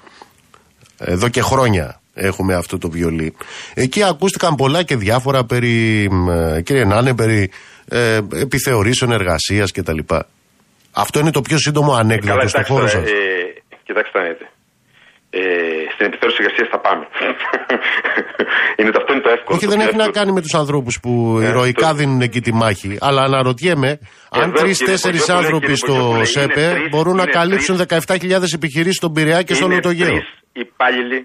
Εδώ 0.97 1.29
και 1.29 1.41
χρόνια 1.41 2.01
έχουμε 2.13 2.55
αυτό 2.55 2.77
το 2.77 2.89
βιολί. 2.89 3.33
Εκεί 3.73 4.03
ακούστηκαν 4.03 4.55
πολλά 4.55 4.83
και 4.83 4.95
διάφορα 4.95 5.43
περί, 5.45 6.09
ε, 6.55 6.61
κύριε 6.61 6.85
Νάνε, 6.85 7.15
περί 7.15 7.49
ε, 7.87 8.19
επιθεωρήσεων 8.33 9.11
εργασίας 9.11 9.71
κτλ. 9.71 9.99
Αυτό 10.91 11.19
είναι 11.19 11.31
το 11.31 11.41
πιο 11.41 11.57
σύντομο 11.57 11.93
ανέκδοτο 11.93 12.47
στον 12.47 12.65
χώρο 12.65 12.79
τώρα, 12.79 12.89
σας. 12.89 13.09
ε, 13.09 13.13
κοιτάξτε 13.83 14.19
να 14.19 14.25
δείτε. 14.27 14.48
Ε, 15.31 15.39
στην 15.93 16.05
επιθεώρηση 16.09 16.37
εργασίας 16.43 16.67
θα 16.73 16.79
πάμε. 16.85 17.03
είναι 18.77 18.91
το, 18.91 18.97
αυτό 19.01 19.13
είναι 19.13 19.21
το 19.21 19.29
εύκολο. 19.37 19.55
Όχι, 19.57 19.65
Το 19.65 19.71
δεν 19.71 19.79
πιο 19.79 19.87
έχει 19.87 19.97
να 19.97 20.03
εύκολο. 20.03 20.19
κάνει 20.19 20.31
με 20.37 20.41
τους 20.41 20.53
ανθρώπους 20.53 20.99
που 21.03 21.39
Ε, 21.41 21.47
ηρωικά 21.47 21.87
το- 21.89 21.93
δίνουν 21.95 22.21
εκεί 22.21 22.41
τη 22.41 22.53
μάχη. 22.53 22.97
Αλλά 23.01 23.21
αναρωτιέμαι 23.21 23.91
αν 24.31 24.41
Εδώ, 24.41 24.51
τρει-τέσσερι 24.61 25.17
κύριε 25.17 25.25
Πογιόπουλε, 25.25 25.37
άνθρωποι 25.37 25.59
κύριε 25.65 25.75
στο 25.75 25.93
Πογιόπουλε, 25.93 26.15
είναι 26.17 26.25
ΣΕΠΕ 26.25 26.65
τρεις- 26.75 26.89
μπορούν 26.89 27.15
να 27.15 27.23
είναι 27.23 27.31
καλύψουν 27.31 27.75
17.000 27.77 28.53
επιχειρήσεις 28.59 28.95
στον 29.01 29.13
Πειραιά 29.13 29.41
και 29.43 29.53
στο 29.53 29.65
είναι 29.65 29.73
Λωτογέο. 29.75 30.07
τρεις 30.07 30.29
υπάλληλοι 30.65 31.19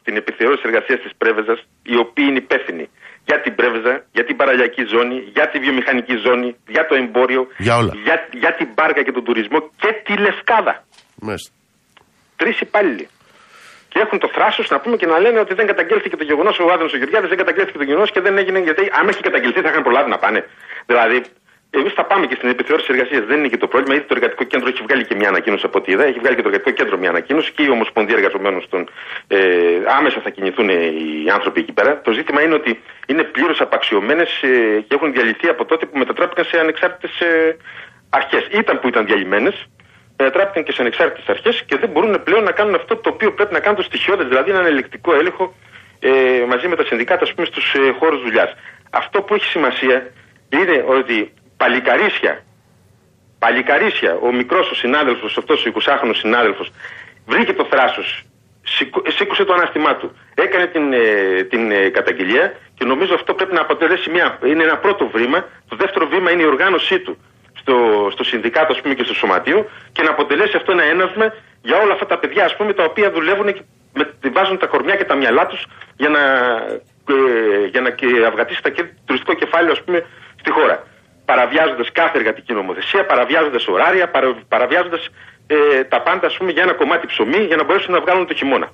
στην 0.00 0.14
επιθεώρηση 0.16 0.62
εργασίας 0.68 0.98
της 1.04 1.12
Πρέβεζας, 1.20 1.58
οι 1.82 1.96
οποίοι 2.04 2.24
είναι 2.28 2.38
υπεύθυνοι 2.46 2.84
για 3.28 3.40
την 3.44 3.54
Πρέβεζα, 3.54 3.94
για 4.16 4.24
την 4.24 4.36
παραλιακή 4.40 4.82
ζώνη, 4.94 5.16
για 5.36 5.46
τη 5.50 5.58
βιομηχανική 5.64 6.14
ζώνη, 6.26 6.48
για 6.74 6.84
το 6.88 6.94
εμπόριο, 7.02 7.42
Για 7.66 7.76
όλα. 7.76 7.92
για, 8.06 8.16
για 8.42 8.52
την 8.58 8.68
μπάρκα 8.74 9.00
και 9.06 9.12
τον 9.16 9.24
τουρισμό 9.24 9.58
και 9.82 9.90
τη 10.04 10.12
Λευκάδα. 10.24 10.74
Μάλιστα. 11.26 11.50
Τρεις 12.40 12.60
υπάλληλοι. 12.60 13.08
Και 13.88 13.98
έχουν 13.98 14.18
το 14.18 14.28
θράσος 14.34 14.70
να 14.70 14.80
πούμε 14.80 14.96
και 14.96 15.06
να 15.06 15.18
λένε 15.18 15.38
ότι 15.40 15.54
δεν 15.54 15.66
καταγγέλθηκε 15.66 16.16
το 16.16 16.24
γεγονός, 16.24 16.58
ο 16.58 16.70
Άδωνος 16.72 16.92
ο 16.92 16.96
Γεωργιάδης 16.96 17.28
δεν 17.28 17.38
καταγγέλθηκε 17.38 17.78
το 17.78 17.84
γεγονός 17.84 18.10
και 18.10 18.20
δεν 18.20 18.38
έγινε 18.38 18.58
γιατί 18.58 18.90
άμα 18.98 19.08
έχει 19.08 19.22
καταγγελθεί 19.22 19.60
θα 19.60 19.68
είχαν 19.68 19.82
προλάβει 19.82 20.10
να 20.10 20.18
πάνε. 20.18 20.40
Δηλαδή, 20.86 21.22
εμείς 21.70 21.92
θα 21.92 22.04
πάμε 22.04 22.26
και 22.26 22.34
στην 22.34 22.48
επιθεώρηση 22.48 22.88
εργασίας. 22.90 23.24
Δεν 23.24 23.38
είναι 23.38 23.48
και 23.48 23.56
το 23.56 23.66
πρόβλημα, 23.66 23.94
γιατί 23.94 24.08
το 24.08 24.14
εργατικό 24.16 24.44
κέντρο 24.44 24.68
έχει 24.68 24.82
βγάλει 24.82 25.04
και 25.06 25.14
μια 25.14 25.28
ανακοίνωση 25.28 25.66
από 25.66 25.78
ό,τι 25.78 25.92
είδα. 25.92 26.04
Έχει 26.04 26.18
βγάλει 26.18 26.36
και 26.36 26.42
το 26.42 26.48
εργατικό 26.48 26.70
κέντρο 26.70 26.98
μια 26.98 27.08
ανακοίνωση 27.08 27.52
και 27.52 27.62
η 27.62 27.68
Ομοσπονδία 27.68 28.16
Εργαζομένων 28.16 28.60
στον. 28.62 28.88
Ε, 29.26 29.38
άμεσα 29.98 30.20
θα 30.20 30.30
κινηθούν 30.30 30.68
οι 30.68 31.30
άνθρωποι 31.32 31.60
εκεί 31.60 31.72
πέρα. 31.72 32.00
Το 32.00 32.12
ζήτημα 32.12 32.42
είναι 32.42 32.54
ότι 32.54 32.82
είναι 33.06 33.22
πλήρως 33.22 33.60
απαξιωμένες 33.60 34.30
ε, 34.42 34.80
και 34.86 34.94
έχουν 34.94 35.12
διαλυθεί 35.12 35.48
από 35.48 35.64
τότε 35.64 35.86
που 35.86 35.98
μετατράπηκαν 35.98 36.44
σε 36.44 36.58
ανεξάρτητες 36.58 37.20
ε, 37.20 37.56
αρχές. 38.10 38.48
Ήταν 38.50 38.80
που 38.80 38.88
ήταν 38.88 39.06
διαλυμένες, 39.06 39.66
μετατράπηκαν 40.20 40.64
και 40.64 40.72
σε 40.72 40.80
ανεξάρτητες 40.80 41.28
αρχές 41.28 41.62
και 41.66 41.76
δεν 41.76 41.88
μπορούν 41.88 42.22
πλέον 42.22 42.42
να 42.42 42.52
κάνουν 42.52 42.74
αυτό 42.74 42.96
το 42.96 43.08
οποίο 43.08 43.32
πρέπει 43.32 43.52
να 43.52 43.60
κάνουν 43.60 43.76
το 43.76 43.82
στοιχειώδε, 43.82 44.24
δηλαδή 44.24 44.50
έναν 44.50 44.66
ελεκτικό 44.66 45.14
έλεγχο 45.14 45.54
ε, 45.98 46.10
μαζί 46.48 46.68
με 46.68 46.76
τα 46.76 46.84
συνδικάτα, 46.84 47.24
ας 47.24 47.34
πούμε, 47.34 47.46
στους 47.46 47.74
ε, 47.74 47.94
χώρους 47.98 48.22
δουλειάς. 48.22 48.54
Αυτό 48.90 49.22
που 49.22 49.34
έχει 49.34 49.44
σημασία 49.44 50.12
είναι 50.48 50.84
ότι 50.88 51.32
παλικαρίσια, 51.56 52.44
παλικαρίσια, 53.38 54.14
ο 54.22 54.32
μικρός 54.32 54.70
ο 54.70 54.74
συνάδελφος, 54.74 55.36
αυτός 55.38 55.66
ο 55.66 55.72
20χρονο 55.74 56.14
συνάδελφος, 56.14 56.72
βρήκε 57.26 57.52
το 57.52 57.64
θράσος, 57.70 58.24
σήκωσε 59.08 59.44
το 59.44 59.52
ανάστημά 59.52 59.96
του, 59.96 60.12
έκανε 60.34 60.66
την, 60.66 60.92
ε, 60.92 61.42
την 61.42 61.70
ε, 61.70 61.88
καταγγελία 61.88 62.52
και 62.74 62.84
νομίζω 62.84 63.14
αυτό 63.14 63.34
πρέπει 63.34 63.54
να 63.54 63.60
αποτελέσει 63.60 64.10
μια, 64.10 64.38
είναι 64.44 64.62
ένα 64.62 64.76
πρώτο 64.76 65.10
βήμα. 65.14 65.48
Το 65.68 65.76
δεύτερο 65.76 66.06
βήμα 66.06 66.30
είναι 66.30 66.42
η 66.42 66.46
οργάνωσή 66.46 66.98
του 67.00 67.18
στο, 67.60 68.08
στο 68.12 68.24
συνδικάτο 68.24 68.72
ας 68.72 68.80
πούμε, 68.80 68.94
και 68.94 69.04
στο 69.04 69.14
σωματείο 69.14 69.68
και 69.92 70.02
να 70.02 70.10
αποτελέσει 70.10 70.56
αυτό 70.56 70.72
ένα 70.72 70.82
έναυσμα 70.82 71.34
για 71.62 71.76
όλα 71.82 71.92
αυτά 71.92 72.06
τα 72.06 72.18
παιδιά 72.18 72.44
ας 72.44 72.56
πούμε, 72.56 72.72
τα 72.72 72.84
οποία 72.84 73.10
δουλεύουν 73.10 73.52
και 73.52 73.62
με, 73.92 74.30
βάζουν 74.32 74.58
τα 74.58 74.66
κορμιά 74.66 74.96
και 74.96 75.04
τα 75.04 75.14
μυαλά 75.14 75.46
τους 75.46 75.66
για 75.96 76.08
να, 76.08 76.20
ε, 77.14 77.66
για 77.70 77.80
να 77.80 77.90
και 77.90 78.06
αυγατήσει 78.26 78.62
τα 78.62 78.70
κε- 78.70 78.92
τουριστικό 79.04 79.34
κεφάλαιο 79.34 79.72
ας 79.72 79.82
πούμε, 79.82 80.06
στη 80.40 80.50
χώρα. 80.50 80.82
Παραβιάζοντας 81.24 81.92
κάθε 81.92 82.18
εργατική 82.18 82.52
νομοθεσία, 82.52 83.06
παραβιάζοντας 83.06 83.66
ωράρια, 83.68 84.08
παρα, 84.08 84.34
παραβιάζοντας 84.48 85.08
ε, 85.46 85.84
τα 85.84 86.00
πάντα 86.02 86.26
ας 86.26 86.36
πούμε, 86.36 86.50
για 86.52 86.62
ένα 86.62 86.72
κομμάτι 86.72 87.06
ψωμί 87.06 87.38
για 87.44 87.56
να 87.56 87.64
μπορέσουν 87.64 87.92
να 87.92 88.00
βγάλουν 88.00 88.26
το 88.26 88.34
χειμώνα. 88.34 88.68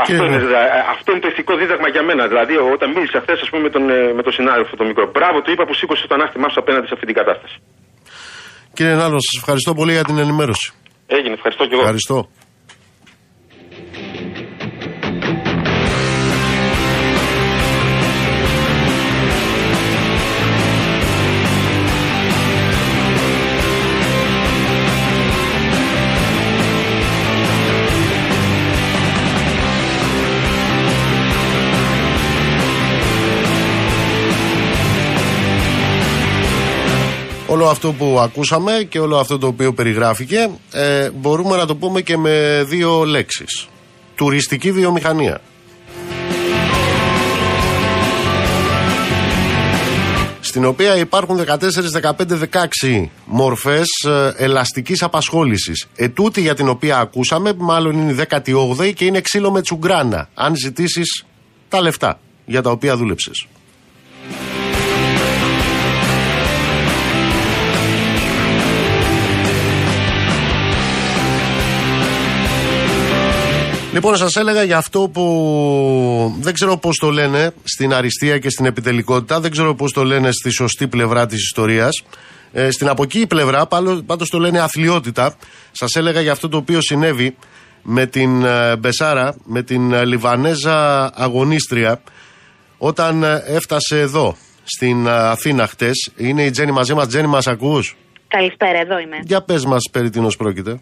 Αυτό 0.00 0.06
Κύριε 0.08 0.26
είναι, 0.26 0.36
Νέ. 0.36 0.44
δηλα- 0.46 0.66
ε, 0.78 0.80
αυτό 0.94 1.08
είναι 1.12 1.22
το 1.26 1.28
ηθικό 1.32 1.52
δίδαγμα 1.60 1.88
για 1.94 2.02
μένα. 2.08 2.22
Δηλαδή, 2.32 2.54
όταν 2.74 2.88
μίλησα 2.96 3.18
χθες 3.24 3.38
με, 3.66 3.70
τον, 3.74 3.84
ε, 3.90 4.12
με 4.18 4.22
τον 4.26 4.32
συνάδελφο 4.38 4.72
τον 4.80 4.86
μικρό, 4.90 5.04
μπράβο 5.14 5.36
του 5.42 5.50
είπα 5.52 5.64
που 5.68 5.74
σήκωσε 5.80 6.04
το 6.10 6.14
ανάστημά 6.18 6.48
σου 6.52 6.58
απέναντι 6.62 6.86
σε 6.90 6.94
αυτή 6.96 7.06
την 7.10 7.16
κατάσταση. 7.20 7.56
Κύριε 8.76 8.94
Νάλο, 9.00 9.18
σας 9.26 9.34
ευχαριστώ 9.40 9.70
πολύ 9.74 9.92
για 9.92 10.04
την 10.04 10.18
ενημέρωση. 10.18 10.66
Έγινε, 11.16 11.34
ευχαριστώ 11.38 11.62
και 11.66 11.72
εγώ. 11.74 11.82
Ευχαριστώ. 11.82 12.16
Όλο 37.52 37.68
αυτό 37.68 37.92
που 37.92 38.18
ακούσαμε 38.20 38.86
και 38.88 38.98
όλο 38.98 39.18
αυτό 39.18 39.38
το 39.38 39.46
οποίο 39.46 39.72
περιγράφηκε 39.72 40.50
ε, 40.72 41.10
μπορούμε 41.10 41.56
να 41.56 41.66
το 41.66 41.76
πούμε 41.76 42.00
και 42.00 42.16
με 42.16 42.64
δύο 42.66 43.04
λέξεις. 43.04 43.68
Τουριστική 44.14 44.72
βιομηχανία. 44.72 45.40
Στην 50.40 50.64
οποία 50.64 50.96
υπάρχουν 50.96 51.44
14, 51.46 51.58
15, 52.02 52.12
16 52.82 53.06
μορφές 53.24 53.86
ε, 54.04 54.32
ελαστικής 54.36 55.02
απασχόλησης. 55.02 55.86
Ετούτη 55.96 56.40
για 56.40 56.54
την 56.54 56.68
οποία 56.68 56.98
ακούσαμε 56.98 57.52
μάλλον 57.56 57.98
είναι 57.98 58.12
η 58.12 58.26
18η 58.30 58.92
και 58.94 59.04
είναι 59.04 59.20
ξύλο 59.20 59.50
με 59.50 59.60
τσουγκράνα. 59.60 60.28
Αν 60.34 60.56
ζητήσεις 60.56 61.26
τα 61.68 61.80
λεφτά 61.80 62.20
για 62.44 62.62
τα 62.62 62.70
οποία 62.70 62.96
δούλεψες. 62.96 63.46
Λοιπόν, 73.92 74.16
σας 74.16 74.36
έλεγα 74.36 74.62
για 74.62 74.76
αυτό 74.76 75.10
που 75.12 76.36
δεν 76.40 76.54
ξέρω 76.54 76.76
πώς 76.76 76.98
το 76.98 77.10
λένε 77.10 77.52
στην 77.64 77.94
αριστεία 77.94 78.38
και 78.38 78.50
στην 78.50 78.66
επιτελικότητα, 78.66 79.40
δεν 79.40 79.50
ξέρω 79.50 79.74
πώς 79.74 79.92
το 79.92 80.04
λένε 80.04 80.30
στη 80.32 80.50
σωστή 80.50 80.88
πλευρά 80.88 81.26
της 81.26 81.42
ιστορίας. 81.42 82.02
Ε, 82.52 82.70
στην 82.70 82.88
από 82.88 83.02
εκεί 83.02 83.26
πλευρά, 83.26 83.66
πάντως 84.06 84.28
το 84.30 84.38
λένε 84.38 84.60
αθλειότητα. 84.60 85.36
Σας 85.72 85.96
έλεγα 85.96 86.20
για 86.20 86.32
αυτό 86.32 86.48
το 86.48 86.56
οποίο 86.56 86.80
συνέβη 86.80 87.36
με 87.82 88.06
την 88.06 88.44
ε, 88.44 88.76
Μπεσάρα, 88.76 89.36
με 89.44 89.62
την 89.62 89.92
ε, 89.92 90.04
Λιβανέζα 90.04 91.10
αγωνίστρια, 91.14 92.02
όταν 92.78 93.22
ε, 93.22 93.42
έφτασε 93.46 94.00
εδώ, 94.00 94.36
στην 94.64 95.06
ε, 95.06 95.10
Αθήνα 95.10 95.66
χτες. 95.66 96.10
Είναι 96.16 96.44
η 96.44 96.50
Τζέννη 96.50 96.72
μαζί 96.72 96.94
μας. 96.94 97.06
Τζέννη, 97.06 97.28
μας 97.28 97.46
ακούς; 97.46 97.96
Καλησπέρα, 98.28 98.78
εδώ 98.78 98.98
είμαι. 98.98 99.16
Για 99.22 99.42
πες 99.42 99.64
μας 99.64 99.88
περί 99.92 100.10
τίνος 100.10 100.36
πρόκειται. 100.36 100.78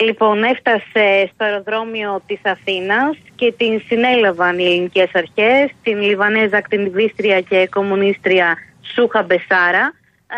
Λοιπόν, 0.00 0.42
έφτασε 0.42 1.30
στο 1.34 1.44
αεροδρόμιο 1.44 2.22
της 2.26 2.40
Αθήνας 2.42 3.16
και 3.34 3.52
την 3.56 3.82
συνέλαβαν 3.86 4.58
οι 4.58 4.64
ελληνικές 4.64 5.10
αρχές, 5.12 5.70
την 5.82 6.00
Λιβανέζα 6.00 6.56
ακτινιβίστρια 6.56 7.40
και 7.40 7.68
κομμουνίστρια 7.70 8.56
Σούχα 8.94 9.22
Μπεσάρα 9.22 9.94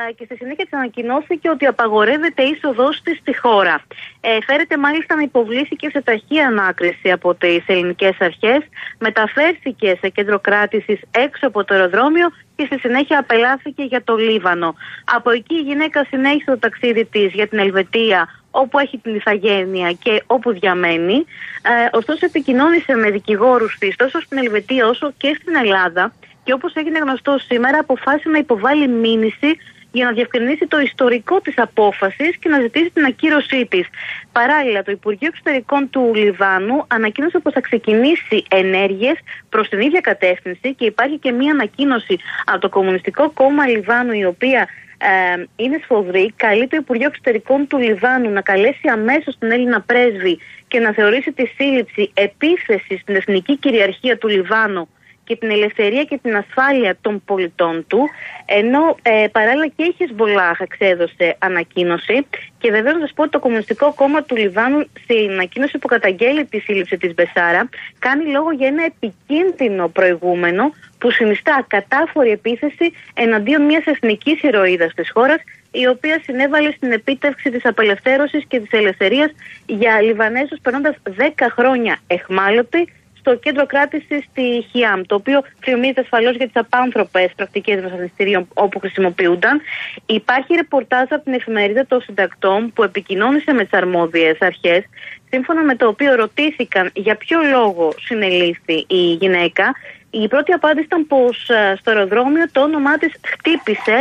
ε, 0.09 0.13
και 0.13 0.25
στη 0.25 0.37
συνέχεια 0.37 0.65
της 0.65 0.73
ανακοινώθηκε 0.73 1.49
ότι 1.51 1.67
απαγορεύεται 1.67 2.43
η 2.43 2.51
είσοδός 2.57 3.03
της 3.03 3.19
στη 3.19 3.39
χώρα. 3.39 3.81
Ε, 4.21 4.39
φέρεται 4.47 4.77
μάλιστα 4.79 5.15
να 5.15 5.23
υποβλήθηκε 5.23 5.89
σε 5.91 6.03
ταχεία 6.03 6.47
ανάκριση 6.47 7.11
από 7.11 7.35
τις 7.35 7.65
ελληνικές 7.67 8.17
αρχές, 8.19 8.61
μεταφέρθηκε 8.99 9.99
σε 10.01 10.09
κέντρο 10.09 10.39
κράτησης 10.41 11.01
έξω 11.11 11.47
από 11.47 11.65
το 11.65 11.75
αεροδρόμιο 11.75 12.29
και 12.57 12.65
στη 12.67 12.79
συνέχεια 12.79 13.19
απελάθηκε 13.19 13.83
για 13.83 14.05
το 14.05 14.17
Λίβανο. 14.17 14.75
Από 15.05 15.31
εκεί 15.31 15.55
η 15.55 15.61
γυναίκα 15.61 16.05
συνέχισε 16.05 16.51
το 16.51 16.59
ταξίδι 16.59 17.05
της 17.05 17.33
για 17.33 17.49
την 17.49 17.59
Ελβετία, 17.59 18.29
όπου 18.51 18.79
έχει 18.79 18.99
την 18.99 19.15
ηθαγένεια 19.15 19.93
και 19.93 20.23
όπου 20.27 20.53
διαμένει. 20.53 21.15
Ε, 21.63 21.97
ωστόσο, 21.97 22.27
επικοινώνησε 22.27 22.95
με 22.95 23.11
δικηγόρους 23.11 23.77
της 23.79 23.97
τόσο 23.97 24.21
στην 24.21 24.39
Ελβετία 24.39 24.87
όσο 24.87 25.13
και 25.17 25.37
στην 25.41 25.55
Ελλάδα 25.57 26.13
και 26.49 26.53
όπως 26.53 26.75
έγινε 26.75 26.99
γνωστό 26.99 27.39
σήμερα, 27.39 27.79
αποφάσισε 27.79 28.29
να 28.29 28.39
υποβάλει 28.39 28.89
μήνυση 28.89 29.57
για 29.93 30.05
να 30.05 30.13
διευκρινίσει 30.13 30.67
το 30.67 30.81
ιστορικό 30.81 31.41
της 31.41 31.59
απόφασης 31.59 32.37
και 32.37 32.49
να 32.49 32.61
ζητήσει 32.61 32.91
την 32.91 33.05
ακύρωσή 33.05 33.67
της. 33.67 33.87
Παράλληλα, 34.33 34.83
το 34.83 34.91
Υπουργείο 34.91 35.29
Εξωτερικών 35.29 35.91
του 35.91 36.13
Λιβάνου 36.15 36.85
ανακοίνωσε 36.89 37.39
πως 37.39 37.53
θα 37.53 37.61
ξεκινήσει 37.61 38.45
ενέργειες 38.49 39.17
προς 39.49 39.69
την 39.69 39.81
ίδια 39.81 40.01
κατεύθυνση 40.01 40.75
και 40.75 40.85
υπάρχει 40.85 41.19
και 41.19 41.33
μία 41.33 41.53
ανακοίνωση 41.53 42.19
από 42.45 42.59
το 42.59 42.69
Κομμουνιστικό 42.69 43.31
Κόμμα 43.31 43.67
Λιβάνου 43.67 44.13
η 44.13 44.25
οποία 44.25 44.69
ε, 44.99 45.45
είναι 45.57 45.81
σφοδρή. 45.83 46.33
Καλεί 46.37 46.67
το 46.67 46.77
Υπουργείο 46.77 47.07
Εξωτερικών 47.07 47.67
του 47.67 47.79
Λιβάνου 47.79 48.31
να 48.31 48.41
καλέσει 48.41 48.89
αμέσως 48.93 49.39
την 49.39 49.51
Έλληνα 49.51 49.81
πρέσβη 49.81 50.39
και 50.69 50.79
να 50.79 50.93
θεωρήσει 50.93 51.33
τη 51.33 51.47
σύλληψη 51.47 52.11
επίθεση 52.15 52.99
στην 53.03 53.15
εθνική 53.15 53.57
κυριαρχία 53.57 54.19
του 54.19 54.29
Λιβάνου 54.29 54.89
και 55.29 55.37
την 55.37 55.51
ελευθερία 55.51 56.05
και 56.05 56.19
την 56.23 56.37
ασφάλεια 56.37 56.97
των 57.01 57.23
πολιτών 57.25 57.85
του, 57.87 58.09
ενώ 58.47 58.97
ε, 59.03 59.27
παράλληλα 59.33 59.67
και 59.67 59.83
η 59.83 59.95
Χεσμολάχ 59.99 60.61
εξέδωσε 60.61 61.37
ανακοίνωση. 61.39 62.27
Και 62.59 62.71
βεβαίως 62.71 62.95
να 62.95 63.01
σας 63.01 63.13
πω 63.15 63.23
ότι 63.23 63.31
το 63.31 63.39
Κομμουνιστικό 63.39 63.93
Κόμμα 63.95 64.23
του 64.23 64.37
Λιβάνου 64.37 64.87
στην 65.03 65.31
ανακοίνωση 65.31 65.79
που 65.79 65.89
καταγγέλει 65.89 66.45
τη 66.45 66.59
σύλληψη 66.59 66.97
της 66.97 67.15
Μπεσάρα 67.15 67.69
κάνει 67.99 68.25
λόγο 68.25 68.51
για 68.51 68.67
ένα 68.67 68.85
επικίνδυνο 68.85 69.89
προηγούμενο 69.89 70.73
που 70.99 71.11
συνιστά 71.11 71.65
κατάφορη 71.67 72.31
επίθεση 72.31 72.93
εναντίον 73.15 73.63
μιας 73.63 73.85
εθνικής 73.85 74.43
ηρωίδας 74.43 74.95
της 74.95 75.11
χώρας, 75.11 75.41
η 75.71 75.87
οποία 75.87 76.21
συνέβαλε 76.25 76.73
στην 76.73 76.93
επίτευξη 76.93 77.51
της 77.51 77.65
απελευθέρωσης 77.65 78.45
και 78.49 78.61
της 78.61 78.71
ελευθερίας 78.71 79.31
για 79.67 80.01
Λιβανέζους 80.01 80.59
περνώντας 80.63 80.97
10 81.03 81.49
χρόνια 81.51 81.99
εχμάλωτοι 82.07 82.93
στο 83.29 83.37
κέντρο 83.37 83.67
κράτηση 83.67 84.27
στη 84.31 84.67
Χιάμ, 84.71 85.01
το 85.07 85.15
οποίο 85.15 85.43
φημίζεται 85.61 86.01
ασφαλώς 86.01 86.37
για 86.37 86.47
τις 86.47 86.57
απάνθρωπες 86.57 87.31
πρακτικές 87.37 87.83
βασανιστήριων 87.83 88.49
όπου 88.55 88.79
χρησιμοποιούνταν. 88.79 89.61
Υπάρχει 90.07 90.55
ρεπορτάζ 90.55 91.07
από 91.11 91.25
την 91.25 91.33
εφημερίδα 91.33 91.87
των 91.87 92.01
συντακτών 92.01 92.73
που 92.73 92.83
επικοινώνησε 92.83 93.53
με 93.53 93.63
τις 93.63 93.73
αρμόδιες 93.73 94.37
αρχές, 94.41 94.85
σύμφωνα 95.31 95.63
με 95.63 95.77
το 95.77 95.87
οποίο 95.87 96.15
ρωτήθηκαν 96.15 96.91
για 96.95 97.17
ποιο 97.17 97.39
λόγο 97.43 97.93
συνελήφθη 98.01 98.85
η 98.89 99.13
γυναίκα. 99.13 99.75
Η 100.11 100.29
πρώτη 100.29 100.53
απάντηση 100.53 100.85
ήταν 100.85 101.07
πως 101.07 101.51
στο 101.79 101.91
αεροδρόμιο 101.91 102.45
το 102.53 102.61
όνομά 102.61 102.99
της 102.99 103.13
χτύπησε 103.27 103.99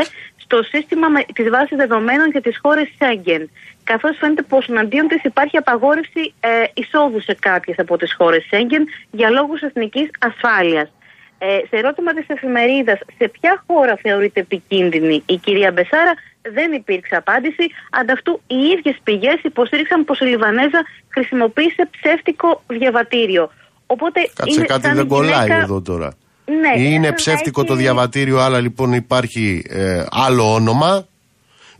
στο 0.47 0.63
σύστημα 0.63 1.07
της 1.33 1.49
βάσης 1.49 1.77
δεδομένων 1.77 2.29
για 2.29 2.41
τις 2.41 2.57
χώρες 2.61 2.87
Σέγγεν 2.97 3.49
καθώς 3.83 4.17
φαίνεται 4.19 4.41
πως 4.41 4.67
εναντίον 4.67 5.07
της 5.07 5.23
υπάρχει 5.23 5.57
απαγόρευση 5.57 6.33
ε, 6.39 6.49
εισόδου 6.73 7.21
σε 7.21 7.33
κάποιες 7.39 7.79
από 7.79 7.97
τις 7.97 8.13
χώρες 8.13 8.45
Σέγγεν 8.49 8.83
για 9.11 9.29
λόγους 9.29 9.61
εθνικής 9.61 10.09
ασφάλειας. 10.19 10.91
Ε, 11.39 11.45
σε 11.69 11.75
ερώτημα 11.77 12.13
της 12.13 12.25
εφημερίδας, 12.27 12.99
σε 13.17 13.27
ποια 13.27 13.63
χώρα 13.67 13.95
θεωρείται 14.01 14.39
επικίνδυνη 14.39 15.23
η 15.25 15.35
κυρία 15.37 15.71
Μπεσάρα, 15.71 16.13
δεν 16.41 16.71
υπήρξε 16.71 17.15
απάντηση. 17.15 17.67
Ανταυτού, 17.91 18.41
οι 18.47 18.55
ίδιες 18.55 18.97
πηγές 19.03 19.39
υποστήριξαν 19.43 20.05
πως 20.05 20.19
η 20.19 20.25
Λιβανέζα 20.25 20.85
χρησιμοποίησε 21.09 21.89
ψεύτικο 21.91 22.61
διαβατήριο. 22.67 23.51
Οπότε 23.85 24.19
Κάτσε 24.35 24.53
είναι 24.53 24.65
κάτι 24.65 24.85
σαν 24.85 24.95
δεν 24.95 25.07
κολλάει 25.07 25.43
γυναίκα- 25.43 25.61
εδώ 25.63 25.81
τώρα. 25.81 26.11
Ναι, 26.49 26.81
Ή 26.81 26.85
είναι 26.85 26.93
σαν 26.93 27.01
να 27.01 27.13
ψεύτικο 27.13 27.63
το 27.63 27.73
έχει- 27.73 27.81
διαβατήριο, 27.81 28.39
αλλά 28.39 28.59
λοιπόν 28.59 28.93
υπάρχει 28.93 29.63
ε, 29.69 30.05
άλλο 30.09 30.53
όνομα, 30.53 31.07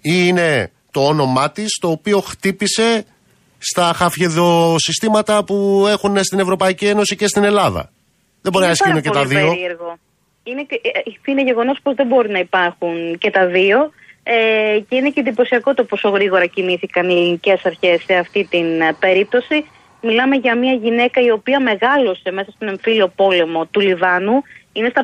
ή 0.01 0.11
είναι 0.27 0.71
το 0.91 1.05
όνομά 1.07 1.51
της 1.51 1.77
το 1.81 1.89
οποίο 1.89 2.19
χτύπησε 2.19 3.05
στα 3.57 3.93
χαφιεδοσυστήματα 3.95 5.43
που 5.43 5.85
έχουν 5.89 6.23
στην 6.23 6.39
Ευρωπαϊκή 6.39 6.85
Ένωση 6.87 7.15
και 7.15 7.27
στην 7.27 7.43
Ελλάδα. 7.43 7.91
Δεν 8.41 8.51
μπορεί 8.51 8.65
να 8.65 8.71
Είναι 8.71 8.71
ισχύουν 8.71 8.89
πάρα 8.89 9.01
και 9.01 9.09
τα 9.09 9.19
πολύ 9.19 9.39
δύο. 9.39 9.47
περίεργο. 9.53 9.97
Είναι, 10.43 10.63
και- 10.63 10.81
ε, 10.83 11.31
είναι 11.31 11.43
γεγονός 11.43 11.77
πως 11.83 11.93
δεν 11.95 12.07
μπορεί 12.07 12.29
να 12.29 12.39
υπάρχουν 12.39 13.17
και 13.17 13.29
τα 13.31 13.45
δύο. 13.47 13.91
Ε, 14.23 14.79
και 14.89 14.95
είναι 14.95 15.09
και 15.09 15.19
εντυπωσιακό 15.19 15.73
το 15.73 15.83
πόσο 15.83 16.09
γρήγορα 16.09 16.45
κινήθηκαν 16.45 17.09
οι 17.09 17.13
ελληνικέ 17.13 17.57
αρχές 17.63 18.03
σε 18.05 18.13
αυτή 18.13 18.47
την 18.49 18.81
ε, 18.81 18.95
περίπτωση. 18.99 19.65
Μιλάμε 20.01 20.35
για 20.35 20.55
μια 20.55 20.73
γυναίκα 20.73 21.21
η 21.21 21.31
οποία 21.31 21.59
μεγάλωσε 21.59 22.31
μέσα 22.31 22.51
στον 22.51 22.67
εμφύλιο 22.67 23.07
πόλεμο 23.07 23.65
του 23.65 23.79
Λιβάνου. 23.79 24.43
Είναι 24.73 24.89
στα 24.89 25.03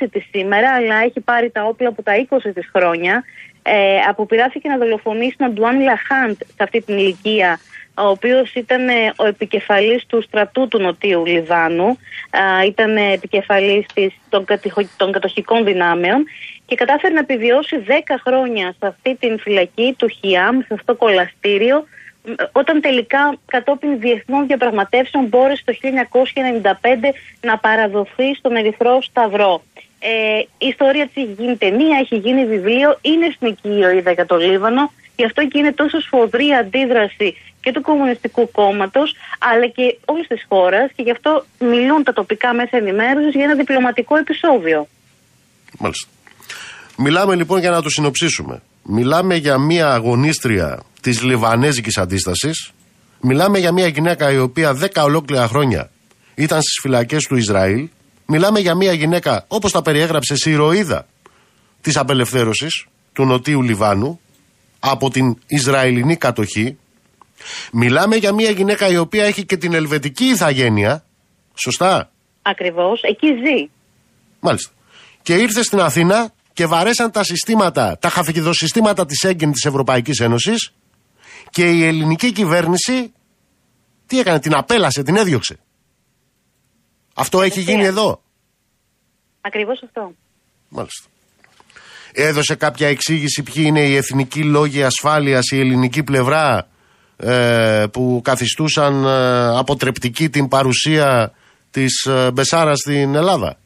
56 0.00 0.06
της 0.10 0.24
σήμερα, 0.30 0.74
αλλά 0.74 0.96
έχει 0.96 1.20
πάρει 1.20 1.50
τα 1.50 1.64
όπλα 1.64 1.88
από 1.88 2.02
τα 2.02 2.12
20 2.30 2.52
της 2.54 2.70
χρόνια. 2.76 3.24
Ε, 3.62 3.98
αποπειράθηκε 4.08 4.68
να 4.68 4.78
δολοφονήσει 4.78 5.36
τον 5.36 5.52
Ντουάν 5.52 5.80
Λαχάντ 5.80 6.36
σε 6.40 6.62
αυτή 6.62 6.80
την 6.80 6.98
ηλικία, 6.98 7.60
ο 7.98 8.08
οποίος 8.08 8.54
ήταν 8.54 8.88
ε, 8.88 9.12
ο 9.16 9.26
επικεφαλής 9.26 10.06
του 10.06 10.22
στρατού 10.22 10.68
του 10.68 10.78
Νοτίου 10.78 11.26
Λιβάνου. 11.26 11.86
Α, 12.30 12.64
ήταν 12.66 12.96
ε, 12.96 13.12
επικεφαλής 13.12 13.86
της, 13.94 14.14
των, 14.28 14.44
κατηχο- 14.44 14.88
των 14.96 15.12
κατοχικών 15.12 15.64
δυνάμεων 15.64 16.24
και 16.66 16.74
κατάφερε 16.74 17.14
να 17.14 17.20
επιβιώσει 17.20 17.76
10 17.86 17.90
χρόνια 18.26 18.74
σε 18.78 18.86
αυτή 18.86 19.16
την 19.16 19.38
φυλακή 19.38 19.94
του 19.98 20.08
Χιάμ, 20.08 20.58
σε 20.60 20.74
αυτό 20.74 20.92
το 20.92 20.98
κολαστήριο, 20.98 21.76
μ, 21.78 22.07
όταν 22.52 22.80
τελικά 22.80 23.38
κατόπιν 23.46 23.98
διεθνών 23.98 24.46
διαπραγματεύσεων 24.46 25.24
μπόρεσε 25.26 25.62
το 25.64 25.72
1995 25.82 27.14
να 27.40 27.58
παραδοθεί 27.58 28.34
στον 28.38 28.56
Ερυθρό 28.56 29.02
Σταυρό. 29.02 29.62
Ε, 29.98 30.38
η 30.58 30.66
ιστορία 30.66 31.06
της 31.06 31.22
έχει 31.22 31.34
γίνει 31.38 31.56
ταινία, 31.56 31.98
έχει 32.00 32.16
γίνει 32.16 32.46
βιβλίο, 32.46 32.98
είναι 33.02 33.26
εθνική 33.26 33.68
ηρωίδα 33.68 34.10
για 34.10 34.26
το 34.26 34.36
Λίβανο, 34.36 34.92
γι' 35.16 35.24
αυτό 35.24 35.46
και 35.46 35.58
είναι 35.58 35.72
τόσο 35.72 36.00
σφοδρή 36.00 36.46
η 36.46 36.54
αντίδραση 36.54 37.36
και 37.60 37.72
του 37.72 37.82
Κομμουνιστικού 37.82 38.50
Κόμματος, 38.50 39.14
αλλά 39.38 39.66
και 39.66 39.98
όλης 40.04 40.26
της 40.26 40.44
χώρας, 40.48 40.90
και 40.96 41.02
γι' 41.02 41.10
αυτό 41.10 41.44
μιλούν 41.58 42.02
τα 42.04 42.12
τοπικά 42.12 42.54
μέσα 42.54 42.76
ενημέρωσης 42.76 43.32
για 43.34 43.44
ένα 43.44 43.54
διπλωματικό 43.54 44.16
επεισόδιο. 44.16 44.86
Μάλιστα. 45.78 46.08
Μιλάμε 46.96 47.34
λοιπόν 47.34 47.60
για 47.60 47.70
να 47.70 47.82
το 47.82 47.88
συνοψίσουμε. 47.88 48.62
Μιλάμε 48.82 49.34
για 49.34 49.58
μια 49.58 49.88
αγωνίστρια 49.88 50.82
της 51.08 51.22
Λιβανέζικης 51.22 51.98
αντίστασης. 51.98 52.72
Μιλάμε 53.20 53.58
για 53.58 53.72
μια 53.72 53.86
γυναίκα 53.86 54.32
η 54.32 54.38
οποία 54.38 54.72
10 54.94 55.02
ολόκληρα 55.04 55.48
χρόνια 55.48 55.90
ήταν 56.34 56.62
στις 56.62 56.78
φυλακές 56.82 57.24
του 57.24 57.36
Ισραήλ. 57.36 57.88
Μιλάμε 58.26 58.60
για 58.60 58.74
μια 58.74 58.92
γυναίκα 58.92 59.44
όπως 59.48 59.72
τα 59.72 59.82
περιέγραψε 59.82 60.34
η 60.44 60.50
ηρωίδα 60.50 61.06
της 61.80 61.96
απελευθέρωσης 61.96 62.86
του 63.12 63.24
Νοτίου 63.24 63.62
Λιβάνου 63.62 64.20
από 64.78 65.10
την 65.10 65.38
Ισραηλινή 65.46 66.16
κατοχή. 66.16 66.78
Μιλάμε 67.72 68.16
για 68.16 68.32
μια 68.32 68.50
γυναίκα 68.50 68.88
η 68.88 68.96
οποία 68.96 69.24
έχει 69.24 69.44
και 69.44 69.56
την 69.56 69.74
ελβετική 69.74 70.24
ηθαγένεια. 70.24 71.04
Σωστά; 71.54 72.10
Ακριβώς, 72.42 73.02
εκεί 73.02 73.26
ζει. 73.26 73.68
Μάλιστα. 74.40 74.70
Και 75.22 75.34
ήρθε 75.34 75.62
στην 75.62 75.80
Αθήνα 75.80 76.32
και 76.52 76.66
βαρέσαν 76.66 77.10
τα 77.10 77.24
συστήματα, 77.24 77.98
τα 78.00 78.08
χαφικιδοσυστήματα 78.08 79.06
της 79.06 79.24
έγκεν 79.24 79.52
της 79.52 79.64
Ευρωπαϊκής 79.64 80.20
Ένωσης 80.20 80.72
και 81.58 81.70
η 81.70 81.86
ελληνική 81.86 82.32
κυβέρνηση 82.32 83.12
τι 84.06 84.18
έκανε, 84.18 84.40
την 84.40 84.54
απέλασε, 84.54 85.02
την 85.02 85.16
έδιωξε. 85.16 85.58
Αυτό 87.14 87.42
έχει 87.42 87.60
γίνει 87.60 87.84
εδώ. 87.84 88.22
Ακριβώς 89.40 89.82
αυτό. 89.82 90.12
Μάλιστα. 90.68 91.08
Έδωσε 92.12 92.54
κάποια 92.54 92.88
εξήγηση 92.88 93.42
ποιοι 93.42 93.64
είναι 93.66 93.80
οι 93.80 93.96
εθνικοί 93.96 94.44
λόγοι 94.44 94.82
ασφάλειας, 94.82 95.50
η 95.50 95.60
ελληνική 95.60 96.02
πλευρά 96.02 96.68
ε, 97.16 97.84
που 97.92 98.20
καθιστούσαν 98.24 99.04
ε, 99.04 99.58
αποτρεπτική 99.58 100.28
την 100.28 100.48
παρουσία 100.48 101.32
της 101.70 102.04
ε, 102.04 102.30
Μπεσάρα 102.30 102.74
στην 102.74 103.14
Ελλάδα. 103.14 103.56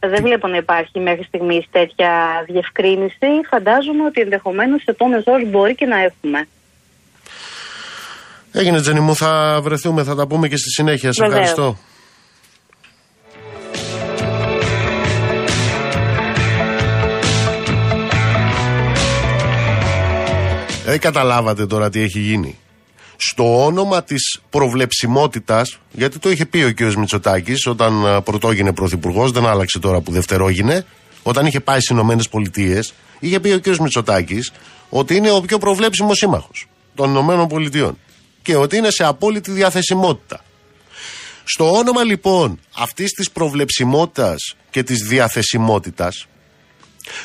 Δεν 0.00 0.22
βλέπω 0.22 0.48
να 0.48 0.56
υπάρχει 0.56 1.00
μέχρι 1.00 1.24
στιγμής 1.24 1.66
τέτοια 1.70 2.44
διευκρίνηση. 2.46 3.26
Φαντάζομαι 3.50 4.04
ότι 4.04 4.20
ενδεχομένως 4.20 4.82
σε 4.82 4.90
επόμενε 4.90 5.22
ώρες 5.26 5.48
μπορεί 5.48 5.74
και 5.74 5.86
να 5.86 6.00
έχουμε. 6.02 6.48
Έγινε 8.58 8.80
Τζένι 8.80 9.00
μου, 9.00 9.16
θα 9.16 9.60
βρεθούμε, 9.62 10.02
θα 10.02 10.14
τα 10.14 10.26
πούμε 10.26 10.48
και 10.48 10.56
στη 10.56 10.70
συνέχεια. 10.70 11.12
Σε 11.12 11.26
Βεβαίως. 11.26 11.48
ευχαριστώ. 11.48 11.78
Δεν 20.84 21.00
καταλάβατε 21.00 21.66
τώρα 21.66 21.90
τι 21.90 22.00
έχει 22.00 22.18
γίνει. 22.20 22.58
Στο 23.16 23.64
όνομα 23.64 24.02
της 24.02 24.40
προβλεψιμότητας, 24.50 25.78
γιατί 25.92 26.18
το 26.18 26.30
είχε 26.30 26.46
πει 26.46 26.62
ο 26.62 26.74
κ. 26.74 26.94
Μητσοτάκης 26.94 27.66
όταν 27.66 28.06
α, 28.06 28.22
πρωτόγινε 28.22 28.72
πρωθυπουργός, 28.72 29.32
δεν 29.32 29.46
άλλαξε 29.46 29.78
τώρα 29.78 30.00
που 30.00 30.12
δευτερόγινε, 30.12 30.84
όταν 31.22 31.46
είχε 31.46 31.60
πάει 31.60 31.76
στις 31.76 31.90
Ηνωμένες 31.90 32.28
Πολιτείες, 32.28 32.94
είχε 33.18 33.40
πει 33.40 33.50
ο 33.50 33.60
κ. 33.60 33.66
Μητσοτάκης 33.66 34.52
ότι 34.88 35.16
είναι 35.16 35.30
ο 35.30 35.40
πιο 35.40 35.58
προβλέψιμος 35.58 36.16
σύμμαχος 36.16 36.66
των 36.94 37.10
Ηνωμένων 37.10 37.48
Πολιτειών 37.48 37.98
και 38.46 38.56
ότι 38.56 38.76
είναι 38.76 38.90
σε 38.90 39.04
απόλυτη 39.04 39.50
διαθεσιμότητα. 39.50 40.44
Στο 41.44 41.72
όνομα 41.72 42.04
λοιπόν 42.04 42.60
αυτής 42.76 43.12
της 43.12 43.30
προβλεψιμότητας 43.30 44.54
και 44.70 44.82
της 44.82 44.98
διαθεσιμότητας, 45.06 46.26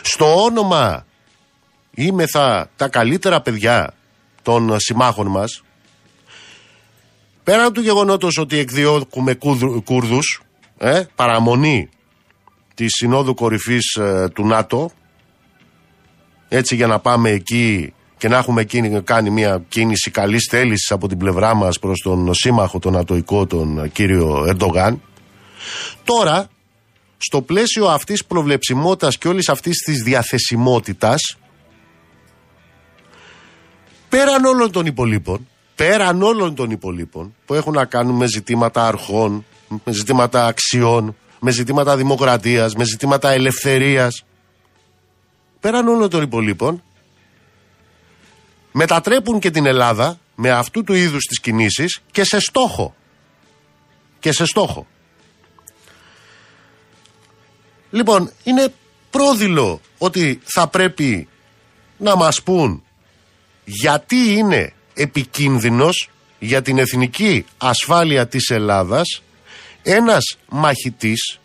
στο 0.01 0.43
όνομα 0.43 1.05
είμεθα 1.93 2.69
τα 2.76 2.88
καλύτερα 2.88 3.41
παιδιά 3.41 3.93
των 4.41 4.80
συμμάχων 4.80 5.28
μας, 5.28 5.63
πέραν 7.43 7.74
του 7.74 7.82
γεγονότος 7.82 8.38
ότι 8.38 8.57
εκδιώκουμε 8.57 9.34
Κούρδου- 9.34 9.84
Κούρδους, 9.84 10.41
ε, 10.78 11.03
παραμονή 11.15 11.89
της 12.76 12.91
Συνόδου 12.93 13.34
Κορυφής 13.34 13.95
ε, 13.95 14.30
του 14.34 14.45
ΝΑΤΟ, 14.45 14.91
έτσι 16.47 16.76
για 16.76 16.88
να 16.88 16.99
πάμε 16.99 17.30
εκεί 17.30 17.93
και 18.22 18.28
να 18.28 18.38
έχουμε 18.38 18.61
εκείνη- 18.61 19.01
κάνει 19.01 19.30
μια 19.30 19.63
κίνηση 19.67 20.11
καλής 20.11 20.47
θέλησης 20.49 20.91
από 20.91 21.07
την 21.07 21.17
πλευρά 21.17 21.55
μας 21.55 21.80
προς 21.80 21.99
τον 21.99 22.34
σύμμαχο 22.34 22.80
τον 22.80 22.97
Ατοικό, 22.97 23.45
τον 23.45 23.91
κύριο 23.91 24.45
Ερντογάν. 24.47 25.01
Τώρα, 26.03 26.49
στο 27.17 27.41
πλαίσιο 27.41 27.86
αυτής 27.86 28.26
προβλεψιμότητας 28.26 29.17
και 29.17 29.28
όλης 29.28 29.49
αυτής 29.49 29.78
της 29.78 30.03
διαθεσιμότητας, 30.03 31.38
πέραν 34.09 34.45
όλων 34.45 34.72
των 34.72 34.86
υπολείπων, 34.86 35.47
πέραν 35.76 36.22
όλων 36.22 36.55
των 36.55 36.72
υπολείπων 36.72 37.36
που 37.45 37.53
έχουν 37.53 37.74
να 37.74 37.86
κάνουν 37.86 38.15
με 38.15 38.26
ζητήματα 38.26 38.88
αρχών, 38.88 39.45
με 39.84 39.91
ζητήματα 39.91 40.45
αξιών, 40.45 41.15
με 41.39 41.51
ζητήματα 41.51 41.95
δημοκρατίας, 41.97 42.76
με 42.76 42.84
ζητήματα 42.84 43.30
ελευθερίας. 43.30 44.24
Πέραν 45.59 45.88
όλων 45.88 46.09
των 46.09 46.22
υπολείπων, 46.22 46.84
μετατρέπουν 48.72 49.39
και 49.39 49.51
την 49.51 49.65
Ελλάδα 49.65 50.19
με 50.36 50.51
αυτού 50.51 50.84
του 50.84 50.93
είδους 50.93 51.26
τις 51.26 51.39
κινήσεις 51.39 52.01
και 52.11 52.24
σε 52.24 52.39
στόχο. 52.39 52.95
Και 54.19 54.32
σε 54.32 54.45
στόχο. 54.45 54.88
Λοιπόν, 57.91 58.32
είναι 58.43 58.74
πρόδειλο 59.09 59.82
ότι 59.97 60.41
θα 60.43 60.67
πρέπει 60.67 61.28
να 61.97 62.15
μας 62.15 62.43
πούν 62.43 62.84
γιατί 63.65 64.34
είναι 64.34 64.74
επικίνδυνος 64.93 66.09
για 66.39 66.61
την 66.61 66.78
εθνική 66.78 67.45
ασφάλεια 67.57 68.28
της 68.28 68.49
Ελλάδας 68.49 69.22
ένας 69.84 70.38
μαχητής 70.49 71.39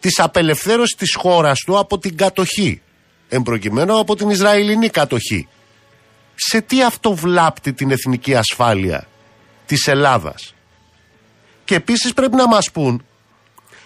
της 0.00 0.18
απελευθέρωσης 0.18 0.96
της 0.96 1.14
χώρας 1.14 1.60
του 1.60 1.78
από 1.78 1.98
την 1.98 2.16
κατοχή 2.16 2.82
εμπροκειμένου 3.28 3.98
από 3.98 4.16
την 4.16 4.30
Ισραηλινή 4.30 4.88
κατοχή 4.88 5.48
σε 6.36 6.60
τι 6.60 6.82
αυτό 6.82 7.14
βλάπτει 7.14 7.72
την 7.72 7.90
εθνική 7.90 8.34
ασφάλεια 8.34 9.08
της 9.66 9.86
Ελλάδας; 9.86 10.54
Και 11.64 11.74
επίσης 11.74 12.12
πρέπει 12.12 12.36
να 12.36 12.48
μας 12.48 12.70
πούν 12.70 13.04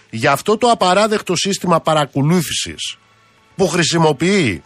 για 0.09 0.31
αυτό 0.31 0.57
το 0.57 0.69
απαράδεκτο 0.69 1.35
σύστημα 1.35 1.81
παρακολούθησης 1.81 2.97
που 3.55 3.67
χρησιμοποιεί 3.67 4.63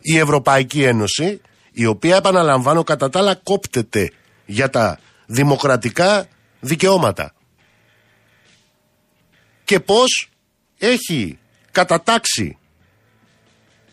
η 0.00 0.18
Ευρωπαϊκή 0.18 0.82
Ένωση 0.82 1.40
η 1.72 1.86
οποία 1.86 2.16
επαναλαμβάνω 2.16 2.82
κατά 2.82 3.10
τα 3.10 3.18
άλλα 3.18 3.34
κόπτεται 3.34 4.12
για 4.46 4.70
τα 4.70 4.98
δημοκρατικά 5.26 6.28
δικαιώματα. 6.60 7.34
Και 9.64 9.80
πως 9.80 10.30
έχει 10.78 11.38
κατατάξει 11.70 12.58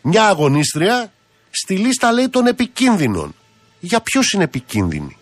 μια 0.02 0.28
αγωνίστρια 0.28 1.14
στη 1.62 1.78
λίστα 1.78 2.12
λέει 2.12 2.30
των 2.30 2.48
επικίνδυνων. 2.48 3.36
Για 3.80 4.00
ποιους 4.00 4.32
είναι 4.32 4.44
επικίνδυνοι; 4.44 5.18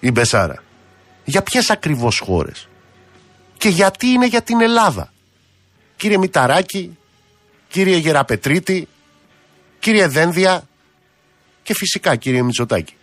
Η 0.00 0.10
Μπεσάρα. 0.10 0.62
Για 1.24 1.42
ποιες 1.42 1.70
ακριβώς 1.70 2.18
χώρες; 2.18 2.68
Και 3.56 3.68
γιατί 3.68 4.06
είναι 4.06 4.26
για 4.26 4.42
την 4.42 4.60
Ελλάδα; 4.60 5.12
Κύριε 5.96 6.18
Μηταράκη, 6.18 6.98
κύριε 7.68 7.96
Γεραπετρίτη, 7.96 8.88
κύριε 9.78 10.06
Δένδια 10.06 10.68
και 11.62 11.74
φυσικά 11.74 12.16
κύριε 12.16 12.42
Μητσοτάκη. 12.42 12.94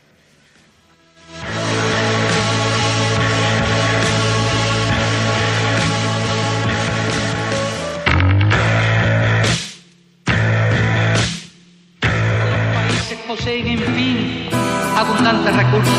En 13.68 13.80
fin 13.95 14.49
abundantes 14.95 15.53
recursos, 15.53 15.93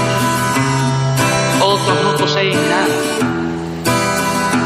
otros 1.61 2.05
no 2.05 2.17
poseen 2.17 2.59
nada. 2.69 2.87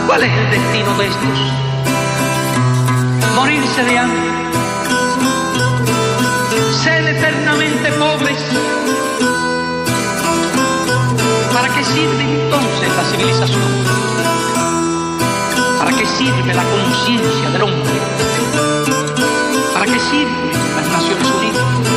¿Cuál 0.07 0.23
es 0.23 0.33
el 0.33 0.51
destino 0.51 0.97
de 0.99 1.07
estos? 1.07 1.39
Morirse 3.35 3.85
de 3.85 3.99
hambre, 3.99 4.31
ser 6.83 7.09
eternamente 7.09 7.93
pobres. 7.93 8.39
¿Para 11.53 11.69
qué 11.75 11.85
sirve 11.85 12.23
entonces 12.23 12.97
la 12.97 13.05
civilización? 13.05 13.63
¿Para 15.79 15.97
qué 15.97 16.07
sirve 16.07 16.55
la 16.55 16.65
conciencia 16.65 17.51
del 17.51 17.63
hombre? 17.63 18.01
¿Para 19.73 19.85
qué 19.87 19.99
sirven 19.99 20.53
las 20.77 20.89
Naciones 20.89 21.31
Unidas? 21.31 21.94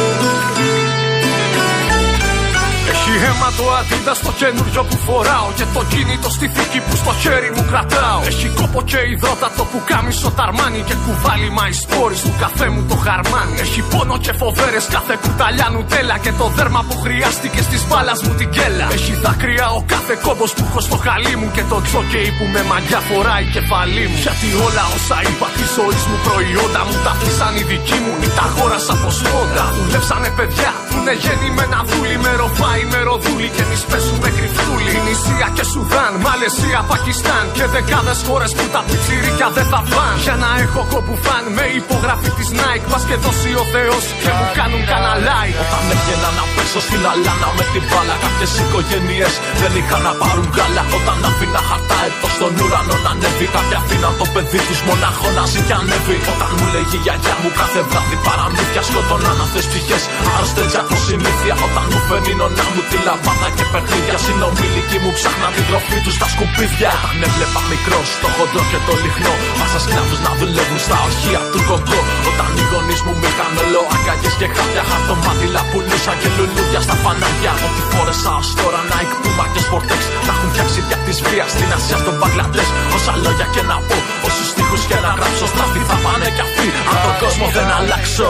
Αίμα 3.26 3.50
το 3.58 3.66
αντίδα 3.80 4.14
στο 4.22 4.32
καινούριο 4.40 4.82
που 4.90 4.98
φοράω 5.08 5.48
Και 5.58 5.66
το 5.76 5.82
κινητό 5.92 6.30
στη 6.38 6.48
θήκη 6.54 6.80
που 6.86 6.96
στο 7.02 7.14
χέρι 7.22 7.50
μου 7.56 7.64
κρατάω. 7.70 8.20
Έχει 8.32 8.48
κόπο 8.60 8.80
και 8.90 9.00
υδρότατο 9.14 9.64
που 9.72 9.80
κάμισο 9.90 10.30
ταρμάνι 10.38 10.82
Και 10.90 10.96
κουβάλι 11.06 11.50
μαϊστόρι 11.58 12.18
του 12.26 12.34
καφέ 12.42 12.68
μου 12.74 12.82
το 12.90 12.96
χαρμάνι. 13.06 13.56
Έχει 13.66 13.82
πόνο 13.92 14.16
και 14.26 14.34
φοβέρες 14.42 14.86
κάθε 14.96 15.16
κουταλιά 15.24 15.68
νουτέλα 15.74 16.16
Και 16.24 16.32
το 16.40 16.46
δέρμα 16.58 16.82
που 16.88 16.96
χρειάστηκε 17.04 17.62
στις 17.68 17.82
μπάλας 17.88 18.20
μου 18.24 18.34
την 18.40 18.50
κέλα. 18.56 18.88
Έχει 18.98 19.14
δάκρυα 19.24 19.68
ο 19.78 19.82
κάθε 19.94 20.14
κόμπος 20.26 20.52
που 20.56 20.64
έχω 20.70 20.80
στο 20.88 20.98
χαλί 21.06 21.36
μου 21.40 21.48
Και 21.56 21.64
το 21.72 21.78
τζόκεϊ 21.86 22.30
που 22.38 22.46
με 22.54 22.62
μαγιά 22.70 23.00
φοράει 23.10 23.46
κεφαλή 23.56 24.06
μου. 24.10 24.18
Γιατί 24.26 24.48
όλα 24.66 24.84
όσα 24.96 25.18
είπα 25.28 25.48
της 25.58 25.70
ζωής 25.78 26.04
μου 26.10 26.18
προϊόντα 26.28 26.82
μου 26.88 26.96
Τα 27.06 27.12
αφήσαν 27.16 27.54
οι 27.60 27.64
δικοί 27.72 27.98
μου 28.04 28.14
ή 28.26 28.28
τα 28.38 28.44
αγόρασα 28.50 28.94
από 28.98 29.10
σπόντα 29.20 29.66
Δουλέψανε 29.78 30.30
παιδιά 30.38 30.72
που 30.88 30.96
είναι 31.00 31.14
γεννημένα 31.24 31.80
δούλοι 31.88 32.18
Με 32.26 32.32
ροφάι, 32.42 32.84
με 32.94 33.00
ροδούλοι 33.08 33.50
και 33.56 33.64
εμείς 33.68 33.82
παίζουμε 33.90 34.30
κρυφτούλοι 34.38 34.94
Νησία 35.06 35.48
και 35.56 35.66
Σουδάν, 35.72 36.14
Μαλαισία, 36.26 36.80
Πακιστάν. 36.92 37.46
Και 37.58 37.66
δεκάδες 37.74 38.20
χώρες 38.28 38.52
που 38.58 38.66
τα 38.74 38.82
πιτσιρίκια 38.88 39.48
δεν 39.58 39.68
θα 39.72 39.80
πάν 39.94 40.16
Για 40.26 40.36
να 40.44 40.50
έχω 40.64 40.82
κόπου 40.94 41.16
φαν 41.26 41.44
με 41.58 41.66
υπογραφή 41.82 42.30
της 42.38 42.50
Nike. 42.60 42.86
Μας 42.92 43.04
και 43.10 43.18
δώσει 43.24 43.52
ο 43.62 43.66
Θεός 43.74 44.04
και 44.24 44.32
μου 44.38 44.46
κάνουν 44.58 44.82
κανένα 44.92 45.16
like. 45.30 45.58
Όταν 45.64 45.84
έβγαινα 45.94 46.30
να 46.38 46.44
πέσω 46.56 46.80
στην 46.88 47.02
αλάνα 47.12 47.50
με 47.58 47.64
την 47.74 47.84
μπάλα. 47.88 48.16
Κάποιες 48.24 48.52
οικογένειες 48.62 49.34
δεν 49.60 49.72
είχαν 49.80 50.02
να 50.08 50.14
πάρουν 50.22 50.48
γάλα. 50.56 50.84
Όταν 50.98 51.18
άφηνα 51.30 51.62
χαρτά 51.70 52.00
εδώ 52.08 52.28
στον 52.36 52.52
ουρανό 52.62 52.98
να 53.06 53.12
ανέβει. 53.16 53.48
Κάποια 53.56 53.78
αφήναν 53.82 54.14
το 54.22 54.26
παιδί 54.34 54.62
τους 54.68 54.80
μονάχο 54.88 55.28
να 55.38 55.44
ζει 55.52 55.62
και 55.68 55.76
ανέβει. 55.82 56.18
Όταν 56.34 56.52
μου 56.58 56.66
λέγει 56.74 56.96
η 57.00 57.02
γιαγιά 57.04 57.36
μου 57.42 57.50
κάθε 57.60 57.80
βράδυ 57.90 58.18
παραμύθια 58.26 58.82
Σκοτώναν 58.88 59.38
αυτές 59.46 59.66
ψυχές. 59.70 60.04
Άρρωστες 60.34 60.70
για 60.74 60.84
το 60.90 60.98
συνήθεια 61.08 61.54
Όταν 61.68 61.86
μου 61.92 62.00
φέρνει 62.08 62.32
η 62.36 62.40
νονά 62.42 62.66
μου 62.74 62.82
τη 62.90 62.97
λαμπάδα 63.06 63.50
και 63.58 63.66
παιχνίδια 63.72 64.18
Συνομιλικοί 64.26 64.98
μου 65.04 65.12
ψάχναν 65.18 65.52
την 65.56 65.66
τροφή 65.70 65.98
τους 66.04 66.16
στα 66.18 66.28
σκουπίδια. 66.34 66.90
Όταν 66.98 67.18
έβλεπα 67.28 67.62
μικρό 67.72 68.00
το 68.22 68.28
χοντρό 68.36 68.64
και 68.72 68.80
το 68.88 68.94
λιχνό. 69.04 69.34
Μάσα 69.60 69.80
σκλάβους 69.86 70.20
να 70.26 70.32
δουλεύουν 70.40 70.80
στα 70.86 70.98
ορχεία 71.08 71.42
του 71.52 71.60
κοκκό 71.70 72.00
Όταν 72.30 72.50
οι 72.58 72.64
γονείς 72.72 73.02
μου 73.06 73.14
με 73.22 73.28
είχαν 73.32 73.54
όλο 73.64 73.82
αγκάγες 73.96 74.36
και 74.40 74.48
χάπια 74.56 74.84
Χαρτομάτιλα 74.90 75.62
πουλούσαν 75.70 76.16
και 76.22 76.30
λουλούδια 76.36 76.80
στα 76.86 76.96
φανάρια. 77.04 77.54
Ό,τι 77.68 77.82
φόρεσα 77.92 78.32
ως 78.42 78.50
τώρα 78.60 78.82
Nike, 78.92 79.16
Puma 79.22 79.46
και 79.54 79.62
Sportex. 79.68 80.02
Τα 80.28 80.32
έχουν 80.36 80.50
φτιάξει 80.54 80.80
δια 80.88 81.00
της 81.06 81.18
βίας 81.26 81.50
στην 81.56 81.70
Ασία 81.78 81.98
στον 82.04 82.16
Μπαγκλαντές. 82.20 82.70
Όσα 82.96 83.14
λόγια 83.24 83.48
και 83.54 83.64
να 83.70 83.78
πω, 83.88 83.98
όσους 84.28 84.48
στίχους 84.52 84.82
και 84.90 84.98
να 85.06 85.12
γράψω 85.18 85.46
Στραφή 85.52 85.82
θα 85.90 85.98
πάνε 86.04 86.28
κι 86.36 86.44
αυτοί, 86.48 86.68
αν 86.90 86.98
τον 87.06 87.14
κόσμο 87.24 87.46
δεν 87.56 87.68
αλλάξω. 87.78 88.30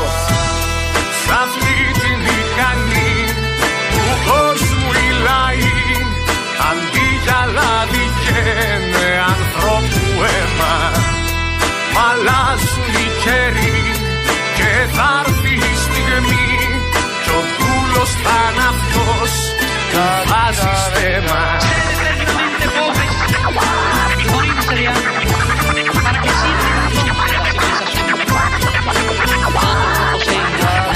Σ' 1.21 1.31
αυτή 1.43 1.75
τη 1.99 2.09
μηχανή 2.25 2.86
του 2.86 2.86
κόσμου 5.17 5.23
η 5.23 5.23
λαοί 5.25 5.75
Αντί 6.69 7.07
για 7.23 7.41
λάδι 7.55 8.05
καίνε 8.23 9.09
ανθρώπου 9.33 10.05
αίμα 10.33 10.75
Μ' 11.93 11.99
αλλάζουν 12.09 12.93
οι 13.01 13.07
καιροί 13.23 13.81
και 14.57 14.71
θα 14.95 15.09
έρθει 15.25 15.53
η 15.71 15.75
στιγμή 15.85 16.49
Κι 17.23 17.29
ο 17.29 17.41
δούλος 17.57 18.11
θα 18.23 18.39
είναι 18.51 18.65
αυτός 18.73 19.31
που 19.91 20.01
βάζει 20.29 20.71
στέμα 20.85 21.41
eternamente 21.97 22.65
pobres 22.77 23.11
y 24.21 24.25
morirse 24.31 24.73
de 24.75 24.87
hambre. 24.87 25.25
¿Para 26.03 26.19
qué 26.23 26.29
sirve 26.41 26.69
entonces 26.77 27.27
la 27.33 27.41
civilización? 27.51 28.07
Otros 29.11 29.39
no 29.43 29.49
poseen 30.13 30.47
nada. 30.61 30.93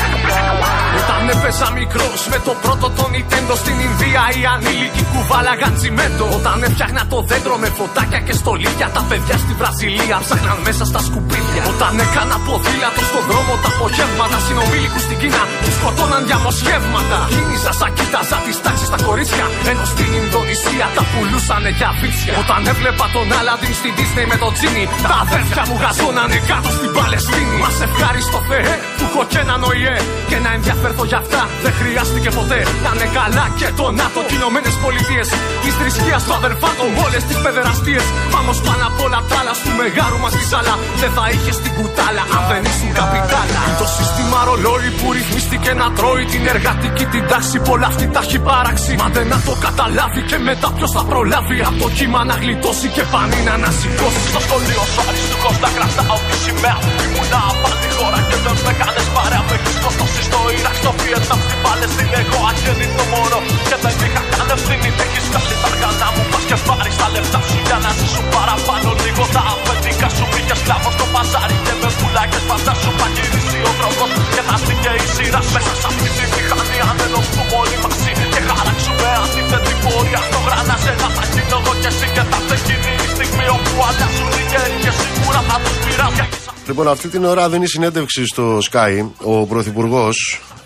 Όταν 1.00 1.30
έπεσα 1.30 1.72
μικρό 1.72 2.11
με 2.34 2.40
το 2.48 2.54
πρώτο 2.64 2.88
το 2.98 3.06
Nintendo 3.14 3.54
στην 3.64 3.78
Ινδία, 3.88 4.24
οι 4.38 4.42
ανήλικοι 4.54 5.04
κουβάλαγαν 5.14 5.74
τσιμέντο. 5.78 6.26
Όταν 6.38 6.58
έφτιαχνα 6.68 7.04
το 7.12 7.18
δέντρο 7.30 7.56
με 7.64 7.70
φωτάκια 7.78 8.20
και 8.26 8.34
στολίδια, 8.42 8.88
τα 8.96 9.02
παιδιά 9.10 9.36
στη 9.44 9.54
Βραζιλία 9.60 10.18
ψάχναν 10.26 10.58
μέσα 10.68 10.84
στα 10.92 11.00
σκουπίδια. 11.08 11.62
Όταν 11.74 11.94
έκανα 12.06 12.38
ποδήλατο 12.46 13.04
στον 13.10 13.24
δρόμο 13.30 13.54
τα 13.64 13.70
απογεύματα, 13.74 14.38
συνομήλικους 14.46 15.04
στην 15.08 15.18
Κίνα 15.22 15.44
τους 15.64 15.74
σκοτώναν 15.78 16.22
διαμοσχεύματα. 16.30 17.20
Κίνησα 17.34 17.72
σαν 17.80 17.92
κοίταζα 17.98 18.38
τις 18.46 18.58
τάξεις 18.64 18.88
στα 18.92 19.00
κορίτσια, 19.08 19.46
ενώ 19.72 19.86
στην 19.94 20.10
Ινδονησία 20.22 20.86
τα 20.98 21.04
πουλούσανε 21.12 21.72
για 21.80 21.90
βίτσια. 22.00 22.34
Όταν 22.44 22.62
έβλεπα 22.72 23.06
τον 23.16 23.28
Άλαντιν 23.38 23.74
στην 23.80 23.94
Disney 23.98 24.26
με 24.32 24.38
το 24.44 24.48
Τζίνι, 24.56 24.86
τα 25.10 25.16
αδέρφια 25.24 25.64
μου 25.68 25.76
γαζώνανε 25.84 26.38
κάτω 26.50 26.70
στην 26.78 26.92
Παλαιστίνη. 26.98 27.56
Μας 27.64 27.78
ευχάριστο 27.88 28.40
Θεέ 28.50 28.74
που 28.98 29.04
έχω 29.10 29.22
και 29.32 29.40
έναν 29.46 29.60
ΟΗΕ 29.70 29.98
και 30.30 30.36
ένα 30.40 30.50
ενδιαφέρθω 30.58 31.04
για 31.12 31.20
αυτά. 31.24 31.42
Δεν 31.64 31.74
χρειάστηκε 32.12 32.32
ποτέ 32.40 32.60
να 32.84 32.90
είναι 32.96 33.08
καλά 33.20 33.46
και 33.60 33.68
το 33.80 33.86
ΝΑΤΟ. 34.00 34.20
Και 34.30 34.36
Ηνωμένε 34.42 34.70
Πολιτείες 34.86 35.28
της 35.64 35.74
θρησκείας 35.80 36.22
του 36.26 36.34
αδερφάτων. 36.40 36.88
Όλες 37.06 37.22
τις 37.28 37.38
παιδεραστίες. 37.44 38.06
Πάμε 38.34 38.52
πάνω 38.68 38.84
απ' 38.90 39.02
όλα 39.06 39.20
τα 39.30 39.36
άλλα. 39.40 39.54
Στου 39.60 39.72
μεγάλου 39.82 40.18
μας 40.24 40.34
τη 40.38 40.44
σάλα. 40.52 40.76
Δεν 41.02 41.12
θα 41.18 41.26
είχες 41.34 41.58
την 41.64 41.72
κουτάλα 41.78 42.24
αν 42.36 42.44
δεν 42.50 42.62
ήσουν 42.70 42.90
καπιτάλα. 43.00 43.62
Το 43.84 43.88
σύστημα 43.98 44.40
ρολόι 44.48 44.90
που 45.00 45.08
ρυθμίστηκε 45.16 45.72
να 45.82 45.88
τρώει 45.98 46.24
την 46.34 46.44
εργατική 46.54 47.06
την 47.14 47.24
τάξη. 47.32 47.58
Πολλά 47.70 47.88
αυτή 47.92 48.06
τα 48.14 48.22
έχει 48.26 48.40
παράξει. 48.50 48.92
Μα 49.02 49.08
δεν 49.16 49.28
να 49.34 49.40
το 49.48 49.54
καταλάβει 49.66 50.22
και 50.30 50.38
μετά 50.48 50.68
ποιος 50.76 50.92
θα 50.96 51.04
προλάβει. 51.12 51.58
Από 51.68 51.78
το 51.84 51.90
κύμα 51.98 52.22
να 52.30 52.36
γλιτώσει 52.42 52.88
και 52.96 53.04
πανί 53.12 53.40
να 53.48 53.54
ανασηκώσει. 53.60 54.22
Στο 54.32 54.40
σχολείο 54.46 54.84
σου 54.92 55.02
αριστούχο 55.08 55.50
να 55.64 55.70
κρατάω 55.76 56.18
τη 56.28 56.36
σημαία 56.44 56.78
μου. 56.84 56.92
Ήμουνα 57.06 57.40
απάντη 57.52 57.90
χώρα 57.98 58.20
και 58.30 58.38
δεν 58.46 58.56
με 58.66 58.74
κάνες 58.82 59.08
παρέα. 59.16 59.44
Με 59.48 59.54
έχεις 59.58 59.76
σκοτώσει 59.80 60.22
στο 60.30 60.40
Ιράκ, 60.58 60.76
στο 60.82 60.92
Βιετνάμ, 61.00 61.40
στην 61.48 61.60
Παλαιστίνη. 61.66 62.01
Εγώ 62.22 62.38
αγέννητο 62.50 63.04
μωρό 63.12 63.40
και 63.70 63.78
δεν 63.84 63.96
είχα 64.06 64.22
καν 64.34 64.50
ευθύνη. 64.56 64.90
Έχεις 65.04 65.26
βγάλει 65.30 65.56
τα 65.62 65.68
αργανά 65.72 66.08
μου, 66.16 66.24
πας 66.32 66.44
και 66.50 66.58
πάρεις 66.68 66.96
τα 67.02 67.08
λεφτά 67.14 67.40
σου 67.48 67.58
για 67.68 67.78
να 67.86 67.92
ζήσουν 68.00 68.26
παραπάνω. 68.36 68.90
Λίγο 69.06 69.24
τα 69.36 69.42
αφεντικά 69.54 70.08
σου 70.16 70.26
πήγε 70.34 70.56
σκλάβο 70.62 70.90
στο 70.96 71.06
παζάρι 71.14 71.58
και 71.66 71.74
με 71.82 71.90
πουλάκες 72.00 72.44
φαντάσου 72.50 72.92
παγυρίσει 73.00 73.60
ο 73.70 73.72
τρόπος 73.80 74.10
και 74.34 74.42
θα 74.48 74.56
έρθει 74.60 74.76
και 74.84 74.92
η 75.04 75.06
σειρά 75.16 75.42
μέσα 75.54 75.74
σε 75.82 75.88
αυτή 75.92 76.10
τη 76.18 76.24
μηχανή. 76.34 76.80
Αν 76.90 76.98
ενωθούμε 77.06 77.44
όλοι 77.60 77.78
μαζί 77.84 78.12
και 78.34 78.42
χαράξουμε 78.48 79.10
αντίθετη 79.24 79.74
πορεία 79.84 80.22
στο 80.28 80.40
γρανάζε 80.46 80.94
να 81.02 81.08
θα 81.16 81.24
γίνω 81.34 81.58
εγώ 81.62 81.74
και 81.82 81.90
εσύ 81.94 82.08
και 82.16 82.24
θα 82.32 82.40
γίνει 82.66 82.92
η 83.06 83.08
στιγμή 83.16 83.46
όπου 83.56 83.74
αλλάζουν 83.88 84.32
οι 84.40 84.44
γέροι 84.52 84.78
και 84.84 84.92
σίγουρα 85.00 85.42
θα 85.50 85.56
τους 85.64 85.78
πειράζει. 85.84 86.26
Λοιπόν, 86.68 86.88
αυτή 86.96 87.08
την 87.14 87.24
ώρα 87.32 87.44
δίνει 87.50 87.68
συνέντευξη 87.68 88.22
στο 88.26 88.46
Sky 88.70 88.94
ο 89.32 89.46
Πρωθυπουργός. 89.52 90.18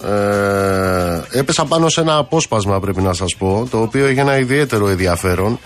Ε, 0.05 1.39
έπεσα 1.39 1.65
πάνω 1.65 1.89
σε 1.89 2.01
ένα 2.01 2.17
απόσπασμα, 2.17 2.79
πρέπει 2.79 3.01
να 3.01 3.13
σας 3.13 3.35
πω, 3.37 3.67
το 3.71 3.81
οποίο 3.81 4.05
έχει 4.05 4.19
ένα 4.19 4.37
ιδιαίτερο 4.37 4.87
ενδιαφέρον. 4.87 5.59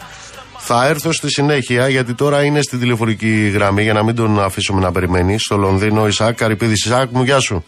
Θα 0.57 0.87
έρθω 0.87 1.11
στη 1.11 1.29
συνέχεια, 1.29 1.87
γιατί 1.87 2.13
τώρα 2.13 2.43
είναι 2.43 2.61
στη 2.61 2.77
τηλεφωνική 2.77 3.51
γραμμή, 3.53 3.83
για 3.83 3.93
να 3.93 4.03
μην 4.03 4.15
τον 4.15 4.39
αφήσουμε 4.39 4.81
να 4.81 4.91
περιμένει. 4.91 5.39
Στο 5.39 5.57
Λονδίνο, 5.57 6.07
Ισάκ 6.07 6.35
Καρυπίδης. 6.35 6.85
Ισάκ, 6.85 7.09
μου 7.11 7.23
γεια 7.23 7.39
σου. 7.39 7.65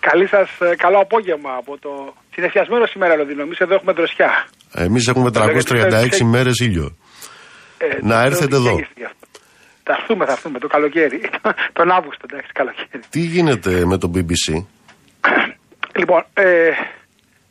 Καλή 0.00 0.26
σας, 0.26 0.48
καλό 0.76 0.98
απόγευμα 0.98 1.50
από 1.58 1.78
το 1.78 2.14
συνεφιασμένο 2.34 2.86
σήμερα 2.86 3.16
Λονδίνο. 3.16 3.42
Εμείς 3.42 3.58
εδώ 3.58 3.74
έχουμε 3.74 3.92
δροσιά. 3.92 4.48
Εμείς 4.72 5.08
έχουμε 5.08 5.30
336 5.34 6.24
μέρες 6.24 6.58
ήλιο. 6.58 6.96
Ε, 7.78 7.98
να 8.02 8.22
έρθετε 8.22 8.56
εδώ. 8.56 8.80
Θα 9.82 9.96
έρθουμε, 10.00 10.24
θα 10.24 10.32
έρθουμε 10.32 10.58
το 10.58 10.66
καλοκαίρι. 10.66 11.20
Τον 11.78 11.90
Αύγουστο, 11.90 12.26
εντάξει, 12.30 12.52
καλοκαίρι. 12.52 13.02
Τι 13.10 13.20
γίνεται 13.20 13.86
με 13.86 13.98
το 13.98 14.10
BBC. 14.14 14.64
Λοιπόν, 16.00 16.24
ε, 16.34 16.70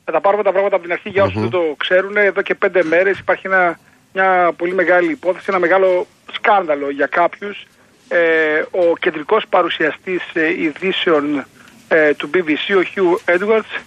θα 0.06 0.12
τα 0.12 0.22
πάρουμε 0.22 0.44
τα 0.44 0.52
πράγματα 0.52 0.76
από 0.76 0.84
την 0.84 0.94
αρχή 0.94 1.10
για 1.10 1.24
όσους 1.24 1.42
δεν 1.42 1.50
το 1.50 1.76
ξέρουν. 1.78 2.18
Εδώ 2.18 2.42
και 2.42 2.56
πέντε 2.56 2.84
μέρες 2.84 3.20
υπάρχει 3.20 3.48
ένα, 3.48 3.80
μια 4.14 4.52
πολύ 4.58 4.74
μεγάλη 4.74 5.12
υπόθεση, 5.12 5.46
ένα 5.50 5.60
μεγάλο 5.60 6.08
σκάνδαλο 6.32 6.90
για 6.90 7.06
κάποιους. 7.06 7.66
Ε, 8.08 8.62
ο 8.72 8.98
κεντρικός 9.00 9.44
παρουσιαστής 9.50 10.22
ε, 10.34 10.62
ειδήσεων 10.62 11.46
ε, 11.88 12.14
του 12.14 12.30
BBC, 12.34 12.76
ο 12.76 12.82
Hugh 12.96 13.36
Edwards, 13.36 13.82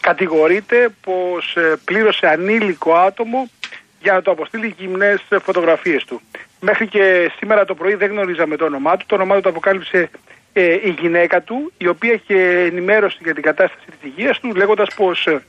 κατηγορείται 0.00 0.88
πως 1.00 1.56
ε, 1.56 1.76
πλήρωσε 1.84 2.26
ανήλικο 2.26 2.94
άτομο 2.94 3.48
για 4.00 4.12
να 4.12 4.22
το 4.22 4.30
αποστείλει 4.30 4.74
γυμνές 4.78 5.24
φωτογραφίες 5.42 6.04
του. 6.04 6.20
Μέχρι 6.60 6.86
και 6.86 7.32
σήμερα 7.36 7.64
το 7.64 7.74
πρωί 7.74 7.94
δεν 7.94 8.10
γνωρίζαμε 8.10 8.56
το 8.56 8.64
όνομά 8.64 8.96
του. 8.96 9.04
Το 9.06 9.14
όνομά 9.14 9.34
του 9.34 9.40
το 9.40 9.48
αποκάλυψε 9.48 9.98
ε, 9.98 10.08
η 10.60 10.96
γυναίκα 11.00 11.42
του, 11.42 11.72
η 11.78 11.86
οποία 11.86 12.12
είχε 12.12 12.60
ενημέρωση 12.60 13.18
για 13.22 13.34
την 13.34 13.42
κατάσταση 13.42 13.86
της 13.86 14.10
υγείας 14.10 14.40
του, 14.40 14.54
λέγοντας 14.54 14.94
πως 14.94 15.26
ε, 15.26 15.42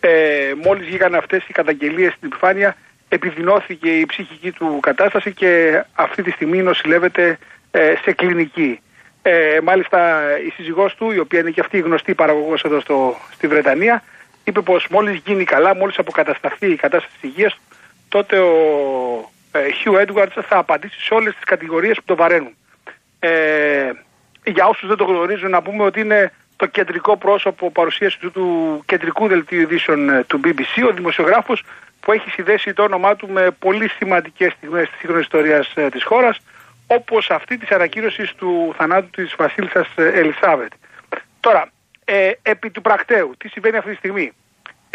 ε, 0.00 0.54
μόλις 0.62 0.86
βγήκαν 0.86 1.14
αυτές 1.14 1.44
οι 1.48 1.52
καταγγελίες 1.52 2.12
στην 2.12 2.28
επιφάνεια, 2.28 2.76
επιδεινώθηκε 3.08 3.90
η 3.98 4.06
ψυχική 4.06 4.50
του 4.50 4.78
κατάσταση 4.82 5.32
και 5.32 5.82
αυτή 5.94 6.22
τη 6.22 6.30
στιγμή 6.30 6.62
νοσηλεύεται 6.62 7.38
ε, 7.70 7.94
σε 8.02 8.12
κλινική. 8.12 8.80
Ε, 9.22 9.58
μάλιστα 9.62 10.22
η 10.46 10.50
σύζυγός 10.50 10.94
του, 10.94 11.10
η 11.10 11.18
οποία 11.18 11.40
είναι 11.40 11.50
και 11.50 11.60
αυτή 11.60 11.76
η 11.76 11.80
γνωστή 11.80 12.14
παραγωγός 12.14 12.62
εδώ 12.62 12.80
στο, 12.80 13.16
στη 13.32 13.46
Βρετανία, 13.46 14.02
είπε 14.44 14.60
πως 14.60 14.88
μόλις 14.90 15.20
γίνει 15.24 15.44
καλά, 15.44 15.76
μόλις 15.76 15.98
αποκατασταθεί 15.98 16.70
η 16.70 16.76
κατάσταση 16.76 17.14
της 17.20 17.30
υγείας, 17.30 17.60
τότε 18.08 18.38
ο 18.38 18.52
ε, 19.52 19.58
Hugh 19.84 20.06
Edwards 20.06 20.42
θα 20.48 20.56
απαντήσει 20.56 21.00
σε 21.00 21.14
όλες 21.14 21.34
τις 21.34 21.44
κατηγορίες 21.44 21.96
που 21.96 22.04
το 22.04 22.16
βαραίνουν. 22.16 22.56
Ε, 23.24 23.92
για 24.44 24.66
όσους 24.66 24.88
δεν 24.88 24.96
το 24.96 25.04
γνωρίζουν 25.04 25.50
να 25.50 25.62
πούμε 25.62 25.82
ότι 25.84 26.00
είναι 26.00 26.32
το 26.56 26.66
κεντρικό 26.66 27.16
πρόσωπο 27.16 27.70
παρουσίασης 27.70 28.18
του, 28.18 28.30
του 28.30 28.82
κεντρικού 28.86 29.26
δελτίου 29.26 29.60
ειδήσεων 29.60 30.08
ε, 30.08 30.24
του 30.24 30.40
BBC, 30.44 30.88
ο 30.88 30.92
δημοσιογράφος 30.92 31.64
που 32.00 32.12
έχει 32.12 32.30
συνδέσει 32.30 32.72
το 32.72 32.82
όνομά 32.82 33.16
του 33.16 33.28
με 33.28 33.50
πολύ 33.50 33.88
σημαντικές 33.88 34.52
στιγμές 34.52 34.88
της 34.88 34.98
σύγχρονης 34.98 35.24
ιστορίας 35.24 35.72
ε, 35.74 35.88
της 35.88 36.04
χώρας, 36.04 36.38
όπως 36.86 37.30
αυτή 37.30 37.58
της 37.58 37.70
ανακοίνωσης 37.70 38.34
του 38.34 38.74
θανάτου 38.76 39.10
της 39.10 39.34
βασίλισσας 39.38 39.86
ε, 39.94 40.08
Ελισάβετ. 40.08 40.72
Τώρα, 41.40 41.70
ε, 42.04 42.30
επί 42.42 42.70
του 42.70 42.80
πρακτέου, 42.80 43.34
τι 43.38 43.48
συμβαίνει 43.48 43.76
αυτή 43.76 43.90
τη 43.90 43.96
στιγμή; 43.96 44.32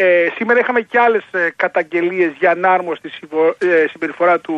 Ε, 0.00 0.28
σήμερα 0.36 0.58
είχαμε 0.58 0.80
και 0.80 0.98
άλλες 0.98 1.24
ε, 1.30 1.52
καταγγελίες 1.56 2.32
για 2.38 2.50
ανάρμοστη 2.50 3.10
ε, 3.58 3.86
συμπεριφορά 3.90 4.38
του 4.38 4.54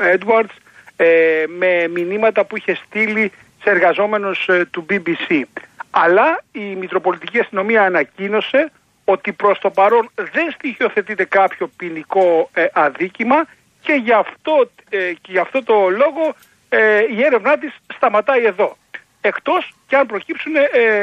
Edwards 0.00 0.56
ε, 0.96 1.44
με 1.58 1.88
μηνύματα 1.88 2.44
που 2.44 2.56
είχε 2.56 2.74
στείλει 2.74 3.32
σε 3.62 3.70
εργαζόμενους 3.70 4.48
ε, 4.48 4.68
του 4.70 4.86
BBC. 4.90 5.42
Αλλά 5.90 6.42
η 6.52 6.60
Μητροπολιτική 6.60 7.38
Αστυνομία 7.38 7.82
ανακοίνωσε 7.82 8.70
ότι 9.04 9.32
προς 9.32 9.58
το 9.58 9.70
παρόν 9.70 10.10
δεν 10.14 10.50
στοιχειοθετείται 10.50 11.24
κάποιο 11.24 11.70
ποινικό 11.76 12.50
αδίκημα 12.72 13.44
και 13.80 13.92
γι' 13.92 14.12
αυτό, 14.12 14.70
και 14.90 15.28
γι 15.28 15.38
αυτό 15.38 15.62
το 15.62 15.88
λόγο 15.88 16.34
η 17.16 17.24
έρευνά 17.24 17.58
της 17.58 17.72
σταματάει 17.94 18.44
εδώ. 18.44 18.76
Εκτός 19.20 19.74
και 19.86 19.96
αν 19.96 20.06
προκύψουν 20.06 20.52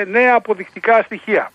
νέα 0.08 0.36
αποδεικτικά 0.36 1.02
στοιχεία. 1.02 1.52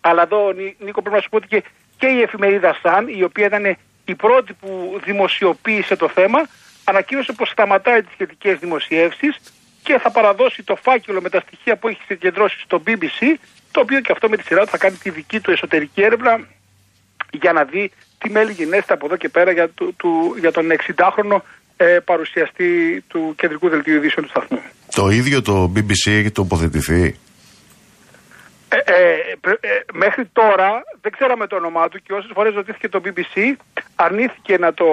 Αλλά 0.00 0.22
εδώ, 0.22 0.52
Νίκο, 0.78 1.02
πρέπει 1.02 1.16
να 1.16 1.20
σου 1.20 1.28
πω 1.28 1.36
ότι 1.36 1.46
και, 1.46 1.62
και 1.98 2.06
η 2.06 2.22
εφημερίδα 2.22 2.76
Σαν, 2.82 3.08
η 3.08 3.22
οποία 3.22 3.46
ήταν 3.46 3.76
η 4.04 4.14
πρώτη 4.14 4.52
που 4.52 5.00
δημοσιοποίησε 5.04 5.96
το 5.96 6.08
θέμα, 6.08 6.46
ανακοίνωσε 6.90 7.32
πως 7.32 7.48
σταματάει 7.48 8.02
τις 8.02 8.12
σχετικές 8.12 8.58
δημοσιεύσεις 8.58 9.36
και 9.82 9.98
θα 9.98 10.10
παραδώσει 10.10 10.62
το 10.62 10.76
φάκελο 10.76 11.20
με 11.20 11.28
τα 11.28 11.40
στοιχεία 11.40 11.76
που 11.76 11.88
έχει 11.88 12.00
συγκεντρώσει 12.06 12.58
στο 12.60 12.82
BBC, 12.86 13.20
το 13.70 13.80
οποίο 13.80 14.00
και 14.00 14.12
αυτό 14.12 14.28
με 14.28 14.36
τη 14.36 14.42
σειρά 14.42 14.64
του 14.64 14.70
θα 14.70 14.78
κάνει 14.78 14.96
τη 14.96 15.10
δική 15.10 15.40
του 15.40 15.50
εσωτερική 15.50 16.02
έρευνα 16.02 16.40
για 17.30 17.52
να 17.52 17.64
δει 17.64 17.90
τι 18.18 18.30
μέλη 18.30 18.52
γενέστε 18.52 18.92
από 18.92 19.06
εδώ 19.06 19.16
και 19.16 19.28
πέρα 19.28 19.52
για, 19.52 19.68
του, 19.68 19.94
του, 19.96 20.34
για 20.38 20.52
τον 20.52 20.66
60χρονο 20.70 21.38
ε, 21.76 21.98
παρουσιαστή 22.04 23.04
του 23.08 23.34
κεντρικού 23.36 23.68
δελτίου 23.68 23.94
ειδήσεων 23.94 24.26
του 24.26 24.30
σταθμού. 24.30 24.60
Το 24.90 25.08
ίδιο 25.08 25.42
το 25.42 25.72
BBC 25.74 26.10
έχει 26.10 26.30
τοποθετηθεί; 26.30 27.16
Ε, 28.68 28.76
ε, 28.76 29.50
ε, 29.60 29.68
μέχρι 29.92 30.24
τώρα 30.32 30.82
δεν 31.00 31.12
ξέραμε 31.12 31.46
το 31.46 31.56
όνομά 31.56 31.88
του 31.88 32.02
και 32.02 32.12
όσες 32.12 32.30
φορές 32.34 32.54
ρωτήθηκε 32.54 32.88
το 32.88 33.00
BBC 33.04 33.54
αρνήθηκε 33.94 34.58
να 34.58 34.74
το, 34.74 34.86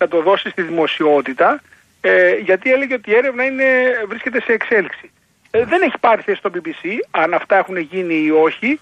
να 0.00 0.08
το 0.08 0.22
δώσει 0.22 0.50
στη 0.50 0.62
δημοσιότητα 0.62 1.62
ε, 2.00 2.34
γιατί 2.34 2.72
έλεγε 2.72 2.94
ότι 2.94 3.10
η 3.10 3.14
έρευνα 3.14 3.44
είναι, 3.44 3.64
βρίσκεται 4.08 4.40
σε 4.40 4.52
εξέλιξη. 4.52 5.10
Ε, 5.50 5.64
δεν 5.64 5.82
έχει 5.82 5.98
πάρει 6.00 6.22
θέση 6.22 6.38
στο 6.38 6.50
BBC 6.54 6.86
αν 7.10 7.34
αυτά 7.34 7.56
έχουν 7.56 7.76
γίνει 7.76 8.14
ή 8.14 8.30
όχι 8.30 8.80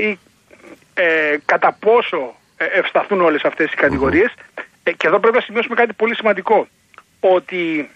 ή 0.00 0.18
κατά 1.44 1.76
πόσο 1.80 2.34
ευσταθούν 2.56 3.20
όλες 3.20 3.42
αυτές 3.44 3.72
οι 3.72 3.76
κατηγορίες 3.76 4.34
και 4.96 5.06
εδώ 5.06 5.18
πρέπει 5.18 5.36
να 5.36 5.42
σημειώσουμε 5.42 5.74
κάτι 5.74 5.92
πολύ 5.92 6.14
σημαντικό 6.14 6.68
ότι 7.20 7.90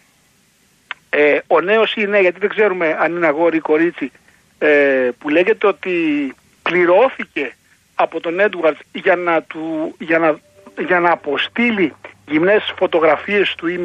ο 1.46 1.60
νέος 1.60 1.94
είναι, 1.94 2.20
γιατί 2.20 2.38
δεν 2.40 2.48
ξέρουμε 2.48 2.96
αν 3.00 3.16
είναι 3.16 3.26
αγόρι 3.26 3.56
ή 3.56 3.60
κορίτσι 3.60 4.12
ε, 4.58 5.08
που 5.18 5.28
λέγεται 5.28 5.66
ότι 5.66 6.34
πληρώθηκε 6.62 7.54
από 7.94 8.20
τον 8.20 8.40
Έντουαρτ 8.40 8.76
για 8.92 9.16
να, 9.16 9.42
του, 9.42 9.94
για 9.98 10.18
να, 10.18 10.38
για 10.78 11.00
να 11.00 11.10
αποστείλει 11.10 11.94
γυμνές 12.30 12.72
φωτογραφίες 12.76 13.54
του 13.54 13.66
ή 13.66 13.80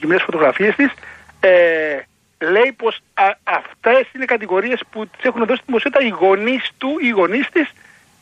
γυμνές 0.00 0.22
φωτογραφίες 0.22 0.74
της 0.74 0.92
ε, 1.40 1.98
λέει 2.38 2.72
πως 2.76 3.00
α, 3.14 3.24
αυτές 3.42 4.12
είναι 4.14 4.24
κατηγορίες 4.24 4.80
που 4.90 5.06
τις 5.06 5.24
έχουν 5.24 5.46
δώσει 5.46 5.58
τη 5.58 5.64
δημοσιότητα 5.66 6.04
οι 6.04 6.08
γονείς 6.08 6.70
του 6.78 6.88
ή 6.88 7.06
οι 7.06 7.10
γονείς 7.10 7.48
της 7.52 7.68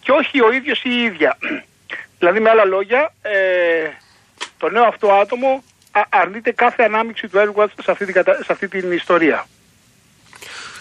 και 0.01 0.11
όχι 0.11 0.43
ο 0.43 0.53
ίδιος 0.53 0.83
ή 0.85 0.91
η 0.91 1.03
ίδια. 1.03 1.39
δηλαδή 2.19 2.41
με 2.41 2.51
άλλα 2.51 2.65
λόγια 2.65 3.13
ε, 3.23 3.89
το 4.59 4.69
νέο 4.69 4.85
αυτό 4.85 5.13
άτομο 5.13 5.63
αρνείται 6.09 6.53
κάθε 6.53 6.83
ανάμειξη 6.83 7.29
του 7.29 7.39
Έντουαρτ 7.39 7.71
σε, 7.83 7.97
σε 8.43 8.53
αυτή 8.53 8.69
την 8.69 8.93
ιστορία. 8.93 9.47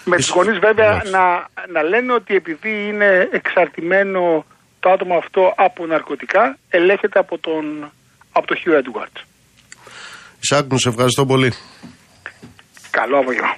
Με 0.04 0.16
τους 0.16 0.28
γονείς 0.28 0.58
βέβαια 0.58 1.02
να, 1.10 1.46
να 1.68 1.82
λένε 1.82 2.12
ότι 2.12 2.34
επειδή 2.34 2.88
είναι 2.88 3.28
εξαρτημένο 3.32 4.46
το 4.80 4.90
άτομο 4.90 5.16
αυτό 5.16 5.52
από 5.56 5.86
ναρκωτικά, 5.86 6.58
ελέγχεται 6.68 7.18
από 7.18 7.38
τον, 7.38 7.92
από 8.38 8.46
το 8.46 8.56
Hugh 8.64 8.78
Edwards. 8.80 9.22
Ισάκ, 10.40 10.66
σε 10.74 10.88
ευχαριστώ 10.88 11.26
πολύ. 11.26 11.52
Καλό 12.90 13.18
απόγευμα. 13.18 13.56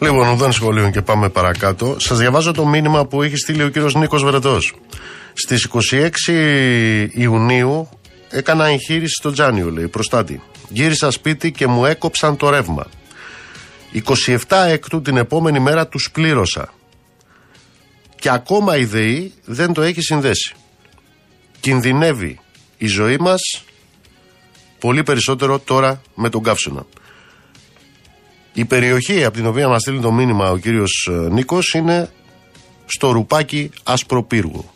Λοιπόν, 0.00 0.36
δεν 0.36 0.52
σχολείων 0.52 0.90
και 0.90 1.02
πάμε 1.02 1.28
παρακάτω. 1.28 1.96
Σας 1.98 2.18
διαβάζω 2.18 2.52
το 2.52 2.66
μήνυμα 2.66 3.06
που 3.06 3.22
έχει 3.22 3.36
στείλει 3.36 3.62
ο 3.62 3.68
κύριος 3.68 3.94
Νίκος 3.94 4.24
Βρετό. 4.24 4.58
Στις 5.32 5.64
26 5.64 6.10
Ιουνίου 7.12 7.88
έκανα 8.30 8.66
εγχείρηση 8.66 9.14
στο 9.18 9.32
Τζάνιο, 9.32 9.70
λέει, 9.70 9.88
προστάτη. 9.88 10.42
Γύρισα 10.68 11.10
σπίτι 11.10 11.52
και 11.52 11.66
μου 11.66 11.84
έκοψαν 11.84 12.36
το 12.36 12.50
ρεύμα. 12.50 12.86
27 14.04 14.36
έκτου 14.48 15.02
την 15.02 15.16
επόμενη 15.16 15.60
μέρα 15.60 15.86
τους 15.86 16.10
πλήρωσα. 16.12 16.72
Και 18.20 18.30
ακόμα 18.30 18.76
η 18.76 18.84
ΔΕΗ 18.84 19.32
δεν 19.44 19.72
το 19.72 19.82
έχει 19.82 20.00
συνδέσει. 20.00 20.54
Κινδυνεύει 21.60 22.40
η 22.78 22.86
ζωή 22.86 23.16
μας 23.16 23.40
πολύ 24.78 25.02
περισσότερο 25.02 25.58
τώρα 25.58 26.02
με 26.14 26.28
τον 26.28 26.42
καύσωνα. 26.42 26.86
Η 28.52 28.64
περιοχή 28.64 29.24
από 29.24 29.36
την 29.36 29.46
οποία 29.46 29.68
μας 29.68 29.80
στείλει 29.80 30.00
το 30.00 30.12
μήνυμα 30.12 30.50
ο 30.50 30.56
κύριος 30.56 31.08
ε, 31.10 31.12
Νίκος 31.12 31.74
είναι 31.74 32.10
στο 32.86 33.10
ρουπάκι 33.10 33.70
Ασπροπύργου. 33.82 34.70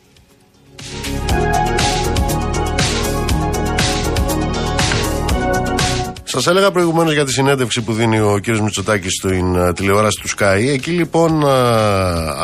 Σας 6.32 6.46
έλεγα 6.46 6.70
προηγουμένως 6.70 7.12
για 7.12 7.24
τη 7.24 7.32
συνέντευξη 7.32 7.82
που 7.82 7.92
δίνει 7.92 8.20
ο 8.20 8.38
κύριος 8.38 8.62
Μητσοτάκης 8.62 9.12
στην 9.12 9.56
uh, 9.56 9.74
τηλεόραση 9.74 10.20
του 10.20 10.28
Sky. 10.28 10.66
Εκεί 10.72 10.90
λοιπόν 10.90 11.42
uh, 11.44 11.48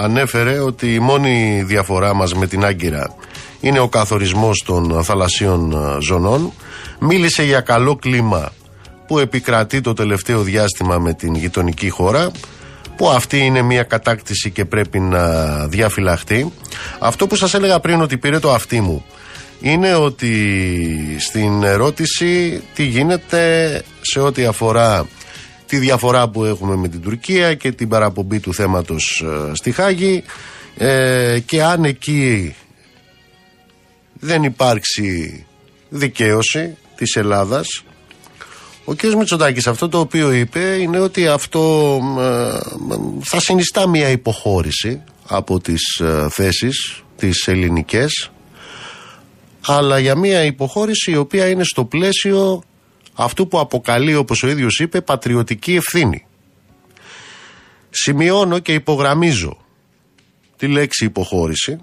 ανέφερε 0.02 0.58
ότι 0.58 0.94
η 0.94 0.98
μόνη 0.98 1.62
διαφορά 1.66 2.14
μας 2.14 2.34
με 2.34 2.46
την 2.46 2.64
Άγκυρα 2.64 3.14
είναι 3.60 3.78
ο 3.78 3.88
καθορισμός 3.88 4.62
των 4.66 5.04
θαλασσίων 5.04 5.74
uh, 5.76 5.98
ζωνών. 6.00 6.52
Μίλησε 6.98 7.42
για 7.42 7.60
καλό 7.60 7.96
κλίμα 7.96 8.52
που 9.06 9.18
επικρατεί 9.18 9.80
το 9.80 9.92
τελευταίο 9.92 10.40
διάστημα 10.40 10.98
με 10.98 11.14
την 11.14 11.34
γειτονική 11.34 11.88
χώρα 11.88 12.30
που 12.96 13.08
αυτή 13.08 13.38
είναι 13.38 13.62
μια 13.62 13.82
κατάκτηση 13.82 14.50
και 14.50 14.64
πρέπει 14.64 15.00
να 15.00 15.22
διαφυλαχτεί. 15.66 16.52
Αυτό 16.98 17.26
που 17.26 17.36
σας 17.36 17.54
έλεγα 17.54 17.80
πριν 17.80 18.00
ότι 18.00 18.16
πήρε 18.16 18.38
το 18.38 18.52
αυτί 18.52 18.80
μου 18.80 19.04
είναι 19.60 19.94
ότι 19.94 21.16
στην 21.18 21.62
ερώτηση 21.62 22.62
τι 22.74 22.84
γίνεται 22.84 23.82
σε 24.00 24.20
ό,τι 24.20 24.44
αφορά 24.44 25.06
τη 25.66 25.78
διαφορά 25.78 26.28
που 26.28 26.44
έχουμε 26.44 26.76
με 26.76 26.88
την 26.88 27.00
Τουρκία 27.00 27.54
και 27.54 27.72
την 27.72 27.88
παραπομπή 27.88 28.40
του 28.40 28.54
θέματος 28.54 29.24
ε, 29.26 29.54
στη 29.54 29.72
Χάγη 29.72 30.22
ε, 30.76 31.38
και 31.46 31.62
αν 31.62 31.84
εκεί 31.84 32.54
δεν 34.12 34.42
υπάρξει 34.42 35.44
δικαίωση 35.88 36.76
της 36.96 37.16
Ελλάδας 37.16 37.84
ο 38.88 38.94
κ. 38.94 39.02
Μητσοτάκης 39.02 39.66
αυτό 39.66 39.88
το 39.88 39.98
οποίο 39.98 40.32
είπε 40.32 40.60
είναι 40.60 40.98
ότι 40.98 41.26
αυτό 41.26 41.98
ε, 42.18 42.58
θα 43.22 43.40
συνιστά 43.40 43.88
μια 43.88 44.08
υποχώρηση 44.08 45.02
από 45.26 45.60
τις 45.60 45.98
ε, 45.98 46.26
θέσεις 46.30 47.02
τις 47.16 47.48
ελληνικές 47.48 48.30
αλλά 49.66 49.98
για 49.98 50.16
μια 50.16 50.44
υποχώρηση 50.44 51.10
η 51.10 51.16
οποία 51.16 51.48
είναι 51.48 51.64
στο 51.64 51.84
πλαίσιο 51.84 52.62
αυτού 53.14 53.48
που 53.48 53.59
αποκαλεί 53.59 54.14
όπως 54.14 54.43
ο 54.43 54.48
ίδιος 54.48 54.78
είπε 54.78 55.01
πατριωτική 55.01 55.74
ευθύνη. 55.74 56.26
Σημειώνω 57.90 58.59
και 58.59 58.74
υπογραμμίζω 58.74 59.56
τη 60.56 60.68
λέξη 60.68 61.05
υποχώρηση. 61.05 61.78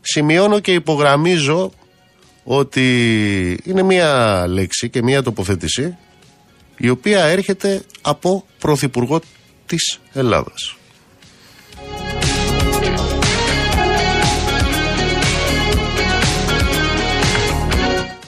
Σημειώνω 0.00 0.60
και 0.60 0.72
υπογραμμίζω 0.72 1.72
ότι 2.44 3.60
είναι 3.64 3.82
μια 3.82 4.44
λέξη 4.48 4.90
και 4.90 5.02
μια 5.02 5.22
τοποθέτηση 5.22 5.96
η 6.76 6.88
οποία 6.88 7.24
έρχεται 7.24 7.82
από 8.00 8.44
Πρωθυπουργό 8.58 9.20
της 9.66 10.00
Ελλάδας. 10.12 10.76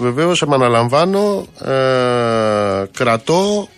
Βεβαίως 0.02 0.42
επαναλαμβάνω 0.42 1.46
ε, 1.64 2.84
κρατώ 2.92 3.68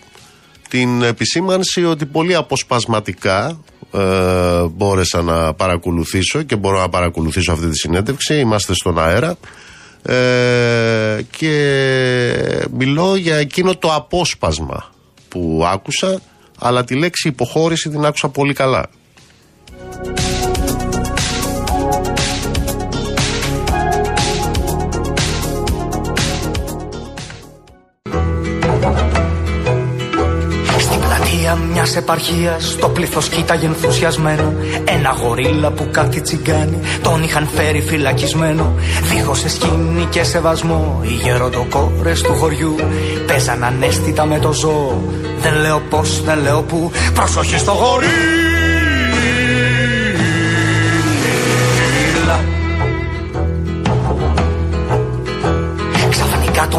την 0.69 1.01
επισήμανση 1.01 1.85
ότι 1.85 2.05
πολύ 2.05 2.35
αποσπασματικά 2.35 3.59
ε, 3.93 4.63
μπόρεσα 4.71 5.21
να 5.21 5.53
παρακολουθήσω 5.53 6.41
και 6.41 6.55
μπορώ 6.55 6.79
να 6.79 6.89
παρακολουθήσω 6.89 7.51
αυτή 7.51 7.67
τη 7.69 7.77
συνέντευξη. 7.77 8.39
Είμαστε 8.39 8.73
στον 8.73 8.99
αέρα 8.99 9.37
ε, 10.01 11.21
και 11.29 12.67
μιλώ 12.71 13.15
για 13.15 13.35
εκείνο 13.35 13.75
το 13.75 13.93
απόσπασμα 13.93 14.93
που 15.27 15.63
άκουσα 15.65 16.19
αλλά 16.59 16.83
τη 16.83 16.95
λέξη 16.95 17.27
υποχώρηση 17.27 17.89
την 17.89 18.05
άκουσα 18.05 18.29
πολύ 18.29 18.53
καλά. 18.53 18.89
Μιας 31.53 31.95
επαρχίας 31.95 32.75
το 32.79 32.89
πλήθος 32.89 33.29
κοίταγε 33.29 33.65
ενθουσιασμένο. 33.65 34.53
Ένα 34.85 35.15
γορίλα 35.21 35.71
που 35.71 35.87
κάτι 35.91 36.21
τσιγκάνει 36.21 36.79
τον 37.01 37.23
είχαν 37.23 37.47
φέρει 37.47 37.81
φυλακισμένο. 37.81 38.73
Δίχως 39.03 39.43
σκηνή 39.47 40.05
και 40.09 40.23
σεβασμό, 40.23 40.99
οι 41.03 41.13
γεροντοκόρες 41.13 42.21
του 42.21 42.33
χωριού 42.33 42.75
παίζαν 43.27 43.63
ανέστητα 43.63 44.25
με 44.25 44.39
το 44.39 44.53
ζώο. 44.53 45.03
Δεν 45.39 45.53
λέω 45.53 45.81
πώς, 45.89 46.23
δεν 46.23 46.39
λέω 46.39 46.61
που. 46.61 46.91
Προσοχή 47.13 47.57
στο 47.57 47.71
γορίλα! 47.71 48.44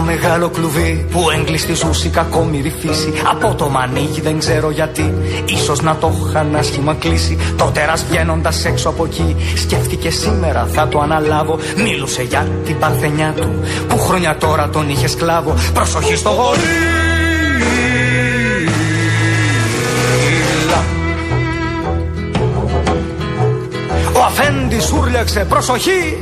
Μεγάλο 0.06 0.48
κλουβί 0.48 1.06
που 1.10 1.30
έγκλειστη 1.30 1.74
ζούσε 1.74 2.08
κακόμοιρη 2.08 2.72
φύση. 2.80 3.12
Από 3.30 3.54
το 3.54 3.68
μανίκι 3.68 4.20
δεν 4.20 4.38
ξέρω 4.38 4.70
γιατί 4.70 5.14
Ίσως 5.44 5.82
να 5.82 5.96
το 5.96 6.12
είχαν 6.28 6.56
άσχημα 6.56 6.94
κλείσει. 6.94 7.38
Το 7.56 7.64
τέρας 7.64 8.04
βγαίνοντας 8.08 8.64
έξω 8.64 8.88
από 8.88 9.04
εκεί 9.04 9.36
Σκέφτηκε 9.56 10.10
σήμερα 10.10 10.66
θα 10.72 10.88
το 10.88 10.98
αναλάβω. 11.00 11.58
Μίλουσε 11.76 12.22
για 12.22 12.46
την 12.64 12.78
παρθενιά 12.78 13.34
του 13.36 13.60
Που 13.88 13.98
χρόνια 13.98 14.36
τώρα 14.36 14.68
τον 14.68 14.88
είχε 14.88 15.06
σκλάβο. 15.06 15.54
Προσοχή 15.74 16.16
στο 16.16 16.30
γορί 16.30 16.60
Ο 24.12 24.22
αφέντης 24.22 24.92
ούρλιαξε 24.92 25.46
προσοχή 25.48 26.18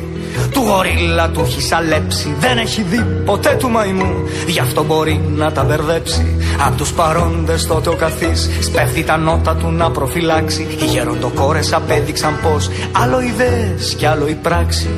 του 0.49 0.61
γορίλα 0.61 1.29
του 1.29 1.41
έχει 1.41 1.61
σαλέψει. 1.63 2.35
Δεν 2.39 2.59
έχει 2.59 2.83
δει 2.83 3.23
ποτέ 3.25 3.57
του 3.59 3.71
μαϊμού. 3.71 4.15
Γι' 4.47 4.61
αυτό 4.61 4.85
μπορεί 4.85 5.21
να 5.37 5.53
τα 5.53 5.65
μπερδέψει. 5.65 6.37
Απ' 6.67 6.77
τους 6.77 6.93
παρόντες 6.93 7.67
τότε 7.67 7.89
ο 7.89 7.95
καθής 7.95 8.51
Σπέφτει 8.61 9.05
τα 9.05 9.17
νότα 9.17 9.57
του 9.57 9.71
να 9.71 9.91
προφυλάξει. 9.91 10.67
Οι 10.83 10.85
γεροντοκόρες 10.85 11.73
απέδειξαν 11.73 12.39
πως 12.43 12.71
Άλλο 12.93 13.21
ιδέες 13.21 13.95
κι 13.95 14.07
άλλο 14.07 14.29
η 14.29 14.35
πράξη 14.35 14.91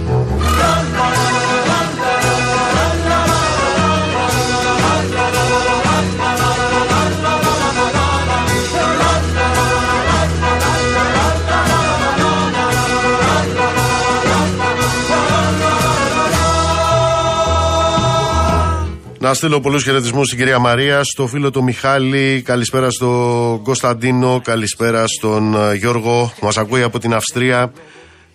Να 19.26 19.34
στείλω 19.34 19.60
πολλούς 19.60 19.82
χαιρετισμούς 19.82 20.26
στην 20.26 20.38
κυρία 20.38 20.58
Μαρία, 20.58 21.04
στο 21.04 21.26
φίλο 21.26 21.50
του 21.50 21.62
Μιχάλη, 21.62 22.42
καλησπέρα 22.44 22.90
στον 22.90 23.62
Κωνσταντίνο, 23.62 24.40
καλησπέρα 24.44 25.06
στον 25.06 25.54
ε, 25.54 25.74
Γιώργο, 25.74 26.32
μας 26.42 26.56
ακούει 26.56 26.82
από 26.82 26.98
την 26.98 27.14
Αυστρία. 27.14 27.72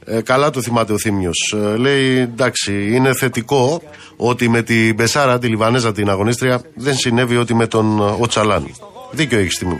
Ε, 0.06 0.22
καλά 0.22 0.50
το 0.50 0.62
θυμάται 0.62 0.94
ο 0.94 0.98
Θήμιος. 0.98 1.56
Ε, 1.58 1.78
λέει 1.78 2.18
εντάξει, 2.18 2.92
είναι 2.94 3.14
θετικό 3.14 3.82
ότι 4.16 4.50
με 4.50 4.62
την 4.62 4.96
Μπεσάρα, 4.96 5.40
τη 5.40 5.48
Λιβανέζα, 5.48 5.92
την 5.92 6.10
αγωνίστρια, 6.10 6.62
δεν 6.76 6.96
συνέβη 6.96 7.38
ότι 7.38 7.54
με 7.54 7.68
τον 7.68 8.00
Οτσαλάν. 8.20 8.76
Δίκιο 9.12 9.40
έχεις 9.40 9.54
στιγμή. 9.54 9.80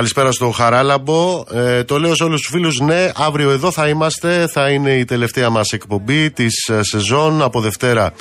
Καλησπέρα 0.00 0.32
στο 0.32 0.50
Χαράλαμπο. 0.50 1.44
Ε, 1.52 1.84
το 1.84 1.98
λέω 1.98 2.14
σε 2.14 2.24
όλους 2.24 2.40
τους 2.40 2.50
φίλους. 2.50 2.80
Ναι, 2.80 3.10
αύριο 3.14 3.50
εδώ 3.50 3.70
θα 3.70 3.88
είμαστε. 3.88 4.46
Θα 4.46 4.70
είναι 4.70 4.90
η 4.90 5.04
τελευταία 5.04 5.50
μας 5.50 5.70
εκπομπή 5.70 6.30
της 6.30 6.68
ε, 6.68 6.82
σεζόν. 6.82 7.42
Από 7.42 7.60
Δευτέρα 7.60 8.12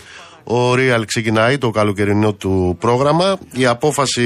ο 0.43 0.71
Real 0.73 1.01
ξεκινάει 1.05 1.57
το 1.57 1.69
καλοκαιρινό 1.69 2.33
του 2.33 2.77
πρόγραμμα. 2.79 3.37
Η 3.51 3.65
απόφαση, 3.65 4.23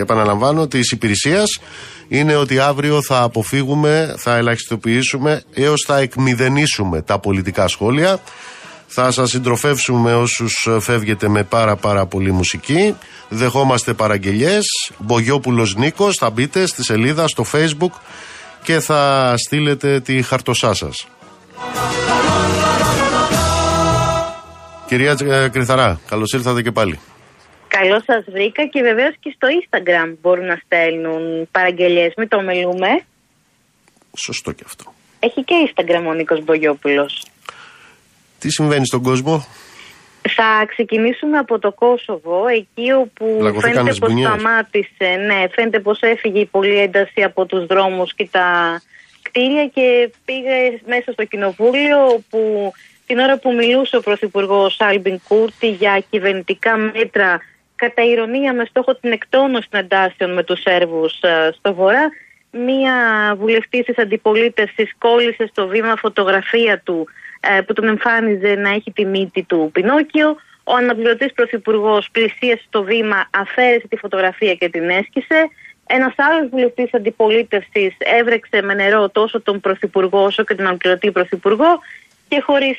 επαναλαμβάνω, 0.00 0.66
της 0.66 0.90
υπηρεσίας 0.90 1.60
είναι 2.08 2.36
ότι 2.36 2.58
αύριο 2.58 3.02
θα 3.02 3.22
αποφύγουμε, 3.22 4.14
θα 4.18 4.36
ελαχιστοποιήσουμε 4.36 5.42
έως 5.54 5.84
θα 5.86 5.98
εκμηδενήσουμε 5.98 7.02
τα 7.02 7.18
πολιτικά 7.18 7.68
σχόλια. 7.68 8.20
Θα 8.92 9.10
σας 9.10 9.30
συντροφεύσουμε 9.30 10.14
όσους 10.14 10.68
φεύγετε 10.80 11.28
με 11.28 11.44
πάρα 11.44 11.76
πάρα 11.76 12.06
πολύ 12.06 12.32
μουσική. 12.32 12.96
Δεχόμαστε 13.28 13.92
παραγγελιές. 13.92 14.64
Μπογιόπουλος 14.98 15.74
Νίκος, 15.74 16.16
θα 16.16 16.30
μπείτε 16.30 16.66
στη 16.66 16.84
σελίδα, 16.84 17.28
στο 17.28 17.44
facebook 17.52 18.00
και 18.62 18.80
θα 18.80 19.34
στείλετε 19.36 20.00
τη 20.00 20.22
χαρτοσά 20.22 20.74
σας. 20.74 21.08
Κυρία 24.86 25.16
ε, 25.24 25.48
Κρυθαρά, 25.48 26.00
καλώς 26.08 26.32
ήρθατε 26.32 26.62
και 26.62 26.70
πάλι. 26.70 26.98
Καλώς 27.68 28.02
σας 28.04 28.24
βρήκα 28.32 28.66
και 28.66 28.82
βεβαίως 28.82 29.14
και 29.20 29.32
στο 29.34 29.48
Instagram 29.60 30.14
μπορούν 30.20 30.46
να 30.46 30.60
στέλνουν 30.64 31.48
παραγγελίες. 31.50 32.12
Μην 32.16 32.28
το 32.28 32.42
μελούμε. 32.42 32.88
Σωστό 34.16 34.52
και 34.52 34.62
αυτό. 34.66 34.94
Έχει 35.20 35.44
και 35.44 35.54
Instagram 35.66 36.04
ο 36.08 36.12
Νίκος 36.12 36.44
Μπογιόπουλος. 36.44 37.22
Τι 38.40 38.50
συμβαίνει 38.50 38.86
στον 38.86 39.02
κόσμο, 39.02 39.46
Θα 40.36 40.66
ξεκινήσουμε 40.66 41.38
από 41.38 41.58
το 41.58 41.72
Κόσοβο, 41.72 42.46
εκεί 42.46 42.92
όπου 42.92 43.36
Πλακωθήκανε 43.38 43.74
φαίνεται 43.74 43.98
πως 43.98 44.08
ζημιές. 44.10 44.28
σταμάτησε, 44.28 45.08
ναι, 45.26 45.48
φαίνεται 45.54 45.78
πως 45.78 46.00
έφυγε 46.00 46.40
η 46.40 46.46
πολλή 46.46 46.78
ένταση 46.78 47.22
από 47.22 47.46
τους 47.46 47.66
δρόμους 47.66 48.14
και 48.14 48.28
τα 48.30 48.80
κτίρια 49.22 49.66
και 49.66 50.10
πήγε 50.24 50.80
μέσα 50.86 51.12
στο 51.12 51.24
κοινοβούλιο 51.24 52.06
όπου 52.06 52.72
την 53.06 53.18
ώρα 53.18 53.38
που 53.38 53.54
μιλούσε 53.54 53.96
ο 53.96 54.00
Πρωθυπουργός 54.00 54.76
Άλμπιν 54.80 55.20
Κούρτη 55.28 55.68
για 55.70 56.04
κυβερνητικά 56.10 56.76
μέτρα 56.76 57.40
κατά 57.76 58.02
ηρωνία 58.02 58.52
με 58.52 58.64
στόχο 58.64 58.94
την 58.94 59.12
εκτόνωση 59.12 59.68
των 59.70 59.80
εντάσεων 59.80 60.32
με 60.34 60.42
τους 60.42 60.60
Σέρβους 60.60 61.20
ε, 61.20 61.50
στο 61.58 61.74
Βορρά, 61.74 62.08
μία 62.50 62.94
βουλευτή 63.38 63.82
της 63.82 63.98
αντιπολίτευσης 63.98 64.94
κόλλησε 64.98 65.46
στο 65.46 65.66
βήμα 65.66 65.96
φωτογραφία 65.96 66.80
του 66.84 67.06
ε, 67.08 67.29
που 67.66 67.72
τον 67.72 67.88
εμφάνιζε 67.88 68.54
να 68.54 68.68
έχει 68.68 68.92
τη 68.92 69.04
μύτη 69.04 69.42
του 69.42 69.70
Πινόκιο. 69.72 70.36
Ο 70.64 70.74
αναπληρωτής 70.74 71.32
πρωθυπουργός 71.32 72.08
πλησίασε 72.12 72.62
στο 72.66 72.82
βήμα, 72.82 73.28
αφαίρεσε 73.30 73.88
τη 73.88 73.96
φωτογραφία 73.96 74.54
και 74.54 74.68
την 74.68 74.90
έσκησε. 74.90 75.48
Ένας 75.86 76.14
άλλος 76.16 76.48
βουλευτής 76.48 76.94
αντιπολίτευσης 76.94 77.96
έβρεξε 77.98 78.62
με 78.62 78.74
νερό 78.74 79.08
τόσο 79.08 79.40
τον 79.40 79.60
πρωθυπουργό 79.60 80.24
όσο 80.24 80.44
και 80.44 80.54
τον 80.54 80.66
αναπληρωτή 80.66 81.10
πρωθυπουργό 81.10 81.78
και 82.28 82.40
χωρίς 82.40 82.78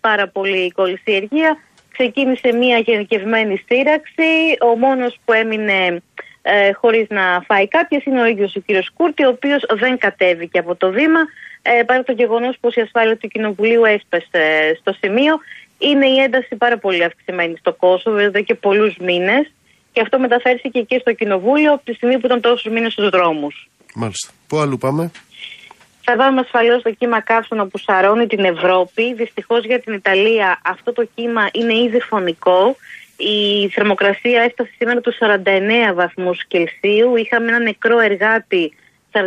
πάρα 0.00 0.28
πολύ 0.28 0.70
κολυσιεργία 0.70 1.58
ξεκίνησε 1.92 2.52
μια 2.52 2.78
γενικευμένη 2.78 3.64
σύραξη. 3.68 4.56
Ο 4.60 4.76
μόνος 4.76 5.18
που 5.24 5.32
έμεινε 5.32 6.02
ε, 6.48 6.72
χωρίς 6.72 7.06
να 7.08 7.44
φάει 7.46 7.68
κάποιες 7.68 8.04
είναι 8.04 8.22
ο 8.22 8.26
ίδιος 8.26 8.56
ο 8.56 8.60
κύριος 8.60 8.90
Κούρτη, 8.96 9.24
ο 9.24 9.28
οποίος 9.28 9.64
δεν 9.74 9.98
κατέβηκε 9.98 10.58
από 10.58 10.74
το 10.74 10.90
βήμα, 10.90 11.20
ε, 11.62 11.82
παρά 11.82 12.02
το 12.02 12.12
γεγονός 12.12 12.56
πως 12.60 12.74
η 12.74 12.80
ασφάλεια 12.80 13.16
του 13.16 13.28
Κοινοβουλίου 13.28 13.84
έσπασε 13.84 14.76
στο 14.80 14.92
σημείο. 15.00 15.38
Είναι 15.78 16.06
η 16.06 16.16
ένταση 16.18 16.56
πάρα 16.56 16.78
πολύ 16.78 17.04
αυξημένη 17.04 17.56
στο 17.58 17.72
Κόσοβο 17.72 18.18
εδώ 18.18 18.42
και 18.42 18.54
πολλούς 18.54 18.96
μήνες 18.96 19.52
και 19.92 20.00
αυτό 20.00 20.18
μεταφέρθηκε 20.18 20.80
και 20.80 20.98
στο 20.98 21.12
Κοινοβούλιο 21.12 21.72
από 21.72 21.84
τη 21.84 21.92
στιγμή 21.92 22.18
που 22.18 22.26
ήταν 22.26 22.40
τόσους 22.40 22.72
μήνες 22.72 22.92
στους 22.92 23.08
δρόμους. 23.08 23.68
Μάλιστα. 23.94 24.32
Πού 24.46 24.58
αλλού 24.58 24.78
πάμε; 24.78 25.10
Θα 26.04 26.16
βάλουμε 26.16 26.40
ασφαλώς 26.40 26.82
το 26.82 26.90
κύμα 26.90 27.20
καύσωνα 27.20 27.66
που 27.66 27.78
σαρώνει 27.78 28.26
την 28.26 28.44
Ευρώπη. 28.44 29.14
Δυστυχώς 29.14 29.64
για 29.64 29.80
την 29.80 29.92
Ιταλία 29.92 30.60
αυτό 30.64 30.92
το 30.92 31.08
κύμα 31.14 31.48
είναι 31.52 31.74
ήδη 31.74 32.00
φωνικό. 32.00 32.76
Η 33.16 33.68
θερμοκρασία 33.68 34.42
έφτασε 34.42 34.70
σήμερα 34.78 35.00
τους 35.00 35.16
49 35.90 35.94
βαθμούς 35.94 36.44
Κελσίου. 36.46 37.16
Είχαμε 37.16 37.48
ένα 37.48 37.58
νεκρό 37.58 37.98
εργάτη 37.98 38.72
44 39.12 39.18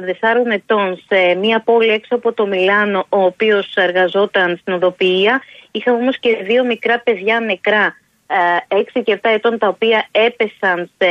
ετών 0.52 1.02
σε 1.07 1.36
μια 1.36 1.60
πόλη 1.60 1.90
έξω 1.90 2.16
από 2.16 2.34
το 2.34 2.48
Μιλάνο, 2.48 3.06
ο 3.10 3.24
οποίος 3.24 3.76
εργαζόταν 3.76 4.57
στην 4.61 4.74
οδοποιία. 4.74 5.41
Είχαμε 5.72 5.98
όμως 5.98 6.20
και 6.20 6.38
δύο 6.44 6.64
μικρά 6.64 6.99
παιδιά 6.99 7.40
νεκρά, 7.40 7.95
6 8.68 9.02
και 9.03 9.20
7 9.24 9.30
ετών, 9.34 9.57
τα 9.57 9.68
οποία 9.68 10.07
έπεσαν 10.11 10.90
σε 10.98 11.07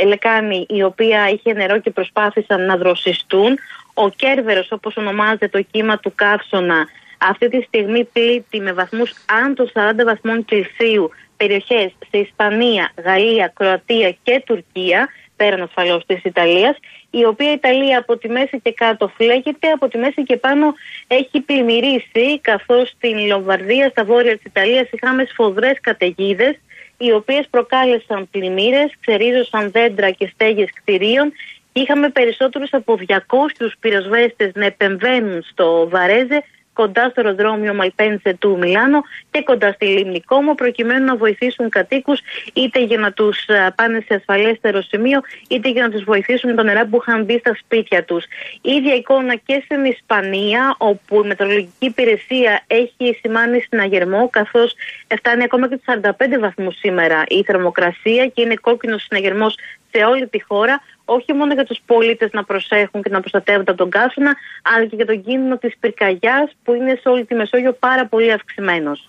ε, 0.00 0.06
λεκάνη 0.06 0.66
η 0.68 0.82
οποία 0.82 1.28
είχε 1.28 1.52
νερό 1.52 1.78
και 1.78 1.90
προσπάθησαν 1.90 2.66
να 2.66 2.76
δροσιστούν. 2.76 3.58
Ο 3.94 4.08
Κέρβερος, 4.08 4.72
όπως 4.72 4.96
ονομάζεται 4.96 5.48
το 5.48 5.62
κύμα 5.62 5.98
του 5.98 6.12
καύσωνα, 6.14 6.86
αυτή 7.18 7.48
τη 7.48 7.62
στιγμή 7.62 8.04
πλήττει 8.04 8.60
με 8.60 8.72
βαθμούς 8.72 9.12
άνω 9.26 9.54
των 9.54 9.70
40 9.74 10.04
βαθμών 10.04 10.44
Κελσίου 10.44 11.10
περιοχές 11.42 11.90
σε 12.10 12.18
Ισπανία, 12.18 12.92
Γαλλία, 13.04 13.52
Κροατία 13.54 14.16
και 14.22 14.42
Τουρκία, 14.46 15.08
πέραν 15.36 15.62
ασφαλώς 15.62 16.06
της 16.06 16.24
Ιταλίας, 16.24 16.76
η 17.10 17.24
οποία 17.24 17.52
Ιταλία 17.52 17.98
από 17.98 18.16
τη 18.16 18.28
μέση 18.28 18.60
και 18.60 18.72
κάτω 18.72 19.12
φλέγεται, 19.16 19.68
από 19.70 19.88
τη 19.88 19.98
μέση 19.98 20.22
και 20.22 20.36
πάνω 20.36 20.74
έχει 21.06 21.40
πλημμυρίσει, 21.40 22.40
καθώς 22.40 22.88
στην 22.88 23.26
Λομβαρδία, 23.26 23.88
στα 23.88 24.04
βόρεια 24.04 24.34
της 24.36 24.44
Ιταλίας, 24.44 24.88
είχαμε 24.90 25.24
σφοδρές 25.24 25.76
καταιγίδες, 25.80 26.54
οι 26.98 27.12
οποίες 27.12 27.46
προκάλεσαν 27.50 28.28
πλημμύρες, 28.30 28.90
ξερίζωσαν 29.00 29.70
δέντρα 29.70 30.10
και 30.10 30.30
στέγες 30.34 30.68
κτηρίων 30.74 31.32
Είχαμε 31.72 32.08
περισσότερους 32.08 32.72
από 32.72 32.98
200 33.08 33.72
πυροσβέστες 33.80 34.50
να 34.54 34.64
επεμβαίνουν 34.64 35.42
στο 35.42 35.88
Βαρέζε, 35.88 36.44
κοντά 36.72 37.08
στο 37.08 37.20
αεροδρόμιο 37.20 37.74
Μαλπένσε 37.74 38.36
του 38.38 38.58
Μιλάνο 38.58 39.02
και 39.30 39.42
κοντά 39.42 39.72
στη 39.72 39.86
λίμνη 39.86 40.20
Κόμο, 40.20 40.54
προκειμένου 40.54 41.04
να 41.04 41.16
βοηθήσουν 41.16 41.68
κατοίκους 41.68 42.20
είτε 42.52 42.82
για 42.84 42.98
να 42.98 43.12
τους 43.12 43.38
πάνε 43.74 44.04
σε 44.06 44.14
ασφαλέστερο 44.14 44.82
σημείο, 44.82 45.20
είτε 45.48 45.68
για 45.70 45.82
να 45.82 45.90
τους 45.90 46.04
βοηθήσουν 46.04 46.50
με 46.50 46.56
τα 46.56 46.62
νερά 46.62 46.86
που 46.86 46.98
είχαν 47.00 47.24
μπει 47.24 47.38
στα 47.38 47.54
σπίτια 47.54 48.04
τους. 48.04 48.24
Η 48.60 48.72
ίδια 48.72 48.94
εικόνα 48.94 49.34
και 49.34 49.62
στην 49.64 49.84
Ισπανία, 49.84 50.74
όπου 50.78 51.22
η 51.24 51.26
Μετρολογική 51.26 51.86
Υπηρεσία 51.86 52.62
έχει 52.66 53.18
σημάνει 53.20 53.60
συναγερμό, 53.60 54.28
καθώς 54.30 54.74
φτάνει 55.18 55.42
ακόμα 55.42 55.68
και 55.68 55.76
του 55.76 55.82
45 55.86 56.38
βαθμούς 56.40 56.76
σήμερα 56.78 57.24
η 57.28 57.42
θερμοκρασία 57.42 58.26
και 58.26 58.42
είναι 58.42 58.54
κόκκινος 58.54 59.02
συναγερμός 59.02 59.56
σε 59.92 60.04
όλη 60.04 60.28
τη 60.28 60.42
χώρα, 60.48 60.80
όχι 61.04 61.32
μόνο 61.32 61.52
για 61.54 61.64
τους 61.64 61.80
πολίτες 61.86 62.30
να 62.32 62.44
προσέχουν 62.44 63.02
και 63.02 63.10
να 63.10 63.20
προστατεύονται 63.20 63.70
από 63.70 63.80
τον 63.80 63.90
καύσωνα, 63.90 64.32
αλλά 64.74 64.86
και 64.86 64.96
για 64.96 65.06
τον 65.06 65.22
κίνδυνο 65.22 65.56
της 65.56 65.74
πυρκαγιάς 65.80 66.48
που 66.64 66.74
είναι 66.74 66.98
σε 67.00 67.08
όλη 67.08 67.24
τη 67.24 67.34
Μεσόγειο 67.34 67.72
πάρα 67.72 68.06
πολύ 68.06 68.32
αυξημένος. 68.32 69.08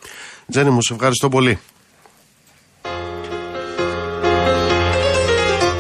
Τζένι 0.51 0.69
μου, 0.69 0.81
σε 0.81 0.93
ευχαριστώ 0.93 1.29
πολύ. 1.29 1.59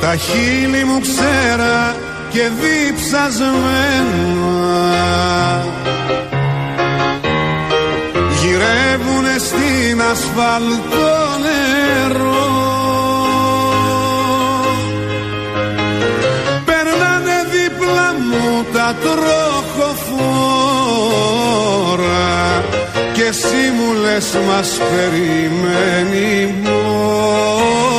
Τα 0.01 0.15
χείλη 0.15 0.83
μου 0.83 0.99
ξέρα 0.99 1.95
και 2.31 2.49
διψασμένα 2.61 4.23
Γυρεύουνε 8.39 9.35
στην 9.37 10.01
ασφαλτό 10.01 11.11
νερό 11.43 12.32
τα 18.93 19.09
τροχοφόρα 19.09 20.63
και 23.13 23.23
εσύ 23.23 23.71
μου 23.75 23.93
λες 24.01 24.37
μας 24.47 24.69
περιμένει 24.77 26.53
μόρα 26.63 27.93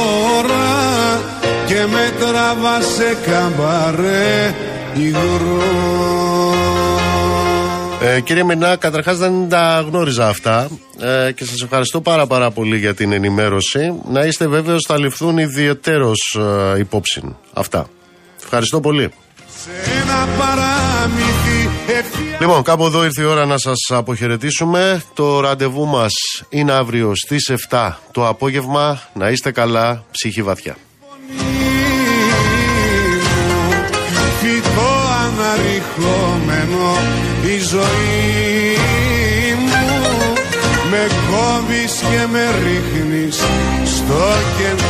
και 1.66 1.86
με 1.92 2.12
τραβά 2.20 2.80
σε 2.80 3.16
καμπαρέ 3.26 4.54
υγρό 4.94 5.62
Ε, 8.02 8.20
κύριε 8.20 8.44
Μινά, 8.44 8.76
καταρχάς 8.76 9.18
δεν 9.18 9.48
τα 9.48 9.84
γνώριζα 9.88 10.28
αυτά 10.28 10.68
ε, 11.00 11.32
και 11.32 11.44
σας 11.44 11.62
ευχαριστώ 11.62 12.00
πάρα 12.00 12.26
πάρα 12.26 12.50
πολύ 12.50 12.78
για 12.78 12.94
την 12.94 13.12
ενημέρωση. 13.12 14.00
Να 14.08 14.24
είστε 14.24 14.46
βέβαιος 14.46 14.84
θα 14.86 14.98
ληφθούν 14.98 15.38
ιδιαιτέρως 15.38 16.38
ε, 16.74 16.78
υπόψη 16.78 17.36
αυτά. 17.52 17.86
Ευχαριστώ 18.42 18.80
πολύ. 18.80 19.12
Σε 19.64 19.90
ένα 20.02 20.28
παράμυθι 20.38 21.70
ευχή 21.86 22.36
Λοιπόν, 22.40 22.62
κάπου 22.62 22.84
εδώ 22.84 23.04
ήρθε 23.04 23.22
η 23.22 23.24
ώρα 23.24 23.46
να 23.46 23.58
σας 23.58 23.78
αποχαιρετήσουμε. 23.88 25.02
Το 25.14 25.40
ραντεβού 25.40 25.86
μας 25.86 26.12
είναι 26.48 26.72
αύριο 26.72 27.12
στις 27.14 27.52
7 27.70 27.90
το 28.10 28.28
απόγευμα. 28.28 29.00
Να 29.12 29.28
είστε 29.28 29.50
καλά, 29.50 30.04
ψυχή 30.10 30.42
βαθιά. 30.42 30.76
φυτό 34.40 34.92
αναρριχόμενο 35.24 36.96
η 37.44 37.58
ζωή 37.58 38.76
μου 39.58 40.32
με 40.90 41.06
κόβεις 41.30 41.92
και 41.92 42.26
με 42.30 42.44
ρίχνεις 42.62 43.36
στο 43.84 44.24
κενό 44.58 44.83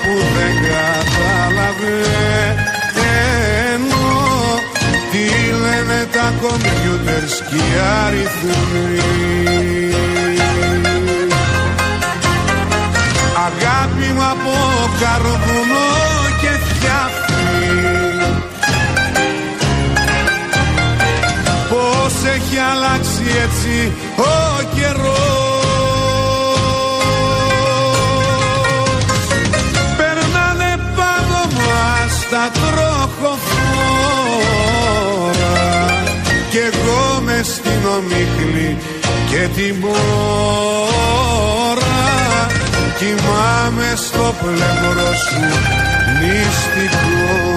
που 0.00 0.12
δεν 0.36 0.54
καταλαβαίνω 0.70 1.62
τι 5.10 5.24
λένε 5.62 6.06
τα 6.12 6.26
κομπιούτερς 6.40 7.34
και 7.48 7.56
οι 7.56 7.72
αριθμοί. 8.04 8.52
Αγάπη 13.46 14.06
μου 14.14 14.24
από 14.34 14.54
καρβουνό 15.00 15.90
και 16.40 16.52
φτιάχνει. 16.66 17.66
Πώς 21.70 22.14
έχει 22.34 22.58
αλλάξει 22.58 23.24
έτσι 23.44 23.92
ο 24.16 24.62
καιρός 24.74 25.41
εγώ 36.66 37.20
μες 37.24 37.46
στην 37.46 37.82
ομίχλη 37.96 38.70
και 39.30 39.42
την 39.56 39.74
μόρα. 39.80 39.96
Κοιμάμαι 42.98 43.88
στο 43.96 44.34
πλευρό 44.40 45.10
σου 45.14 45.44
μυστικός 46.20 47.52